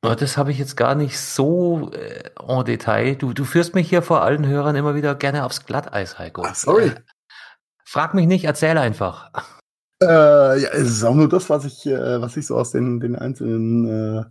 [0.00, 3.16] Das habe ich jetzt gar nicht so äh, en Detail.
[3.16, 6.44] Du, du führst mich hier vor allen Hörern immer wieder gerne aufs Glatteis, Heiko.
[6.46, 6.88] Ach, sorry.
[6.88, 6.94] Äh,
[7.84, 9.30] frag mich nicht, erzähl einfach.
[10.02, 13.00] Äh, ja, es ist auch nur das, was ich, äh, was ich so aus den,
[13.00, 14.24] den einzelnen äh,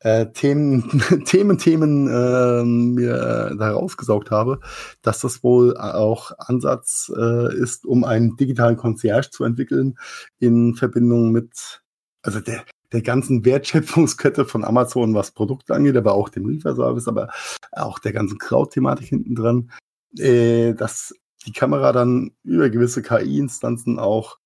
[0.00, 4.60] äh, Themen, Themen, Themen äh, mir da rausgesaugt habe,
[5.02, 9.98] dass das wohl auch Ansatz äh, ist, um einen digitalen Concierge zu entwickeln
[10.40, 11.82] in Verbindung mit,
[12.22, 17.28] also der, der ganzen Wertschöpfungskette von Amazon, was Produkte angeht, aber auch dem Lieferservice, aber
[17.72, 19.70] auch der ganzen Cloud-Thematik hinten dran,
[20.18, 21.14] äh, dass
[21.46, 24.38] die Kamera dann über gewisse KI-Instanzen auch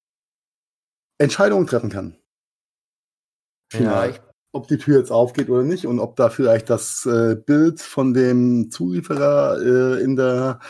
[1.23, 2.17] Entscheidungen treffen kann.
[3.73, 4.11] Final.
[4.11, 4.17] Ja,
[4.53, 8.13] ob die Tür jetzt aufgeht oder nicht und ob da vielleicht das äh, Bild von
[8.13, 10.61] dem Zulieferer äh, in der,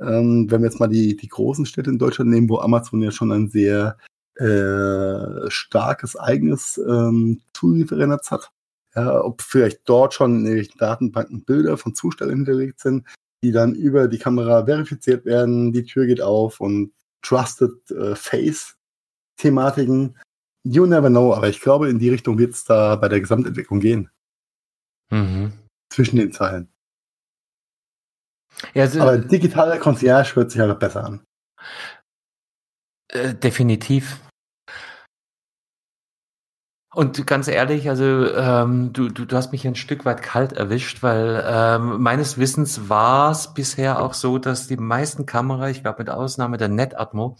[0.00, 3.10] ähm, wenn wir jetzt mal die, die großen Städte in Deutschland nehmen, wo Amazon ja
[3.10, 3.96] schon ein sehr
[4.36, 8.50] äh, starkes eigenes ähm, Zulieferernetz hat,
[8.94, 13.06] ja, ob vielleicht dort schon in den Datenbanken Bilder von Zustellern hinterlegt sind,
[13.42, 16.92] die dann über die Kamera verifiziert werden, die Tür geht auf und
[17.22, 18.76] Trusted äh, Face
[19.36, 20.16] Thematiken.
[20.64, 23.80] You never know, aber ich glaube, in die Richtung wird es da bei der Gesamtentwicklung
[23.80, 24.10] gehen.
[25.10, 25.52] Mhm.
[25.92, 26.68] Zwischen den Zeilen.
[28.74, 31.24] Ja, also, aber digitaler Concierge hört sich halt besser an.
[33.08, 34.20] Äh, definitiv.
[36.94, 41.02] Und ganz ehrlich, also ähm, du, du, du hast mich ein Stück weit kalt erwischt,
[41.02, 46.00] weil ähm, meines Wissens war es bisher auch so, dass die meisten Kamera, ich glaube
[46.00, 47.38] mit Ausnahme der NetAtmo,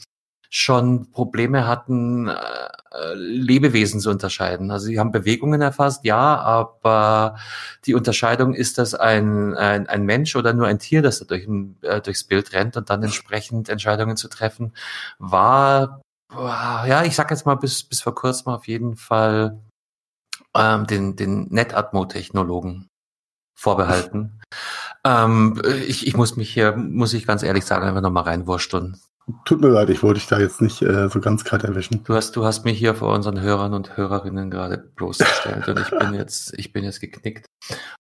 [0.55, 4.71] schon Probleme hatten, äh, Lebewesen zu unterscheiden.
[4.71, 7.37] Also sie haben Bewegungen erfasst, ja, aber
[7.87, 11.47] die Unterscheidung ist das ein, ein, ein Mensch oder nur ein Tier, das da durch
[11.47, 14.75] ein, äh, durchs Bild rennt und dann entsprechend Entscheidungen zu treffen,
[15.19, 16.03] war
[16.35, 19.59] ja, ich sag jetzt mal bis, bis vor kurzem auf jeden Fall
[20.55, 22.89] ähm, den, den NetAtmo-Technologen
[23.55, 24.41] vorbehalten.
[25.05, 28.99] ähm, ich, ich muss mich hier, muss ich ganz ehrlich sagen, einfach nochmal reinwursteln.
[29.45, 32.03] Tut mir leid, ich wollte dich da jetzt nicht äh, so ganz kalt erwischen.
[32.03, 35.91] Du hast, du hast mich hier vor unseren Hörern und Hörerinnen gerade bloßgestellt und ich
[35.91, 37.47] bin jetzt, ich bin jetzt geknickt.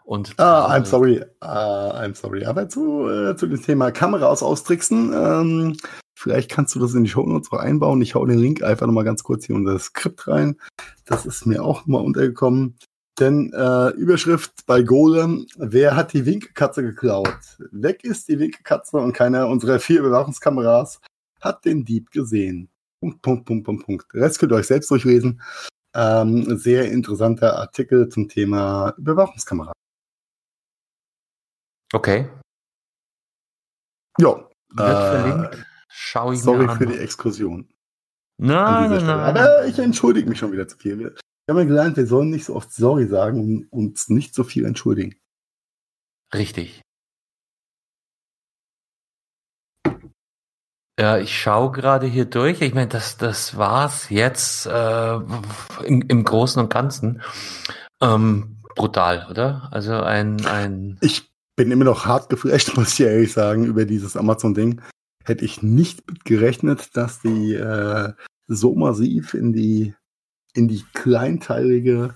[0.02, 2.44] Und ah, I'm sorry, uh, I'm sorry.
[2.44, 5.76] Aber zu, äh, zu dem Thema Kameras austricksen, ähm,
[6.12, 8.02] vielleicht kannst du das in die Show Notes auch einbauen.
[8.02, 10.56] Ich hau den Link einfach nochmal ganz kurz hier unter das Skript rein.
[11.04, 12.78] Das ist mir auch mal untergekommen.
[13.20, 17.38] Denn äh, Überschrift bei Golem, wer hat die Winkelkatze geklaut?
[17.70, 21.00] Weg ist die Winkelkatze und keiner unserer vier Überwachungskameras
[21.42, 22.70] hat den Dieb gesehen.
[23.00, 24.14] Punkt, Punkt, Punkt, Punkt, Punkt.
[24.14, 25.42] Den Rest könnt ihr euch selbst durchlesen.
[25.94, 29.72] Ähm, sehr interessanter Artikel zum Thema Überwachungskamera.
[31.92, 32.30] Okay.
[34.18, 34.48] Ja.
[34.78, 35.56] Äh,
[35.88, 37.68] Schau ich sorry für die Exkursion.
[38.38, 39.36] Nein, nein, nein.
[39.36, 40.98] Aber ich entschuldige mich schon wieder zu viel.
[40.98, 41.14] Wir
[41.48, 44.64] haben ja gelernt, wir sollen nicht so oft sorry sagen und uns nicht so viel
[44.64, 45.16] entschuldigen.
[46.34, 46.80] Richtig.
[50.98, 52.60] Ja, ich schaue gerade hier durch.
[52.60, 55.14] Ich meine, das, das war's jetzt äh,
[55.84, 57.22] im, im Großen und Ganzen.
[58.02, 59.68] Ähm, brutal, oder?
[59.70, 60.98] Also ein, ein.
[61.00, 64.82] Ich bin immer noch hart geflasht, muss ich ehrlich sagen, über dieses Amazon-Ding.
[65.24, 68.12] Hätte ich nicht gerechnet, dass die äh,
[68.48, 69.94] so massiv in die
[70.54, 72.14] in die kleinteilige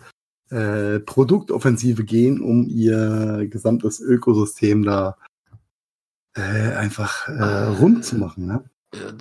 [0.51, 5.17] äh, Produktoffensive gehen, um ihr gesamtes Ökosystem da
[6.35, 8.47] äh, einfach äh, rund zu machen.
[8.47, 8.65] Ne?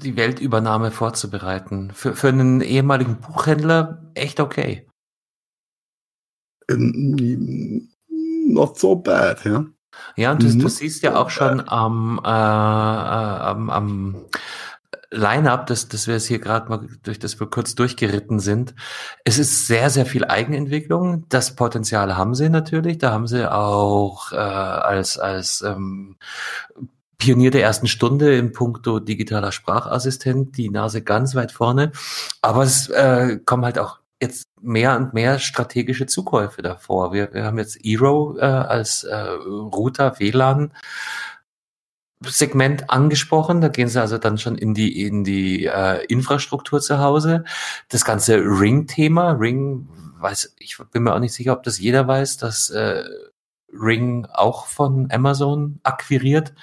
[0.04, 1.92] Die Weltübernahme vorzubereiten.
[1.94, 4.88] Für, für einen ehemaligen Buchhändler echt okay.
[6.68, 9.66] Not so bad, ja.
[10.18, 14.26] Ja, und du, du siehst ja auch schon am, äh, am, am
[15.12, 18.76] Line-up, das, das wir es hier gerade mal durch das wir kurz durchgeritten sind.
[19.24, 21.26] Es ist sehr, sehr viel Eigenentwicklung.
[21.30, 22.98] Das Potenzial haben sie natürlich.
[22.98, 26.18] Da haben sie auch äh, als, als ähm,
[27.18, 31.92] Pionier der ersten Stunde in puncto digitaler Sprachassistent, die Nase ganz weit vorne.
[32.42, 37.14] Aber es äh, kommen halt auch jetzt mehr und mehr strategische Zukäufe davor.
[37.14, 40.72] Wir, wir haben jetzt Eero äh, als äh, Router WLAN
[42.24, 43.62] Segment angesprochen.
[43.62, 47.44] Da gehen sie also dann schon in die in die äh, Infrastruktur zu Hause.
[47.90, 49.88] Das ganze Ring-Thema, Ring,
[50.20, 53.04] weiß ich bin mir auch nicht sicher, ob das jeder weiß, dass äh,
[53.72, 56.54] Ring auch von Amazon akquiriert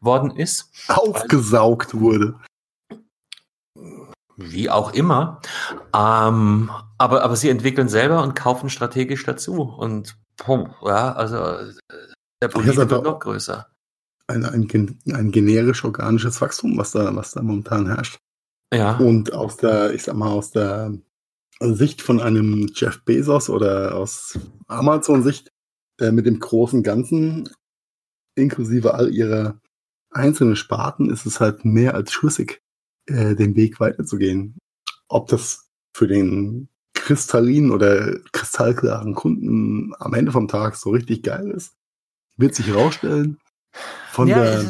[0.00, 0.70] worden ist.
[0.88, 2.38] Aufgesaugt wurde.
[4.36, 5.40] Wie auch immer.
[5.94, 9.62] Ähm, aber, aber sie entwickeln selber und kaufen strategisch dazu.
[9.62, 11.36] Und pum, ja, also
[12.42, 13.66] der Politik wird noch größer.
[14.28, 18.18] Ein, ein, ein generisch organisches Wachstum, was da, was da momentan herrscht.
[18.74, 18.96] Ja.
[18.96, 20.92] Und aus der, ich sag mal, aus der
[21.60, 25.50] Sicht von einem Jeff Bezos oder aus Amazon-Sicht
[26.00, 27.48] äh, mit dem großen Ganzen,
[28.34, 29.58] inklusive all ihrer
[30.16, 32.62] einzelnen Sparten, ist es halt mehr als schlüssig,
[33.06, 34.58] äh, den Weg weiterzugehen.
[35.08, 41.50] Ob das für den kristallinen oder kristallklaren Kunden am Ende vom Tag so richtig geil
[41.50, 41.74] ist,
[42.36, 43.38] wird sich herausstellen.
[44.10, 44.60] Von ja, der,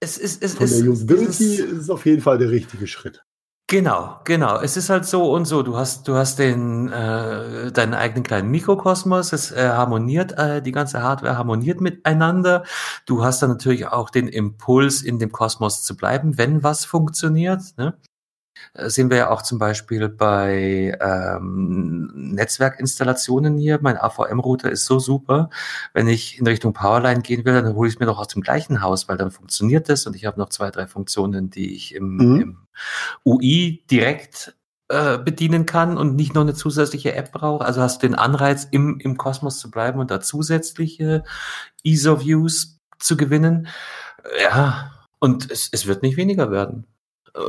[0.00, 2.86] es ist, es ist, von der Usability ist, ist es auf jeden Fall der richtige
[2.86, 3.24] Schritt.
[3.68, 4.60] Genau, genau.
[4.60, 5.64] Es ist halt so und so.
[5.64, 9.32] Du hast, du hast den äh, deinen eigenen kleinen Mikrokosmos.
[9.32, 12.62] Es äh, harmoniert, äh, die ganze Hardware harmoniert miteinander.
[13.06, 17.60] Du hast dann natürlich auch den Impuls, in dem Kosmos zu bleiben, wenn was funktioniert.
[17.76, 17.96] Ne?
[18.74, 23.78] Äh, sehen wir ja auch zum Beispiel bei ähm, Netzwerkinstallationen hier.
[23.82, 25.50] Mein AVM-Router ist so super.
[25.92, 28.42] Wenn ich in Richtung Powerline gehen will, dann hole ich es mir doch aus dem
[28.42, 31.94] gleichen Haus, weil dann funktioniert das und ich habe noch zwei, drei Funktionen, die ich
[31.94, 32.40] im, Mhm.
[32.40, 32.56] im
[33.24, 34.54] UI direkt
[34.88, 37.64] äh, bedienen kann und nicht noch eine zusätzliche App brauche.
[37.64, 41.24] Also hast du den Anreiz, im, im Kosmos zu bleiben und da zusätzliche
[41.82, 43.68] ISO-Views zu gewinnen.
[44.42, 46.86] Ja, und es, es wird nicht weniger werden.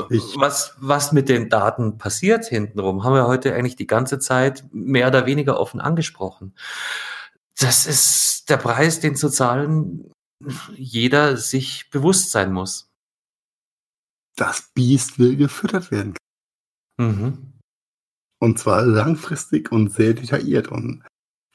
[0.10, 4.66] Ich- Was, was mit den Daten passiert hintenrum, haben wir heute eigentlich die ganze Zeit
[4.72, 6.54] mehr oder weniger offen angesprochen.
[7.60, 10.12] Das ist der Preis, den zu zahlen
[10.76, 12.90] jeder sich bewusst sein muss.
[14.36, 16.16] Das Biest will gefüttert werden.
[16.98, 17.54] Mhm.
[18.40, 20.68] Und zwar langfristig und sehr detailliert.
[20.68, 21.04] Und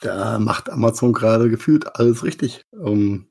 [0.00, 2.62] da macht Amazon gerade gefühlt alles richtig.
[2.72, 3.28] Um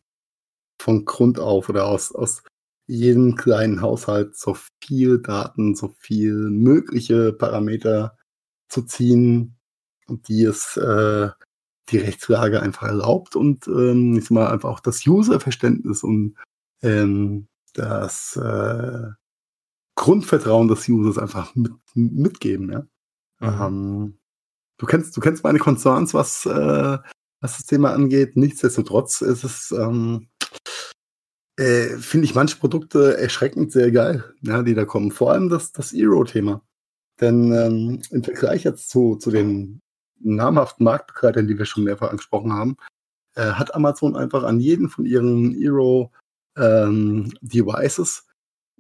[0.82, 2.44] von Grund auf oder aus, aus
[2.92, 8.18] jedem kleinen Haushalt so viel Daten, so viel mögliche Parameter
[8.68, 9.56] zu ziehen,
[10.10, 11.30] die es äh,
[11.90, 16.36] die Rechtslage einfach erlaubt und ähm, ich sag mal einfach auch das Userverständnis und
[16.82, 19.08] ähm, das äh,
[19.96, 22.80] Grundvertrauen des Users einfach mit, mitgeben, ja.
[23.40, 23.62] Mhm.
[23.62, 24.18] Ähm,
[24.78, 26.98] du kennst, du kennst meine Concerns, was, äh,
[27.40, 28.36] was das Thema angeht.
[28.36, 30.28] Nichtsdestotrotz ist es, ähm,
[31.58, 35.12] äh, finde ich manche Produkte erschreckend sehr geil, ja, die da kommen.
[35.12, 36.62] Vor allem das, das Eero-Thema.
[37.20, 39.82] Denn ähm, im Vergleich jetzt zu, zu den
[40.20, 42.78] namhaften Marktbegleitern, die wir schon mehrfach angesprochen haben,
[43.36, 46.12] äh, hat Amazon einfach an jeden von ihren Eero
[46.58, 48.26] ähm, Devices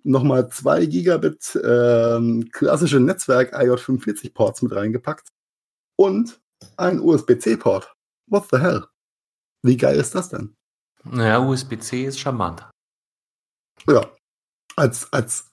[0.04, 5.30] nochmal zwei Gigabit ähm, klassische Netzwerk IJ45 Ports mit reingepackt
[5.96, 6.42] und
[6.78, 7.94] ein USB-C-Port.
[8.28, 8.86] What the hell?
[9.64, 10.56] Wie geil ist das denn?
[11.04, 12.70] Naja, USB-C ist charmant.
[13.88, 14.06] Ja,
[14.76, 15.50] als, als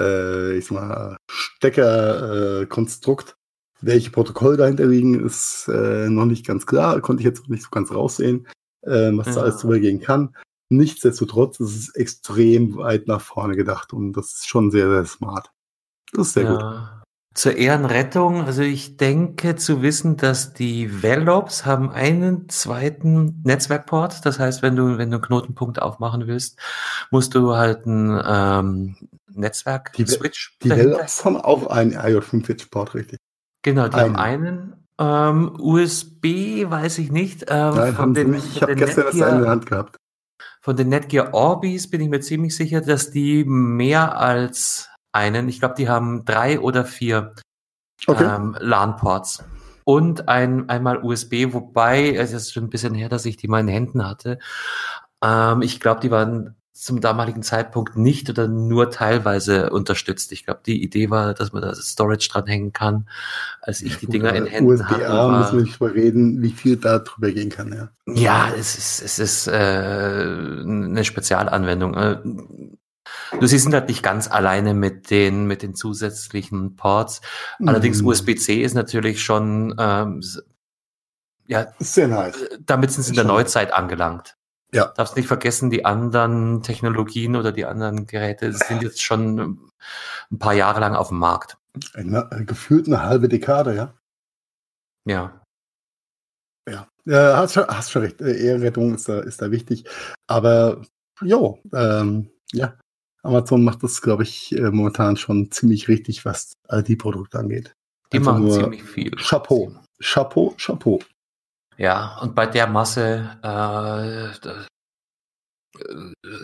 [0.00, 3.36] äh, ich sag mal, Steckerkonstrukt,
[3.82, 7.00] welche Protokolle dahinter liegen, ist äh, noch nicht ganz klar.
[7.00, 8.46] Konnte ich jetzt noch nicht so ganz raussehen,
[8.82, 9.42] äh, was da Ja.
[9.42, 10.34] alles drüber gehen kann.
[10.72, 15.50] Nichtsdestotrotz ist es extrem weit nach vorne gedacht und das ist schon sehr, sehr smart.
[16.12, 16.60] Das ist sehr gut.
[17.32, 24.26] Zur Ehrenrettung, also ich denke zu wissen, dass die Velops haben einen zweiten Netzwerkport.
[24.26, 26.58] Das heißt, wenn du, wenn du einen Knotenpunkt aufmachen willst,
[27.12, 28.96] musst du halt einen ähm,
[29.28, 33.20] Netzwerk-Switch Die Velox haben auch einen IJ45-Port, richtig.
[33.62, 34.16] Genau, die einen.
[34.16, 34.80] haben einen.
[34.98, 37.44] Ähm, USB weiß ich nicht.
[37.48, 38.46] Ähm, Nein, haben sie nicht.
[38.46, 39.96] Ich von habe den gestern das Netgear- in der Hand gehabt.
[40.60, 45.58] Von den Netgear Orbis bin ich mir ziemlich sicher, dass die mehr als einen, ich
[45.58, 47.34] glaube, die haben drei oder vier
[48.06, 48.24] Okay.
[48.24, 49.44] ähm, LAN-Ports.
[49.84, 53.60] Und ein, einmal USB, wobei, es ist schon ein bisschen her, dass ich die mal
[53.60, 54.38] in den Händen hatte.
[55.22, 60.32] Ähm, ich glaube, die waren zum damaligen Zeitpunkt nicht oder nur teilweise unterstützt.
[60.32, 63.06] Ich glaube, die Idee war, dass man da Storage dranhängen kann.
[63.60, 66.76] Als ich die Dinger in Händen hatte, USB-A müssen wir nicht drüber reden, wie viel
[66.76, 67.90] da drüber gehen kann, ja.
[68.06, 72.78] ja, es ist, es ist äh, eine Spezialanwendung.
[73.32, 77.20] Äh, Du sie sind halt nicht ganz alleine mit den mit den zusätzlichen Ports.
[77.64, 78.08] Allerdings Mhm.
[78.08, 80.22] USB-C ist natürlich schon ähm,
[81.46, 82.36] ja, sehr nice.
[82.64, 83.24] damit sind sie in der.
[83.24, 84.36] Neuzeit angelangt.
[84.72, 84.92] Ja.
[84.96, 89.70] Darfst nicht vergessen, die anderen Technologien oder die anderen Geräte sind jetzt schon
[90.30, 91.56] ein paar Jahre lang auf dem Markt.
[91.94, 93.94] Eine, äh, gefühlt eine halbe Dekade, ja.
[95.06, 95.40] Ja.
[96.68, 98.20] Ja, äh, hast, schon, hast schon recht.
[98.20, 99.84] Äh, Eherettung ist da, ist da wichtig.
[100.28, 100.82] Aber
[101.20, 102.76] jo, ähm, ja.
[103.22, 107.74] Amazon macht das, glaube ich, äh, momentan schon ziemlich richtig, was IT-Produkte angeht.
[108.12, 109.10] Die Einfach machen ziemlich viel.
[109.12, 109.74] Chapeau.
[110.02, 111.00] Chapeau, Chapeau.
[111.76, 114.28] Ja, und bei der Masse äh,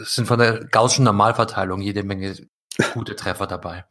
[0.04, 2.46] sind von der Gaußschen Normalverteilung jede Menge
[2.94, 3.84] gute Treffer dabei.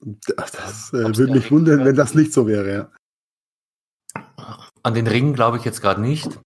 [0.00, 2.90] Das äh, würde mich wundern, wenn das nicht so wäre, ja.
[4.82, 6.40] An den Ringen glaube ich jetzt gerade nicht.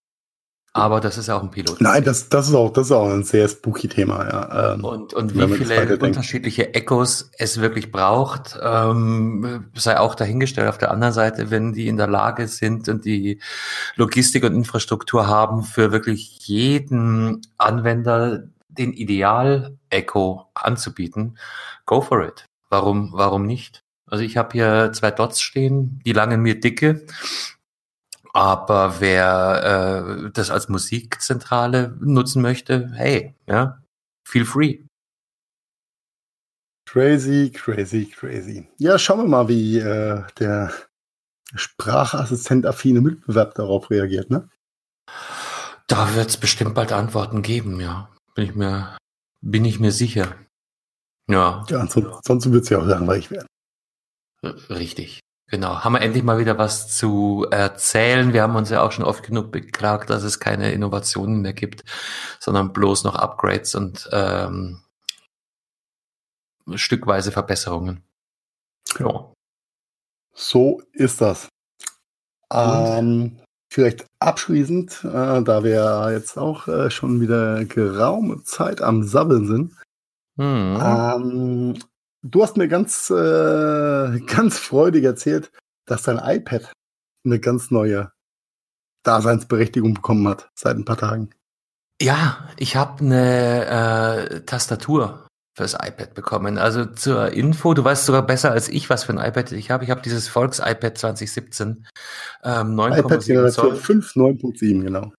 [0.76, 1.80] Aber das ist ja auch ein Pilot.
[1.80, 4.74] Nein, das, das, ist auch, das ist auch ein sehr spooky Thema, ja.
[4.74, 10.68] Ähm, und, und wie viele unterschiedliche Echos es wirklich braucht, ähm, sei auch dahingestellt.
[10.68, 13.40] Auf der anderen Seite, wenn die in der Lage sind und die
[13.96, 21.38] Logistik und Infrastruktur haben, für wirklich jeden Anwender den Ideal-Echo anzubieten,
[21.86, 22.46] go for it.
[22.68, 23.82] Warum, warum nicht?
[24.06, 27.06] Also ich habe hier zwei Dots stehen, die langen mir dicke
[28.36, 33.82] aber wer äh, das als Musikzentrale nutzen möchte, hey, ja,
[34.28, 34.84] feel free.
[36.84, 38.68] Crazy, crazy, crazy.
[38.76, 40.70] Ja, schauen wir mal, wie äh, der
[41.54, 44.50] Sprachassistent-affine Mitbewerb darauf reagiert, ne?
[45.86, 48.10] Da wird es bestimmt bald Antworten geben, ja.
[48.34, 48.98] Bin ich mir,
[49.40, 50.36] bin ich mir sicher.
[51.26, 51.64] Ja.
[51.70, 53.46] Ja, ansonsten wird es ja auch langweilig werden.
[54.68, 55.20] Richtig.
[55.48, 58.32] Genau, haben wir endlich mal wieder was zu erzählen.
[58.32, 61.84] Wir haben uns ja auch schon oft genug beklagt, dass es keine Innovationen mehr gibt,
[62.40, 64.82] sondern bloß noch Upgrades und ähm,
[66.74, 68.02] stückweise Verbesserungen.
[68.98, 69.32] Ja.
[70.34, 71.48] So ist das.
[72.52, 73.38] Ähm,
[73.72, 79.72] vielleicht abschließend, äh, da wir jetzt auch äh, schon wieder geraume Zeit am Sabbeln sind,
[80.36, 80.78] mhm.
[80.82, 81.78] ähm,
[82.30, 83.14] Du hast mir ganz, äh,
[84.26, 85.50] ganz freudig erzählt,
[85.86, 86.72] dass dein iPad
[87.24, 88.12] eine ganz neue
[89.04, 91.30] Daseinsberechtigung bekommen hat seit ein paar Tagen.
[92.00, 95.26] Ja, ich habe eine äh, Tastatur
[95.56, 96.58] fürs iPad bekommen.
[96.58, 99.84] Also zur Info, du weißt sogar besser als ich, was für ein iPad ich habe.
[99.84, 101.86] Ich habe dieses Volks-iPad 2017.
[102.44, 103.76] Ähm, 9,7 Zoll.
[103.76, 105.12] 5, 9.7, genau.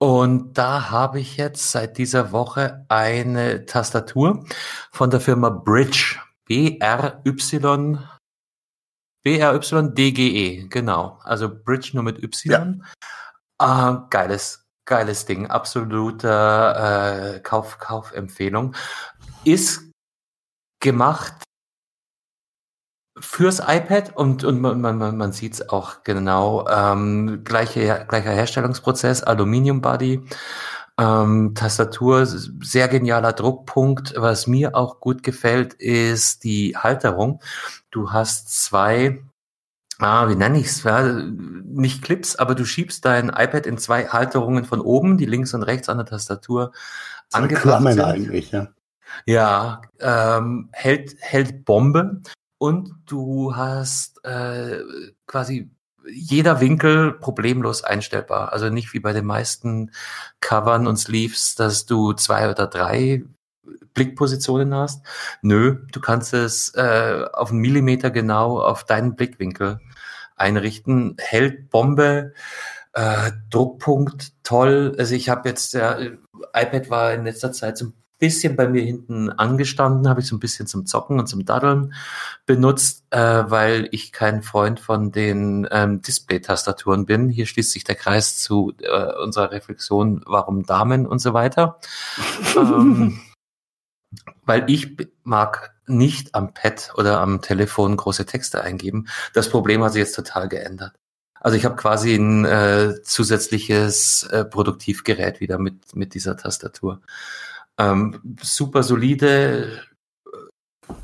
[0.00, 4.44] Und da habe ich jetzt seit dieser Woche eine Tastatur
[4.92, 6.20] von der Firma Bridge.
[6.46, 7.98] B-R-Y
[9.24, 11.18] B-R-Y-D-G-E, genau.
[11.22, 12.82] Also Bridge nur mit Y.
[13.60, 13.90] Ja.
[13.90, 15.48] Äh, geiles, geiles Ding.
[15.48, 18.74] Absoluter äh, Kauf, Kaufempfehlung.
[19.44, 19.90] Ist
[20.80, 21.47] gemacht
[23.20, 26.66] fürs iPad und, und man, man, man sieht es auch genau.
[26.68, 30.22] Ähm, gleiche, gleicher Herstellungsprozess, Aluminium Body.
[30.98, 34.14] Ähm, Tastatur, sehr genialer Druckpunkt.
[34.16, 37.40] Was mir auch gut gefällt, ist die Halterung.
[37.90, 39.22] Du hast zwei,
[40.00, 40.82] ah, wie nenne ich's?
[40.82, 45.54] Ja, nicht Clips, aber du schiebst dein iPad in zwei Halterungen von oben, die links
[45.54, 46.72] und rechts an der Tastatur
[47.32, 48.00] angebracht sind.
[48.00, 48.68] eigentlich, ja.
[49.24, 52.20] Ja, ähm, hält, hält Bombe
[52.58, 54.80] und du hast äh,
[55.26, 55.70] quasi
[56.10, 58.52] jeder Winkel problemlos einstellbar.
[58.52, 59.92] Also nicht wie bei den meisten
[60.40, 63.24] Covern und Sleeves, dass du zwei oder drei
[63.94, 65.04] Blickpositionen hast.
[65.42, 69.80] Nö, du kannst es äh, auf einen Millimeter genau auf deinen Blickwinkel
[70.36, 71.16] einrichten.
[71.18, 72.32] Hält Bombe,
[72.92, 74.94] äh, Druckpunkt toll.
[74.98, 75.98] Also ich habe jetzt, ja,
[76.54, 80.40] iPad war in letzter Zeit zum bisschen bei mir hinten angestanden, habe ich so ein
[80.40, 81.94] bisschen zum Zocken und zum Daddeln
[82.46, 87.28] benutzt, äh, weil ich kein Freund von den ähm, Display-Tastaturen bin.
[87.28, 91.78] Hier schließt sich der Kreis zu äh, unserer Reflexion, warum Damen und so weiter.
[92.56, 93.20] ähm,
[94.44, 99.08] weil ich mag nicht am Pad oder am Telefon große Texte eingeben.
[99.32, 100.94] Das Problem hat sich jetzt total geändert.
[101.40, 107.00] Also ich habe quasi ein äh, zusätzliches äh, Produktivgerät wieder mit, mit dieser Tastatur.
[107.78, 109.82] Ähm, super solide,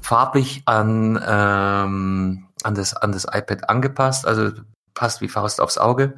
[0.01, 4.51] farblich an, ähm, an, das, an das iPad angepasst, also
[4.95, 6.15] passt wie Faust aufs Auge.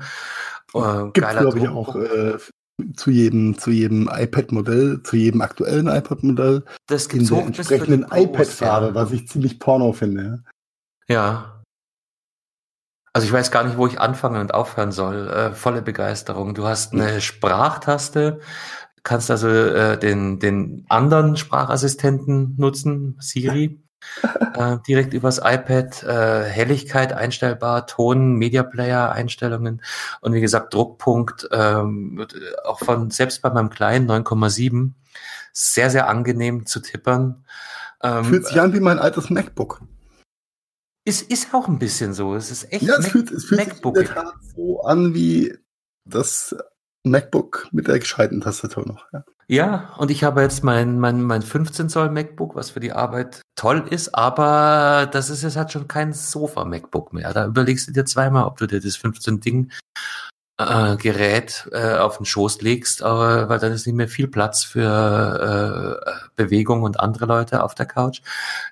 [0.74, 2.38] Äh, Gibt glaube ich auch äh,
[2.94, 8.94] zu jedem, zu jedem iPad-Modell, zu jedem aktuellen iPad-Modell das in der entsprechenden iPad-Farbe, ja.
[8.94, 10.42] was ich ziemlich porno finde.
[11.08, 11.62] Ja.
[13.12, 15.30] Also ich weiß gar nicht, wo ich anfangen und aufhören soll.
[15.30, 16.54] Äh, volle Begeisterung.
[16.54, 18.40] Du hast eine Sprachtaste,
[19.06, 23.80] kannst also äh, den, den anderen Sprachassistenten nutzen, Siri,
[24.54, 29.80] äh, direkt übers iPad, äh, Helligkeit einstellbar, Ton, Media Player Einstellungen
[30.20, 32.26] und wie gesagt Druckpunkt, ähm,
[32.64, 34.90] auch von selbst bei meinem kleinen 9,7
[35.52, 37.44] sehr, sehr angenehm zu tippern.
[38.02, 39.82] Ähm, Fühlt sich an wie mein altes MacBook.
[41.04, 42.34] Es ist auch ein bisschen so.
[42.34, 42.82] Es ist echt.
[42.82, 45.56] Ja, es fühlt, es fühlt sich in der Tat so an wie
[46.04, 46.56] das
[47.10, 49.04] MacBook mit der gescheiten Tastatur noch.
[49.12, 49.24] Ja.
[49.48, 53.42] Ja, und ich habe jetzt mein, mein, mein 15 Zoll MacBook, was für die Arbeit
[53.54, 57.32] toll ist, aber das ist jetzt halt schon kein Sofa-MacBook mehr.
[57.32, 59.70] Da überlegst du dir zweimal, ob du dir das 15 Ding
[60.58, 64.64] äh, Gerät äh, auf den Schoß legst, aber, weil dann ist nicht mehr viel Platz
[64.64, 68.22] für äh, Bewegung und andere Leute auf der Couch.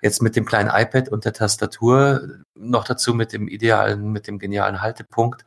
[0.01, 4.39] Jetzt mit dem kleinen iPad und der Tastatur, noch dazu mit dem idealen, mit dem
[4.39, 5.45] genialen Haltepunkt.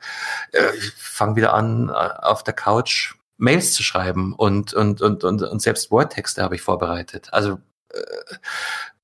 [0.51, 5.23] Äh, ich fange wieder an, äh, auf der Couch Mails zu schreiben und, und, und,
[5.23, 7.29] und, und selbst Wordtexte habe ich vorbereitet.
[7.31, 7.59] Also
[7.93, 7.99] äh,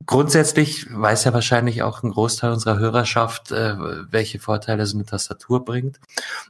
[0.05, 3.75] grundsätzlich weiß ja wahrscheinlich auch ein Großteil unserer Hörerschaft, äh,
[4.11, 5.99] welche Vorteile so eine Tastatur bringt.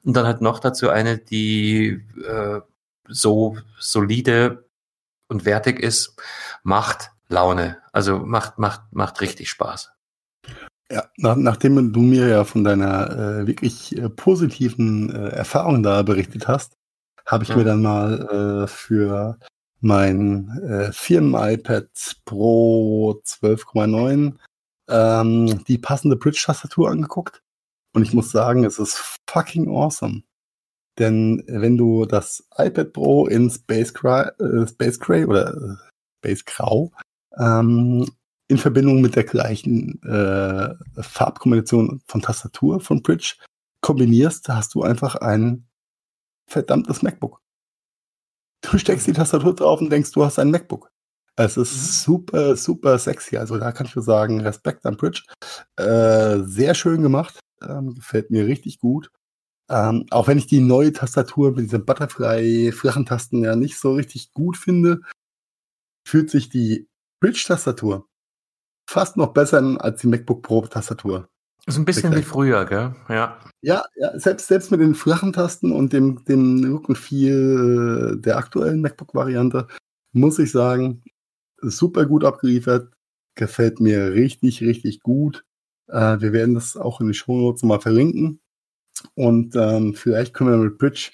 [0.04, 2.62] Und dann halt noch dazu eine, die äh,
[3.08, 4.66] so solide
[5.28, 6.16] und wertig ist,
[6.64, 7.78] macht Laune.
[7.92, 9.92] Also macht, macht, macht richtig Spaß.
[10.92, 13.10] Ja, nach, nachdem du mir ja von deiner
[13.42, 16.78] äh, wirklich äh, positiven äh, Erfahrung da berichtet hast,
[17.26, 17.58] habe ich ja.
[17.58, 19.40] mir dann mal äh, für
[19.84, 24.36] mein äh, Firmen-iPad Pro 12,9
[24.90, 27.42] ähm, die passende Bridge-Tastatur angeguckt.
[27.94, 30.24] Und ich muss sagen, es ist fucking awesome.
[31.00, 35.76] Denn wenn du das iPad Pro in Space Gray, äh, Space Gray oder äh,
[36.20, 36.92] Space Grau
[37.38, 38.10] ähm,
[38.48, 43.36] in Verbindung mit der gleichen äh, Farbkombination von Tastatur von Bridge
[43.82, 45.68] kombinierst, hast du einfach ein
[46.48, 47.43] verdammtes MacBook.
[48.64, 50.90] Du steckst die Tastatur drauf und denkst, du hast ein MacBook.
[51.36, 52.14] Es ist mhm.
[52.14, 53.38] super, super sexy.
[53.38, 55.24] Also da kann ich nur sagen, Respekt an Bridge.
[55.78, 57.40] Äh, sehr schön gemacht.
[57.62, 59.10] Ähm, gefällt mir richtig gut.
[59.70, 64.34] Ähm, auch wenn ich die neue Tastatur mit diesen Butterfly-flachen Tasten ja nicht so richtig
[64.34, 65.02] gut finde,
[66.08, 66.88] fühlt sich die
[67.22, 68.08] Bridge-Tastatur
[68.90, 71.30] fast noch besser an als die MacBook Pro-Tastatur.
[71.68, 72.94] So ein bisschen wie früher, gell?
[73.08, 73.40] Ja.
[73.62, 78.38] Ja, ja selbst, selbst mit den flachen Tasten und dem, dem Look und Feel der
[78.38, 79.68] aktuellen MacBook-Variante
[80.12, 81.02] muss ich sagen,
[81.62, 82.94] super gut abgeliefert.
[83.36, 85.44] Gefällt mir richtig, richtig gut.
[85.88, 88.42] Äh, wir werden das auch in den Show Notes mal verlinken.
[89.16, 91.12] Und ähm, vielleicht können wir mit Bridge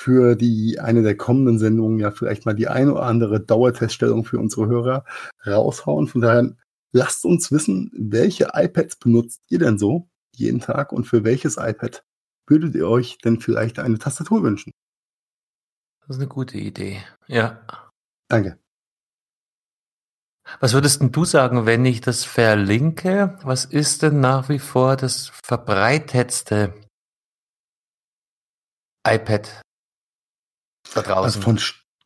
[0.00, 4.38] für die eine der kommenden Sendungen ja vielleicht mal die eine oder andere Dauerteststellung für
[4.38, 5.04] unsere Hörer
[5.44, 6.06] raushauen.
[6.06, 6.54] Von daher
[6.92, 12.04] Lasst uns wissen, welche iPads benutzt ihr denn so jeden Tag und für welches iPad
[12.46, 14.72] würdet ihr euch denn vielleicht eine Tastatur wünschen?
[16.00, 17.02] Das ist eine gute Idee.
[17.26, 17.90] Ja.
[18.28, 18.58] Danke.
[20.60, 23.38] Was würdest denn du sagen, wenn ich das verlinke?
[23.42, 26.74] Was ist denn nach wie vor das verbreitetste
[29.06, 29.60] iPad
[30.94, 31.24] da draußen?
[31.24, 31.58] Also von,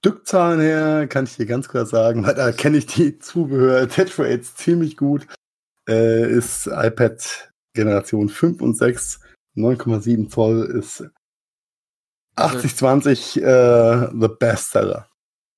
[0.05, 4.19] Stückzahlen her kann ich dir ganz klar sagen, weil da kenne ich die Zubehör Attach
[4.19, 5.29] Rates ziemlich gut,
[5.89, 9.21] äh, ist iPad Generation 5 und 6,
[9.57, 11.09] 9,7 Zoll ist
[12.35, 15.09] 8020 äh, the bestseller.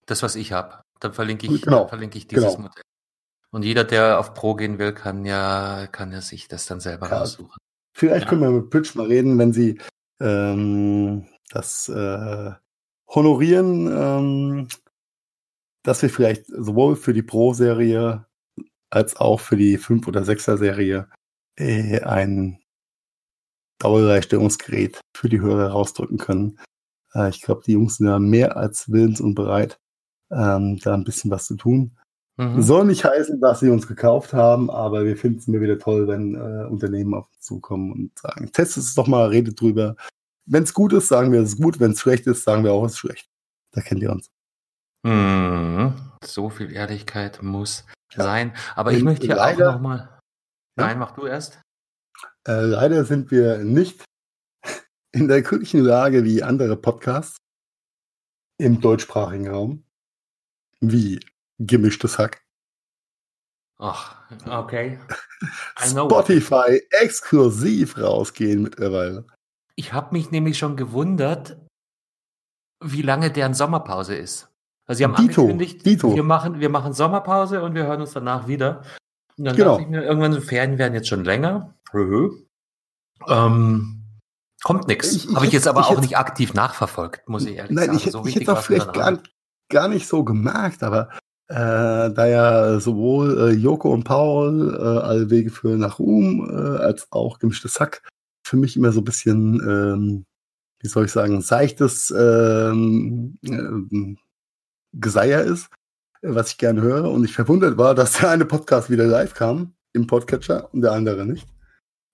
[0.05, 0.83] Das, was ich habe.
[1.01, 1.89] Dann verlinke ich, genau.
[1.89, 2.69] verlinke ich dieses genau.
[2.69, 2.83] Modell.
[3.51, 7.09] Und jeder, der auf Pro gehen will, kann ja, kann ja sich das dann selber
[7.09, 7.21] ja.
[7.21, 7.57] raussuchen.
[7.97, 8.29] Vielleicht ja.
[8.29, 9.81] können wir mit Bridge mal reden, wenn sie
[10.21, 12.53] ähm, das äh,
[13.15, 14.69] honorieren, ähm,
[15.83, 18.27] dass wir vielleicht sowohl für die Pro-Serie
[18.91, 21.09] als auch für die 5- oder 6er-Serie
[21.59, 22.59] äh, ein
[23.79, 26.59] Dauerleistungsgerät für die Hörer rausdrücken können.
[27.15, 29.79] Äh, ich glaube, die Jungs sind ja mehr als willens und bereit,
[30.31, 31.97] ähm, da ein bisschen was zu tun.
[32.37, 32.63] Mhm.
[32.63, 36.09] Soll nicht heißen, dass sie uns gekauft haben, aber wir finden es mir wieder toll,
[36.09, 39.97] wenn äh, Unternehmen auf uns zukommen und sagen, testet es doch mal, redet drüber.
[40.47, 41.81] Wenn es gut ist, sagen wir, es ist gut.
[41.81, 43.29] Wenn es schlecht ist, sagen wir auch, es ist schlecht.
[43.73, 44.31] Da kennt ihr uns.
[45.07, 48.25] Hm, so viel Ehrlichkeit muss ja.
[48.25, 48.57] sein.
[48.75, 50.19] Aber ich möchte hier leider, auch nochmal.
[50.79, 50.87] Ja?
[50.87, 51.61] Nein, mach du erst.
[52.47, 54.05] Äh, leider sind wir nicht
[55.13, 57.37] in der glücklichen Lage wie andere Podcasts
[58.59, 59.85] im deutschsprachigen Raum.
[60.81, 61.21] Wie
[61.59, 62.43] gemischtes Hack.
[63.79, 64.17] Ach,
[64.47, 64.99] okay.
[65.77, 69.27] Spotify exklusiv rausgehen mittlerweile.
[69.77, 71.59] Ich habe mich nämlich schon gewundert,
[72.83, 74.49] wie lange deren Sommerpause ist.
[74.87, 76.15] Also sie haben Dito, angekündigt, Dito.
[76.15, 78.83] Wir, machen, wir machen Sommerpause und wir hören uns danach wieder.
[79.37, 79.71] Und dann genau.
[79.73, 81.75] dachte ich mir, irgendwann so Ferien werden jetzt schon länger.
[83.27, 84.05] Ähm,
[84.63, 85.27] kommt nichts.
[85.35, 87.99] Habe ich jetzt aber ich auch jetzt, nicht aktiv nachverfolgt, muss ich ehrlich nein, sagen.
[87.99, 89.19] Ich, so ich hätte auch vielleicht gar,
[89.71, 91.09] gar nicht so gemerkt, aber
[91.49, 96.79] äh, da ja sowohl äh, Joko und Paul äh, alle Wege führen nach Ruhm äh,
[96.83, 98.03] als auch gemischtes Sack
[98.55, 100.27] für mich immer so ein bisschen, ähm,
[100.81, 104.15] wie soll ich sagen, seichtes ähm, äh,
[104.93, 105.69] Geseier ist,
[106.23, 107.11] was ich gerne höre.
[107.11, 110.93] Und ich verwundert war, dass der eine Podcast wieder live kam im Podcatcher und der
[110.93, 111.49] andere nicht.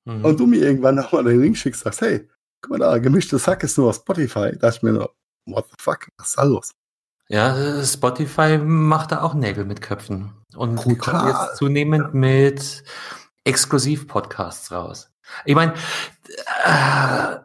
[0.07, 0.25] Mhm.
[0.25, 2.27] Und du mir irgendwann nochmal den Link schickst, sagst, hey,
[2.63, 4.57] guck mal da, gemischtes Hack ist nur auf Spotify.
[4.59, 5.15] Da ich mir nur,
[5.47, 6.73] what the fuck, was ist da los?
[7.29, 10.97] Ja, Spotify macht da auch Nägel mit Köpfen und Brutal.
[10.97, 12.83] kommt jetzt zunehmend mit
[13.45, 15.11] Exklusiv-Podcasts raus.
[15.45, 17.39] Ich meine, äh,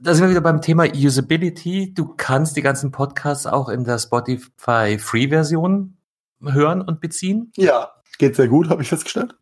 [0.00, 1.94] da sind wir wieder beim Thema Usability.
[1.94, 5.96] Du kannst die ganzen Podcasts auch in der Spotify Free-Version
[6.42, 7.52] hören und beziehen.
[7.56, 9.36] Ja, geht sehr gut, habe ich festgestellt.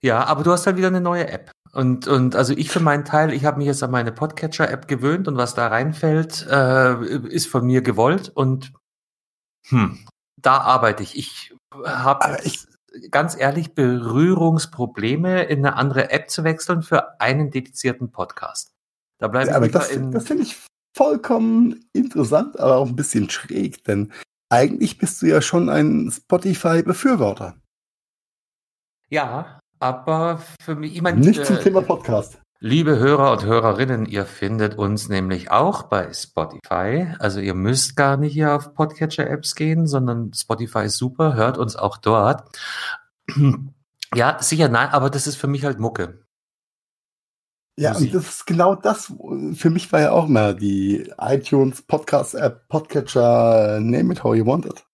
[0.00, 1.52] Ja, aber du hast halt wieder eine neue App.
[1.72, 5.26] Und, und also ich für meinen Teil, ich habe mich jetzt an meine Podcatcher-App gewöhnt
[5.26, 8.72] und was da reinfällt, äh, ist von mir gewollt und
[9.68, 10.04] hm,
[10.36, 11.16] da arbeite ich.
[11.16, 12.66] Ich habe ich-
[13.10, 18.74] ganz ehrlich Berührungsprobleme, in eine andere App zu wechseln für einen dedizierten Podcast.
[19.18, 20.56] Da bleibe Ja, ich aber das, das finde ich
[20.96, 24.12] vollkommen interessant, aber auch ein bisschen schräg, denn
[24.50, 27.56] eigentlich bist du ja schon ein Spotify-Befürworter.
[29.08, 32.41] ja, aber für mich, ich meine, Nicht zum äh, Thema Podcast.
[32.64, 37.08] Liebe Hörer und Hörerinnen, ihr findet uns nämlich auch bei Spotify.
[37.18, 41.74] Also ihr müsst gar nicht hier auf Podcatcher-Apps gehen, sondern Spotify ist super, hört uns
[41.74, 42.44] auch dort.
[44.14, 46.20] Ja, sicher, nein, aber das ist für mich halt Mucke.
[47.78, 48.12] Ja, Musik.
[48.12, 49.10] und das ist genau das.
[49.54, 54.44] Für mich war ja auch mal die iTunes Podcast App, Podcatcher, name it how you
[54.44, 54.84] want it.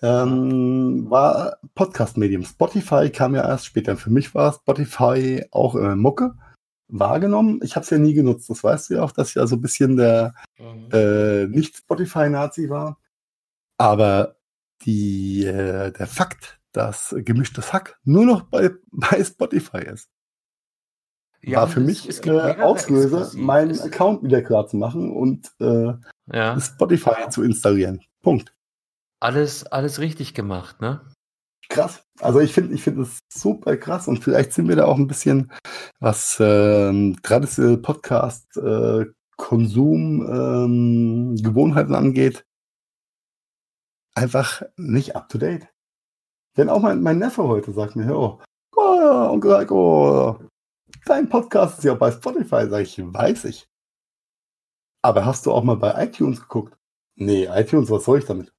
[0.00, 2.42] Ähm, war Podcast-Medium.
[2.44, 3.98] Spotify kam ja erst später.
[3.98, 6.34] Für mich war Spotify auch äh, Mucke
[6.98, 7.60] wahrgenommen.
[7.62, 8.48] Ich habe es ja nie genutzt.
[8.50, 10.34] Das weißt du ja auch, dass ich ja so ein bisschen der
[10.92, 12.98] äh, nicht Spotify-Nazi war.
[13.78, 14.36] Aber
[14.82, 20.08] die, äh, der Fakt, dass gemischtes Hack nur noch bei, bei Spotify ist,
[21.46, 25.92] war für mich gibt äh, Auslöser, meinen Es- Account wieder klar zu machen und äh,
[26.32, 28.02] Ja, Spotify zu installieren.
[28.22, 28.54] Punkt.
[29.20, 31.00] alles, alles richtig gemacht, ne?
[31.68, 32.03] Krass.
[32.20, 35.08] Also ich finde, ich finde es super krass und vielleicht sind wir da auch ein
[35.08, 35.52] bisschen,
[35.98, 42.46] was ähm, traditionelle Podcast äh, Konsum ähm, Gewohnheiten angeht,
[44.14, 45.68] einfach nicht up to date.
[46.56, 48.40] Denn auch mein, mein Neffe heute sagt mir, oh,
[48.76, 50.38] oh Onkel Heiko,
[51.04, 53.68] dein Podcast ist ja bei Spotify, sag ich, weiß ich.
[55.02, 56.78] Aber hast du auch mal bei iTunes geguckt?
[57.16, 58.52] Nee, iTunes, was soll ich damit?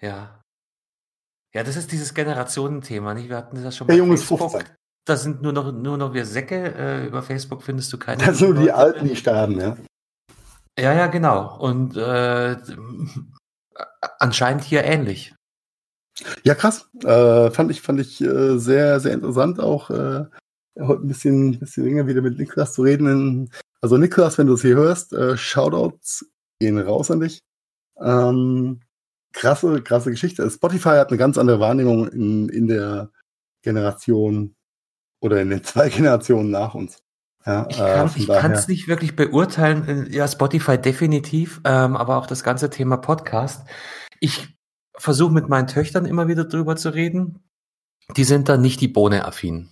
[0.00, 0.39] Ja.
[1.54, 3.28] Ja, das ist dieses Generationenthema, nicht?
[3.28, 4.52] Wir hatten das schon Der Junge ist Facebook.
[4.52, 4.76] 15.
[5.04, 6.74] Da sind nur noch, nur noch wir Säcke.
[6.74, 8.24] Äh, über Facebook findest du keine.
[8.24, 9.76] Das sind nur die Alten, die sterben, ja.
[10.78, 11.58] Ja, ja, genau.
[11.58, 12.56] Und äh,
[14.18, 15.34] anscheinend hier ähnlich.
[16.44, 16.88] Ja, krass.
[17.02, 20.26] Äh, fand ich, fand ich äh, sehr, sehr interessant, auch äh,
[20.78, 23.50] heute ein bisschen, bisschen länger wieder mit Niklas zu reden.
[23.80, 26.26] Also Niklas, wenn du es hier hörst, äh, Shoutouts
[26.60, 27.40] gehen raus an dich.
[28.00, 28.80] Ähm,
[29.32, 30.48] krasse, krasse Geschichte.
[30.50, 33.10] Spotify hat eine ganz andere Wahrnehmung in, in der
[33.62, 34.54] Generation
[35.20, 37.02] oder in den zwei Generationen nach uns.
[37.46, 40.08] Ja, Ich äh, kann kann es nicht wirklich beurteilen.
[40.10, 43.66] Ja, Spotify definitiv, ähm, aber auch das ganze Thema Podcast.
[44.20, 44.58] Ich
[44.96, 47.42] versuche mit meinen Töchtern immer wieder drüber zu reden.
[48.16, 49.70] Die sind da nicht die Bohne affin.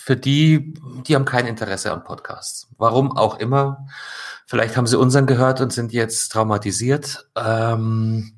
[0.00, 0.74] Für die,
[1.06, 2.68] die haben kein Interesse an Podcasts.
[2.78, 3.86] Warum auch immer.
[4.46, 7.28] Vielleicht haben sie unseren gehört und sind jetzt traumatisiert.
[7.36, 8.35] Ähm,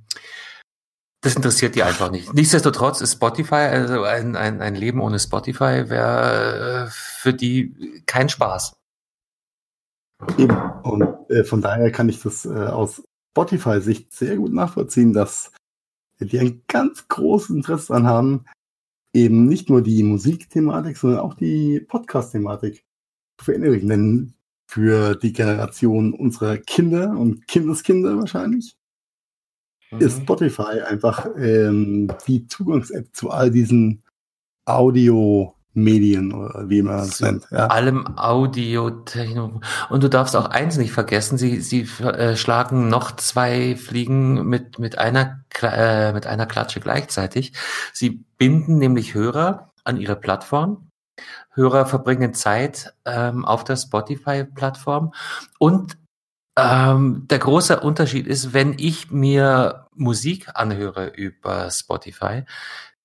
[1.20, 2.32] das interessiert die einfach nicht.
[2.32, 8.28] Nichtsdestotrotz ist Spotify, also ein, ein, ein Leben ohne Spotify wäre äh, für die kein
[8.28, 8.76] Spaß.
[10.36, 10.56] Eben.
[10.82, 15.52] Und äh, von daher kann ich das äh, aus Spotify-Sicht sehr gut nachvollziehen, dass
[16.20, 18.44] die ein ganz großes Interesse daran haben,
[19.12, 22.84] eben nicht nur die Musikthematik, sondern auch die Podcast-Thematik
[23.38, 23.88] zu verinnerlichen.
[23.88, 24.34] Denn
[24.70, 28.77] für die Generation unserer Kinder und Kindeskinder wahrscheinlich
[29.98, 34.02] ist Spotify einfach ähm, die Zugangs-App zu all diesen
[34.66, 37.46] Audio-Medien oder wie man es nennt.
[37.50, 37.68] Ja.
[37.68, 39.64] allem Audiotechnik.
[39.88, 44.78] Und du darfst auch eins nicht vergessen, sie, sie äh, schlagen noch zwei Fliegen mit,
[44.78, 47.54] mit, einer, äh, mit einer Klatsche gleichzeitig.
[47.92, 50.90] Sie binden nämlich Hörer an ihre Plattform.
[51.54, 55.12] Hörer verbringen Zeit ähm, auf der Spotify-Plattform.
[55.58, 55.97] Und
[56.58, 62.44] ähm, der große Unterschied ist, wenn ich mir Musik anhöre über Spotify,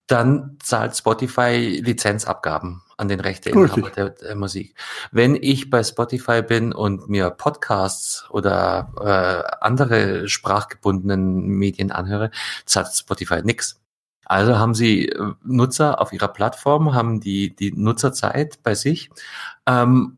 [0.08, 4.76] dann zahlt Spotify Lizenzabgaben an den Rechteinhaber der, der Musik.
[5.12, 12.32] Wenn ich bei Spotify bin und mir Podcasts oder äh, andere sprachgebundenen Medien anhöre,
[12.66, 13.80] zahlt Spotify nix.
[14.26, 19.10] Also haben sie äh, Nutzer auf ihrer Plattform, haben die, die Nutzerzeit bei sich,
[19.68, 20.18] ähm,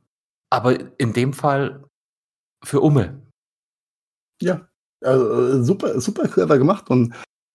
[0.50, 1.84] aber in dem Fall
[2.64, 3.25] für Umme.
[4.42, 4.68] Ja,
[5.02, 7.14] also, äh, super, super clever gemacht und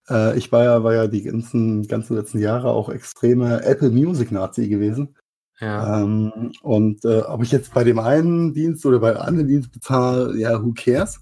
[0.09, 4.31] äh, ich war ja, war ja die ganzen, ganzen letzten Jahre auch extreme Apple Music
[4.31, 5.15] Nazi gewesen.
[5.59, 6.01] Ja.
[6.01, 9.71] Ähm, und äh, ob ich jetzt bei dem einen Dienst oder bei einem anderen Dienst
[9.71, 11.19] bezahle, ja, who cares?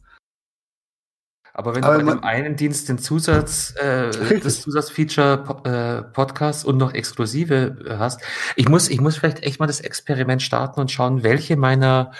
[1.53, 6.63] Aber wenn Aber du bei dem einen Dienst den Zusatz, äh, das Zusatzfeature äh, Podcast
[6.63, 8.21] und noch Exklusive äh, hast,
[8.55, 12.13] ich muss, ich muss vielleicht echt mal das Experiment starten und schauen, welche meiner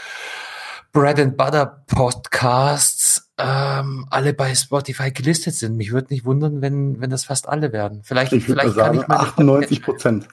[0.92, 5.78] Bread and Butter Podcasts ähm, alle bei Spotify gelistet sind.
[5.78, 8.02] Mich würde nicht wundern, wenn, wenn das fast alle werden.
[8.04, 10.28] Vielleicht, Ich vielleicht kann sagen, ich meine 98 Podcatcher- Prozent.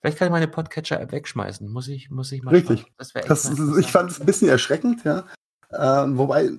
[0.00, 1.68] Vielleicht kann ich meine Podcatcher-App wegschmeißen.
[1.68, 2.80] Muss ich, muss ich mal Richtig.
[2.80, 2.90] schauen.
[2.98, 5.26] Das wäre echt Das, mal ist- ich fand es ein bisschen erschreckend, ja.
[5.72, 6.50] Ähm, wobei,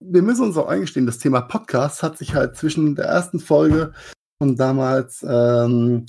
[0.00, 3.92] wir müssen uns auch eingestehen, das Thema Podcast hat sich halt zwischen der ersten Folge
[4.40, 6.06] und damals, ähm,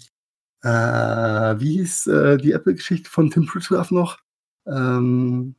[0.64, 0.70] äh,
[1.60, 4.20] wie hieß äh, die Apple-Geschichte von Tim Pritchard noch?
[4.66, 5.56] Ähm,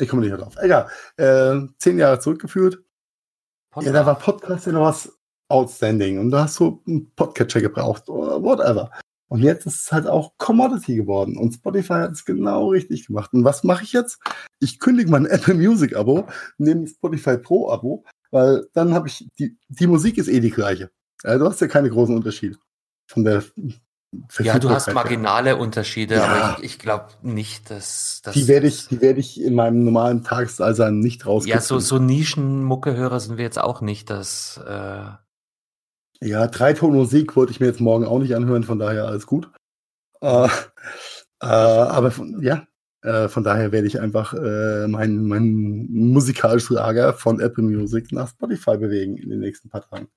[0.00, 0.54] ich komme nicht mehr drauf.
[0.60, 0.88] Egal.
[1.16, 2.78] Äh, zehn Jahre zurückgeführt.
[3.80, 5.16] Ja, da war Podcast ja noch was
[5.48, 8.90] outstanding und da hast du einen Podcatcher gebraucht oder whatever.
[9.28, 13.32] Und jetzt ist es halt auch Commodity geworden und Spotify hat es genau richtig gemacht.
[13.32, 14.18] Und was mache ich jetzt?
[14.58, 16.26] Ich kündige mein Apple Music Abo,
[16.58, 20.90] nehme Spotify Pro Abo, weil dann habe ich die, die Musik ist eh die gleiche.
[21.22, 22.56] Ja, du hast ja keine großen Unterschiede
[23.06, 23.44] von der
[24.40, 24.94] Ja, du hast her.
[24.94, 26.24] marginale Unterschiede, Ja.
[26.24, 29.84] aber ich, ich glaube nicht, dass, dass Die werde ich, die werde ich in meinem
[29.84, 31.58] normalen Tagesallsein nicht rauskriegen.
[31.58, 35.04] Ja, so, so Nischenmuckehörer sind wir jetzt auch nicht, dass äh,
[36.22, 39.50] Ja, Dreiton Musik wollte ich mir jetzt morgen auch nicht anhören, von daher alles gut.
[40.20, 42.66] Äh, äh, aber von, ja,
[43.02, 48.28] äh, von daher werde ich einfach äh, mein, mein musikalisches Lager von Apple Music nach
[48.28, 50.08] Spotify bewegen in den nächsten paar Tagen.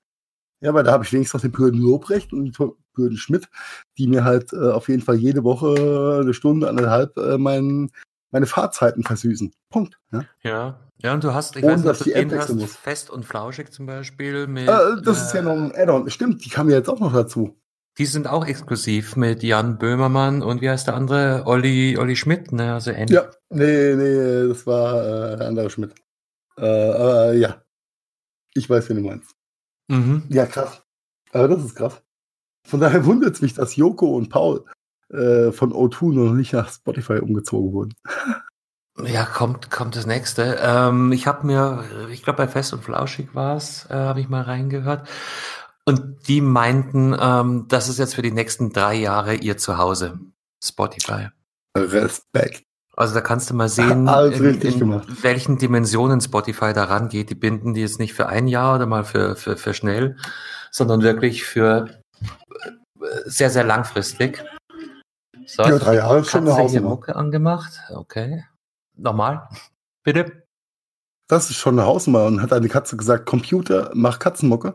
[0.64, 3.50] Ja, weil da habe ich wenigstens noch den Brüden Lobrecht und den Brüden Schmidt,
[3.98, 7.90] die mir halt äh, auf jeden Fall jede Woche eine Stunde, anderthalb äh, mein,
[8.30, 9.52] meine Fahrzeiten versüßen.
[9.68, 9.98] Punkt.
[10.10, 10.24] Ja?
[10.42, 10.80] ja.
[11.02, 12.76] Ja, und du hast, ich Ohne, weiß nicht, ob du den hast, muss.
[12.76, 14.66] fest und flauschig zum Beispiel mit.
[14.66, 16.08] Äh, das ist ja äh, noch ein Add-on.
[16.08, 17.60] Stimmt, die kam ja jetzt auch noch dazu.
[17.98, 21.42] Die sind auch exklusiv mit Jan Böhmermann und wie heißt der andere?
[21.44, 22.72] Olli, Olli Schmidt, ne?
[22.72, 23.10] Also ähnlich.
[23.10, 25.94] Ja, nee, nee, das war äh, der andere Schmidt.
[26.58, 27.62] Äh, ja,
[28.54, 29.36] ich weiß, wen du meinst.
[29.88, 30.24] Mhm.
[30.28, 30.82] Ja, krass.
[31.32, 32.02] Aber das ist krass.
[32.66, 34.64] Von daher wundert es mich, dass Joko und Paul
[35.10, 37.94] äh, von O2 noch nicht nach Spotify umgezogen wurden.
[39.02, 40.58] Ja, kommt, kommt das nächste.
[40.62, 44.42] Ähm, ich habe mir, ich glaube bei Fest und Flauschig war's, äh, habe ich mal
[44.42, 45.08] reingehört.
[45.84, 50.18] Und die meinten, ähm, das ist jetzt für die nächsten drei Jahre ihr Zuhause.
[50.62, 51.28] Spotify.
[51.76, 52.64] Respekt.
[52.96, 57.30] Also da kannst du mal sehen, in, in welchen Dimensionen Spotify da rangeht.
[57.30, 60.16] Die binden die jetzt nicht für ein Jahr oder mal für, für, für schnell,
[60.70, 61.88] sondern wirklich für
[62.20, 62.70] äh,
[63.24, 64.44] sehr, sehr langfristig.
[65.46, 66.88] So, Ja, drei Jahre ist schon eine Hausnummer.
[66.88, 67.72] Mucke angemacht.
[67.90, 68.44] Okay.
[68.96, 69.48] Nochmal.
[70.02, 70.44] Bitte.
[71.28, 72.24] Das ist schon eine Hausnummer.
[72.24, 74.74] Und hat eine Katze gesagt, Computer, mach Katzenmucke.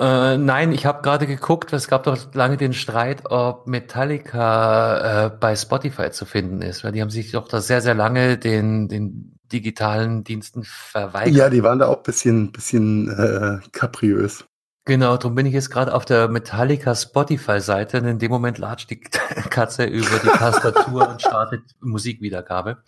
[0.00, 5.30] Äh, nein, ich habe gerade geguckt, es gab doch lange den Streit, ob Metallica äh,
[5.30, 8.88] bei Spotify zu finden ist, weil die haben sich doch da sehr, sehr lange den,
[8.88, 11.34] den digitalen Diensten verweigert.
[11.34, 14.46] Ja, die waren da auch ein bisschen, bisschen äh, kapriös.
[14.86, 18.88] Genau, darum bin ich jetzt gerade auf der Metallica Spotify-Seite und in dem Moment latscht
[18.88, 22.78] die Katze über die Tastatur und startet Musikwiedergabe.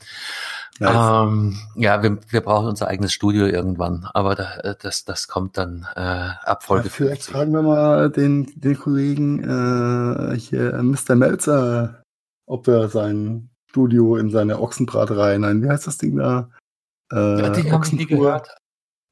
[0.79, 1.27] Nice.
[1.29, 5.87] Ähm, ja, wir, wir brauchen unser eigenes Studio irgendwann, aber da, das, das kommt dann
[5.95, 7.35] äh, ab Folge Ja, vielleicht 50.
[7.35, 11.15] fragen wir mal den, den Kollegen äh, hier, äh, Mr.
[11.15, 12.03] Melzer,
[12.47, 16.49] ob er sein Studio in seine Ochsenbraterei, nein, wie heißt das Ding da?
[17.13, 18.49] Äh, Ja, den habe ich nie gehört.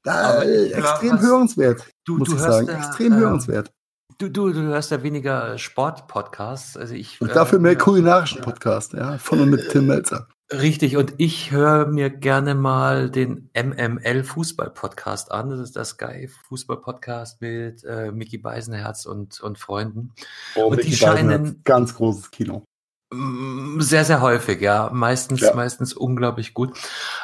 [0.04, 2.68] Ich glaub, extrem was- hörenswert, Du, muss du ich sagen.
[2.68, 3.70] ja, extrem äh, hörenswert.
[4.18, 6.76] Du, du, du hörst ja weniger Sport-Podcasts.
[6.76, 10.26] Also ich, Und dafür mehr äh, kulinarischen Podcast, ja, von und mit Tim Melzer.
[10.52, 15.50] Richtig, und ich höre mir gerne mal den MML Fußball-Podcast an.
[15.50, 20.12] Das ist der Sky Fußball-Podcast mit äh, Mickey Beisenherz und, und Freunden.
[20.56, 22.64] Und die Micky Beisenherz, scheinen- ganz großes Kino.
[23.12, 24.90] Mm, Sehr, sehr häufig, ja.
[24.92, 25.54] Meistens, Ja.
[25.54, 26.76] meistens unglaublich gut.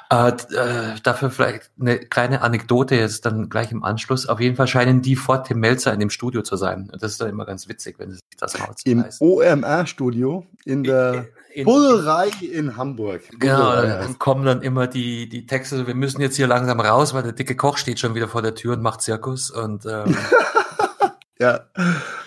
[0.08, 4.28] Äh, äh, dafür vielleicht eine kleine Anekdote jetzt dann gleich im Anschluss.
[4.28, 6.90] Auf jeden Fall scheinen die vor Tim Melzer in dem Studio zu sein.
[6.92, 9.04] Und das ist dann immer ganz witzig, wenn sie sich das mal Im.
[9.18, 11.26] OMR-Studio in der
[11.56, 13.22] In- Bullerei in Hamburg.
[13.38, 17.22] Genau, dann kommen dann immer die, die Texte, wir müssen jetzt hier langsam raus, weil
[17.22, 19.50] der dicke Koch steht schon wieder vor der Tür und macht Zirkus.
[19.50, 20.14] Und ähm,
[21.38, 21.60] Ja,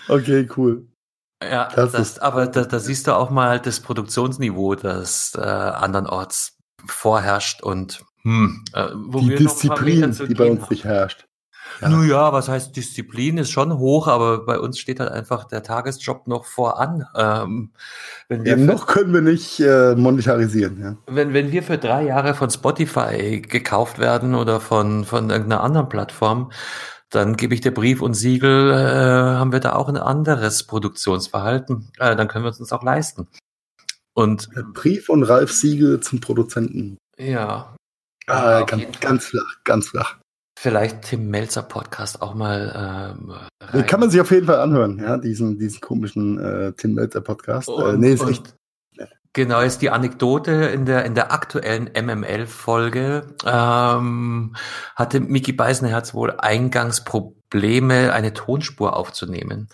[0.07, 0.87] okay, cool.
[1.43, 5.41] ja, Das das, ist- aber da, da siehst du auch mal das Produktionsniveau, das äh,
[5.41, 10.83] andernorts vorherrscht und hm, äh, wo Die wir noch Disziplin, zu die bei uns nicht
[10.85, 11.25] herrscht.
[11.81, 11.89] Ja.
[11.89, 15.63] Nun ja, was heißt Disziplin ist schon hoch, aber bei uns steht halt einfach der
[15.63, 17.05] Tagesjob noch voran.
[17.15, 17.71] Ähm,
[18.27, 20.81] wenn, wir Ja, für, noch können wir nicht äh, monetarisieren.
[20.81, 20.97] Ja.
[21.07, 25.89] wenn, wenn wir für drei Jahre von Spotify gekauft werden oder von, von irgendeiner anderen
[25.89, 26.51] Plattform,
[27.09, 31.91] dann gebe ich dir Brief und Siegel, äh, haben wir da auch ein anderes Produktionsverhalten.
[31.97, 33.27] Äh, dann können wir es uns auch leisten.
[34.13, 36.97] Und Brief und Ralf Siegel zum Produzenten.
[37.17, 37.73] ja,
[38.29, 40.17] Ah, ganz, ganz flach, ganz flach.
[40.59, 43.15] Vielleicht Tim Melzer Podcast auch mal.
[43.17, 43.85] Ähm, rein.
[43.85, 47.69] Kann man sich auf jeden Fall anhören, ja, diesen, diesen komischen äh, Tim Melzer Podcast.
[47.69, 48.55] Und, äh, nee, ist echt.
[49.31, 54.55] Genau, ist die Anekdote in der in der aktuellen MML-Folge ähm,
[54.95, 59.69] hatte Mickey Beisenherz wohl Eingangsprobleme, eine Tonspur aufzunehmen.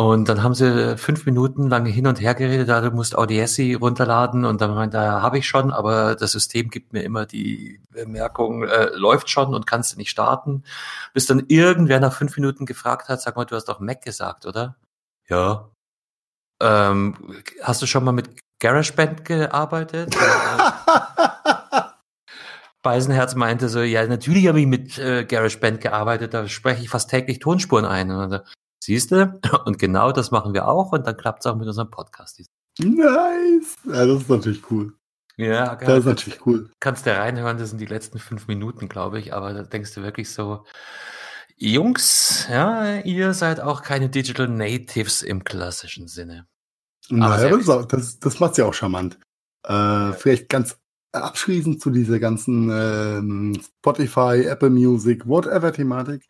[0.00, 3.74] Und dann haben sie fünf Minuten lang hin und her geredet, da du musst Audacity
[3.74, 7.80] runterladen und dann meinte er, habe ich schon, aber das System gibt mir immer die
[7.90, 10.62] Bemerkung, äh, läuft schon und kannst du nicht starten.
[11.14, 14.46] Bis dann irgendwer nach fünf Minuten gefragt hat, sag mal, du hast doch Mac gesagt,
[14.46, 14.76] oder?
[15.26, 15.68] Ja.
[16.62, 17.16] Ähm,
[17.64, 18.30] hast du schon mal mit
[18.60, 20.16] GarageBand gearbeitet?
[22.82, 27.10] Beisenherz meinte so, ja, natürlich habe ich mit äh, GarageBand gearbeitet, da spreche ich fast
[27.10, 28.12] täglich Tonspuren ein.
[28.12, 28.44] Und
[28.80, 29.40] Siehst du?
[29.64, 32.40] Und genau das machen wir auch und dann klappt es auch mit unserem Podcast.
[32.78, 33.76] Nice!
[33.84, 34.94] Ja, das ist natürlich cool.
[35.36, 36.70] Ja, das ist natürlich cool.
[36.80, 40.02] Kannst du reinhören, das sind die letzten fünf Minuten, glaube ich, aber da denkst du
[40.02, 40.64] wirklich so,
[41.56, 46.46] Jungs, ja, ihr seid auch keine Digital Natives im klassischen Sinne.
[47.08, 49.18] Naja, das, das, das macht ja auch charmant.
[49.64, 50.76] Äh, vielleicht ganz
[51.12, 56.24] abschließend zu dieser ganzen äh, Spotify, Apple Music, whatever Thematik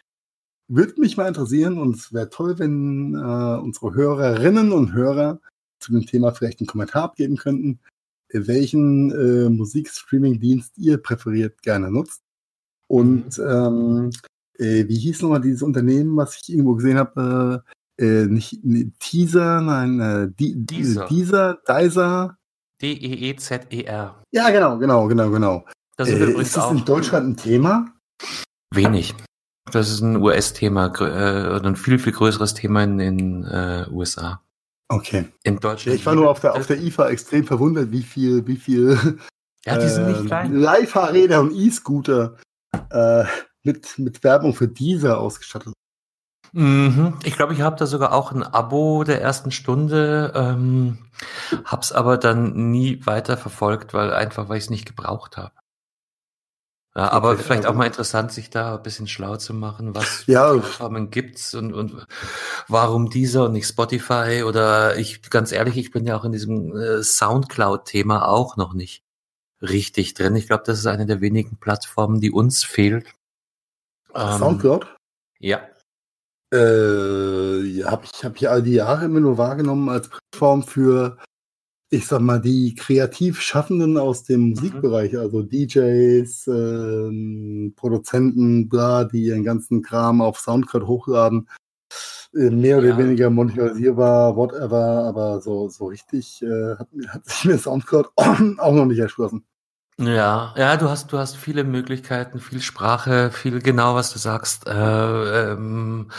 [0.68, 5.40] würde mich mal interessieren und es wäre toll, wenn äh, unsere Hörerinnen und Hörer
[5.80, 7.80] zu dem Thema vielleicht einen Kommentar abgeben könnten,
[8.32, 12.22] welchen äh, Musikstreaming-Dienst ihr präferiert gerne nutzt.
[12.86, 13.44] Und mhm.
[13.44, 14.10] ähm,
[14.58, 17.62] äh, wie hieß nochmal dieses Unternehmen, was ich irgendwo gesehen habe?
[17.64, 17.68] Äh,
[18.00, 21.06] äh, nicht ne, Teaser, nein, äh, die, Deezer.
[21.06, 22.38] Deezer, Deezer.
[22.80, 24.22] D-E-E-Z-E-R.
[24.30, 25.64] Ja, genau, genau, genau, genau.
[25.96, 27.92] Das äh, ist das in Deutschland ein Thema?
[28.72, 29.14] Wenig.
[29.70, 34.42] Das ist ein US-Thema äh, oder ein viel, viel größeres Thema in den äh, USA.
[34.88, 35.26] Okay.
[35.42, 35.98] In Deutschland.
[35.98, 39.18] ich war nur auf der, auf der IFA extrem verwundert, wie viel, wie viel
[39.66, 40.54] ja, die sind nicht ähm, klein.
[40.54, 42.36] Leihfahrräder und E-Scooter
[42.90, 43.24] äh,
[43.64, 45.74] mit, mit Werbung für diese ausgestattet
[46.52, 47.14] Mhm.
[47.24, 50.98] Ich glaube, ich habe da sogar auch ein Abo der ersten Stunde, ähm,
[51.64, 55.52] hab's aber dann nie weiter verfolgt, weil einfach, weil ich es nicht gebraucht habe.
[56.98, 60.26] Ja, aber okay, vielleicht auch mal interessant, sich da ein bisschen schlau zu machen, was
[60.26, 60.52] ja.
[60.52, 62.04] Plattformen gibt's und, und
[62.66, 66.76] warum dieser und nicht Spotify oder ich, ganz ehrlich, ich bin ja auch in diesem
[66.76, 69.04] äh, Soundcloud-Thema auch noch nicht
[69.62, 70.34] richtig drin.
[70.34, 73.06] Ich glaube, das ist eine der wenigen Plattformen, die uns fehlt.
[74.12, 74.92] Ähm, Soundcloud?
[75.38, 75.60] Ja.
[76.52, 81.16] Äh, ja, habe ich, hab ich all die Jahre immer nur wahrgenommen als Plattform für
[81.90, 84.48] ich sag mal, die kreativ Schaffenden aus dem mhm.
[84.50, 91.48] Musikbereich, also DJs, ähm, Produzenten, bla, die ihren ganzen Kram auf Soundcloud hochladen,
[92.34, 92.98] äh, mehr oder ja.
[92.98, 98.86] weniger monetarisierbar, whatever, aber so, so richtig äh, hat, hat sich mir Soundcloud auch noch
[98.86, 99.44] nicht erschlossen.
[100.00, 104.68] Ja, ja, du hast, du hast viele Möglichkeiten, viel Sprache, viel genau, was du sagst.
[104.68, 106.12] Äh, ähm,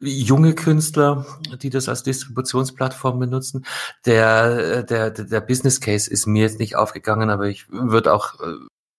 [0.00, 1.24] junge Künstler,
[1.62, 3.64] die das als Distributionsplattform benutzen.
[4.06, 8.56] Der, der, der Business Case ist mir jetzt nicht aufgegangen, aber ich würde auch äh,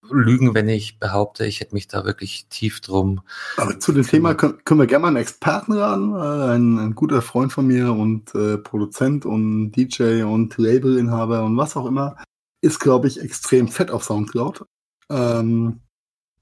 [0.10, 3.24] lügen, wenn ich behaupte, ich hätte mich da wirklich tief drum.
[3.58, 6.96] Aber zu dem Thema können, können wir gerne mal einen Experten ran, äh, ein, ein,
[6.96, 12.16] guter Freund von mir und äh, Produzent und DJ und Labelinhaber und was auch immer
[12.64, 14.66] ist, glaube ich, extrem fett auf Soundcloud.
[15.10, 15.82] Ähm,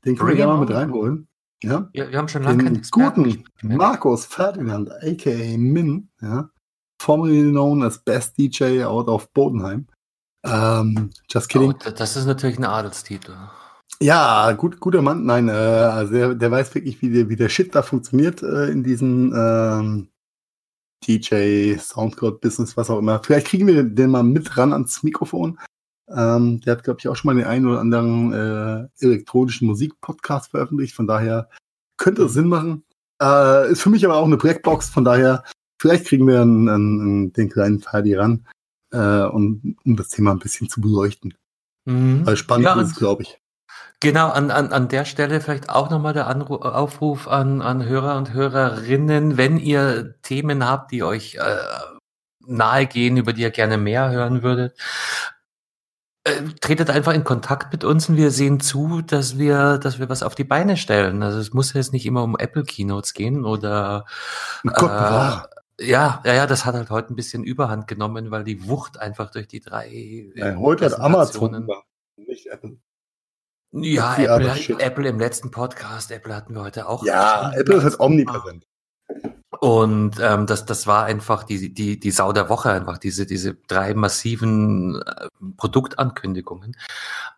[0.05, 1.27] den können wir gerne mal mit reinholen.
[1.63, 1.89] Ja?
[1.93, 6.49] ja wir haben schon lange den guten Markus Ferdinand, aka Min, ja,
[7.01, 9.87] formerly known as Best DJ out of Bodenheim.
[10.43, 11.73] Ähm, just kidding.
[11.73, 13.35] Oh, das ist natürlich ein Adelstitel.
[13.99, 15.25] Ja, gut, guter Mann.
[15.25, 18.69] Nein, äh, also der, der weiß wirklich, wie der, wie der Shit da funktioniert äh,
[18.69, 20.07] in diesem ähm,
[21.05, 23.21] DJ, Soundcloud-Business, was auch immer.
[23.23, 25.59] Vielleicht kriegen wir den mal mit ran ans Mikrofon.
[26.15, 30.51] Ähm, der hat, glaube ich, auch schon mal den einen oder anderen äh, elektronischen Musikpodcast
[30.51, 30.95] veröffentlicht.
[30.95, 31.49] Von daher
[31.97, 32.83] könnte es Sinn machen.
[33.21, 34.89] Äh, ist für mich aber auch eine Blackbox.
[34.89, 35.43] Von daher,
[35.79, 38.45] vielleicht kriegen wir einen, einen, den kleinen Fadi ran,
[38.91, 41.33] äh, um, um das Thema ein bisschen zu beleuchten.
[41.85, 42.25] Mhm.
[42.25, 43.41] Weil spannend ja, ist, glaube ich.
[43.99, 48.17] Genau, an, an, an der Stelle vielleicht auch nochmal der Anru Aufruf an, an Hörer
[48.17, 51.57] und Hörerinnen, wenn ihr Themen habt, die euch äh,
[52.39, 54.75] nahe gehen, über die ihr gerne mehr hören würdet,
[56.59, 60.23] tretet einfach in Kontakt mit uns und wir sehen zu, dass wir, dass wir was
[60.23, 61.23] auf die Beine stellen.
[61.23, 64.05] Also es muss jetzt nicht immer um Apple Keynotes gehen oder
[64.63, 68.67] Gott, äh, ja, ja, ja, das hat halt heute ein bisschen Überhand genommen, weil die
[68.67, 69.87] Wucht einfach durch die drei.
[69.87, 71.67] Äh, ja, heute hat Amazon
[72.15, 72.77] nicht Apple.
[73.73, 77.05] Ja, Apple, Apple im letzten Podcast, Apple hatten wir heute auch.
[77.05, 78.67] Ja, Apple ist halt omnipräsent.
[79.63, 83.53] Und ähm, das, das war einfach die, die, die Sau der Woche, einfach diese, diese
[83.67, 86.75] drei massiven äh, Produktankündigungen.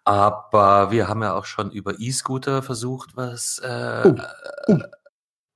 [0.06, 3.60] Aber wir haben ja auch schon über E-Scooter versucht, was.
[3.60, 4.16] Äh, oh.
[4.68, 4.78] Oh.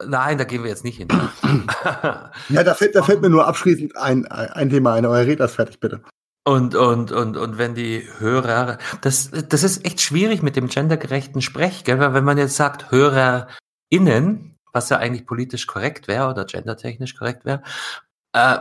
[0.05, 1.07] Nein, da gehen wir jetzt nicht hin.
[2.49, 5.05] ja, da fällt, da fällt mir nur abschließend ein, ein Thema ein.
[5.05, 6.01] Euer Red ist fertig, bitte.
[6.43, 11.41] Und, und, und, und wenn die Hörer, das, das ist echt schwierig mit dem gendergerechten
[11.41, 11.99] Sprech, gell?
[11.99, 17.45] Weil wenn man jetzt sagt HörerInnen, was ja eigentlich politisch korrekt wäre oder gendertechnisch korrekt
[17.45, 17.63] wäre,
[18.33, 18.57] äh,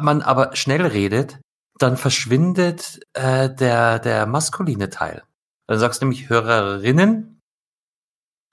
[0.00, 1.40] man aber schnell redet,
[1.78, 5.22] dann verschwindet äh, der, der maskuline Teil.
[5.66, 7.40] Dann sagst du nämlich Hörerinnen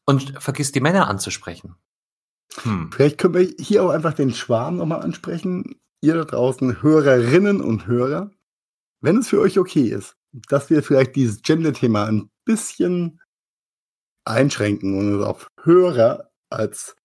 [0.05, 1.75] und vergisst die Männer anzusprechen.
[2.63, 2.91] Hm.
[2.91, 5.79] Vielleicht können wir hier auch einfach den Schwarm nochmal ansprechen.
[6.01, 8.31] Ihr da draußen, Hörerinnen und Hörer
[9.01, 13.21] wenn es für euch okay ist, dass wir vielleicht dieses Gender-Thema ein bisschen
[14.25, 16.95] einschränken und auf Hörer als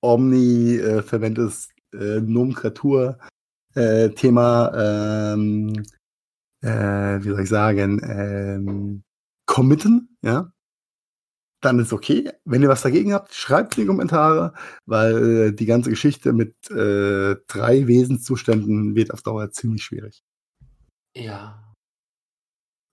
[0.00, 5.82] omni-verwendetes äh, Nomenklatur-Thema, äh, ähm,
[6.62, 9.04] äh, wie soll ich sagen, ähm,
[9.46, 10.52] committen, ja,
[11.62, 12.30] dann ist okay.
[12.44, 14.52] Wenn ihr was dagegen habt, schreibt in die Kommentare,
[14.84, 20.22] weil äh, die ganze Geschichte mit äh, drei Wesenszuständen wird auf Dauer ziemlich schwierig.
[21.16, 21.72] Ja.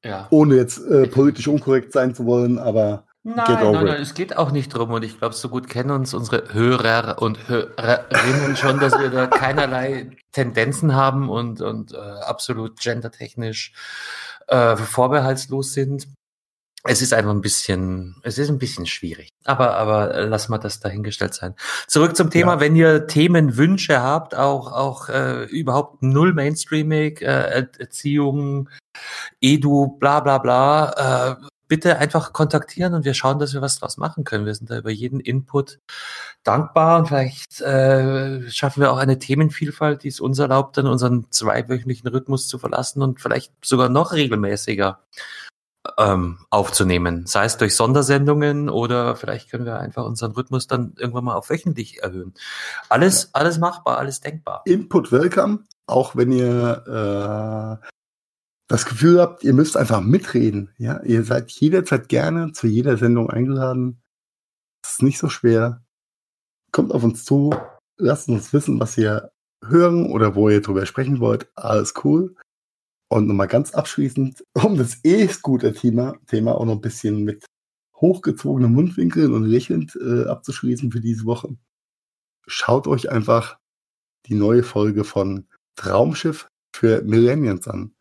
[0.06, 0.28] Ja.
[0.30, 4.52] Ohne jetzt äh, politisch unkorrekt sein zu wollen, aber nein, nein, nein, es geht auch
[4.52, 8.98] nicht drum und ich glaube, so gut kennen uns unsere Hörer und Hörerinnen schon, dass
[8.98, 13.74] wir da keinerlei Tendenzen haben und, und äh, absolut gendertechnisch
[14.48, 16.08] äh, vorbehaltslos sind
[16.86, 19.30] es ist einfach ein bisschen, es ist ein bisschen schwierig.
[19.44, 21.56] Aber, aber äh, lass mal das dahingestellt sein.
[21.88, 22.60] Zurück zum Thema, ja.
[22.62, 28.70] wenn ihr Themenwünsche habt, auch, auch äh, überhaupt null Mainstreaming, äh, Erziehung,
[29.42, 33.96] Edu, bla bla bla, äh, bitte einfach kontaktieren und wir schauen, dass wir was draus
[33.96, 34.46] machen können.
[34.46, 35.80] Wir sind da über jeden Input
[36.44, 41.28] dankbar und vielleicht äh, schaffen wir auch eine Themenvielfalt, die es uns erlaubt, dann unseren
[41.30, 45.00] zweiwöchentlichen Rhythmus zu verlassen und vielleicht sogar noch regelmäßiger
[45.98, 47.26] ähm, aufzunehmen.
[47.26, 51.50] Sei es durch Sondersendungen oder vielleicht können wir einfach unseren Rhythmus dann irgendwann mal auf
[51.50, 52.34] wöchentlich erhöhen.
[52.90, 54.64] Alles, alles machbar, alles denkbar.
[54.66, 57.88] Input welcome, auch wenn ihr äh,
[58.70, 60.70] das Gefühl habt, ihr müsst einfach mitreden.
[60.78, 64.02] Ja, ihr seid jederzeit gerne zu jeder Sendung eingeladen.
[64.84, 65.84] Das ist nicht so schwer.
[66.72, 67.52] Kommt auf uns zu,
[67.98, 69.32] lasst uns wissen, was ihr
[69.66, 71.52] hören oder wo ihr drüber sprechen wollt.
[71.56, 72.36] Alles cool.
[73.12, 77.46] Und nochmal ganz abschließend, um das eh gute Thema, Thema auch noch ein bisschen mit
[77.96, 81.58] hochgezogenen Mundwinkeln und lächelnd äh, abzuschließen für diese Woche.
[82.46, 83.58] Schaut euch einfach
[84.28, 87.96] die neue Folge von Traumschiff für Millennials an.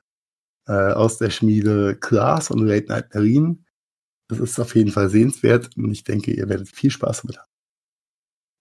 [0.68, 3.64] Äh, aus der Schmiede Klaas und Late Night Berlin.
[4.28, 7.48] Das ist auf jeden Fall sehenswert und ich denke, ihr werdet viel Spaß damit haben.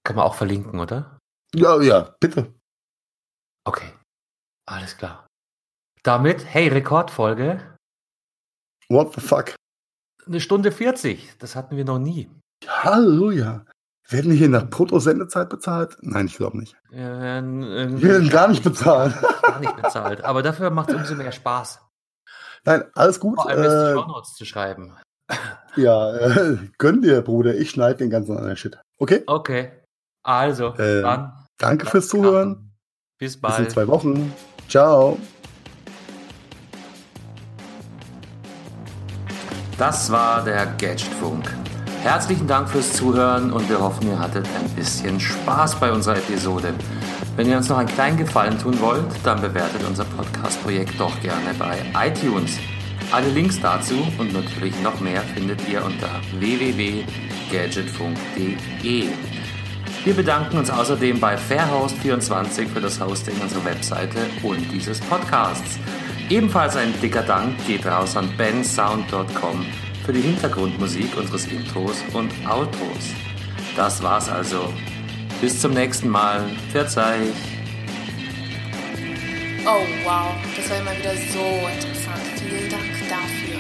[0.06, 1.20] Kann man auch verlinken, oder?
[1.54, 2.54] Ja, ja, bitte.
[3.66, 3.92] Okay.
[4.66, 5.28] Alles klar.
[6.04, 7.76] Damit, hey, Rekordfolge.
[8.88, 9.56] What the fuck?
[10.26, 11.34] Eine Stunde 40.
[11.40, 12.30] Das hatten wir noch nie.
[12.66, 13.66] Halleluja.
[14.08, 15.98] Werden wir hier nach Brutto-Sendezeit bezahlt?
[16.02, 16.78] Nein, ich glaube nicht.
[16.90, 19.14] Wir werden, wir werden gar nicht bezahlt.
[19.42, 20.24] Gar nicht bezahlt.
[20.24, 21.87] Aber dafür macht es umso mehr Spaß.
[22.68, 23.36] Nein, alles gut.
[23.36, 24.94] Vor allem äh, die Shownotes zu schreiben.
[25.78, 27.56] Ja, äh, gönn dir, Bruder.
[27.56, 28.78] Ich schneide den ganzen anderen Shit.
[28.98, 29.24] Okay?
[29.26, 29.72] Okay.
[30.24, 31.32] Also, äh, dann.
[31.58, 32.74] Danke fürs Zuhören.
[33.20, 33.58] Bis bald.
[33.58, 34.34] Bis in zwei Wochen.
[34.68, 35.18] Ciao.
[39.78, 41.46] Das war der Gadgetfunk.
[42.02, 46.74] Herzlichen Dank fürs Zuhören und wir hoffen, ihr hattet ein bisschen Spaß bei unserer Episode.
[47.38, 51.54] Wenn ihr uns noch einen kleinen Gefallen tun wollt, dann bewertet unser Podcast-Projekt doch gerne
[51.60, 51.78] bei
[52.08, 52.58] iTunes.
[53.12, 56.10] Alle Links dazu und natürlich noch mehr findet ihr unter
[56.40, 59.10] www.gadgetfunk.de.
[60.04, 65.78] Wir bedanken uns außerdem bei Fairhost24 für das Hosting unserer Webseite und dieses Podcasts.
[66.30, 69.64] Ebenfalls ein dicker Dank geht raus an bensound.com
[70.04, 73.14] für die Hintergrundmusik unseres Intros und Outros.
[73.76, 74.74] Das war's also.
[75.40, 76.50] Bis zum nächsten Mal.
[76.72, 77.20] Verzeih.
[79.66, 82.22] Oh wow, das war immer wieder so interessant.
[82.40, 83.57] Vielen Dank dafür.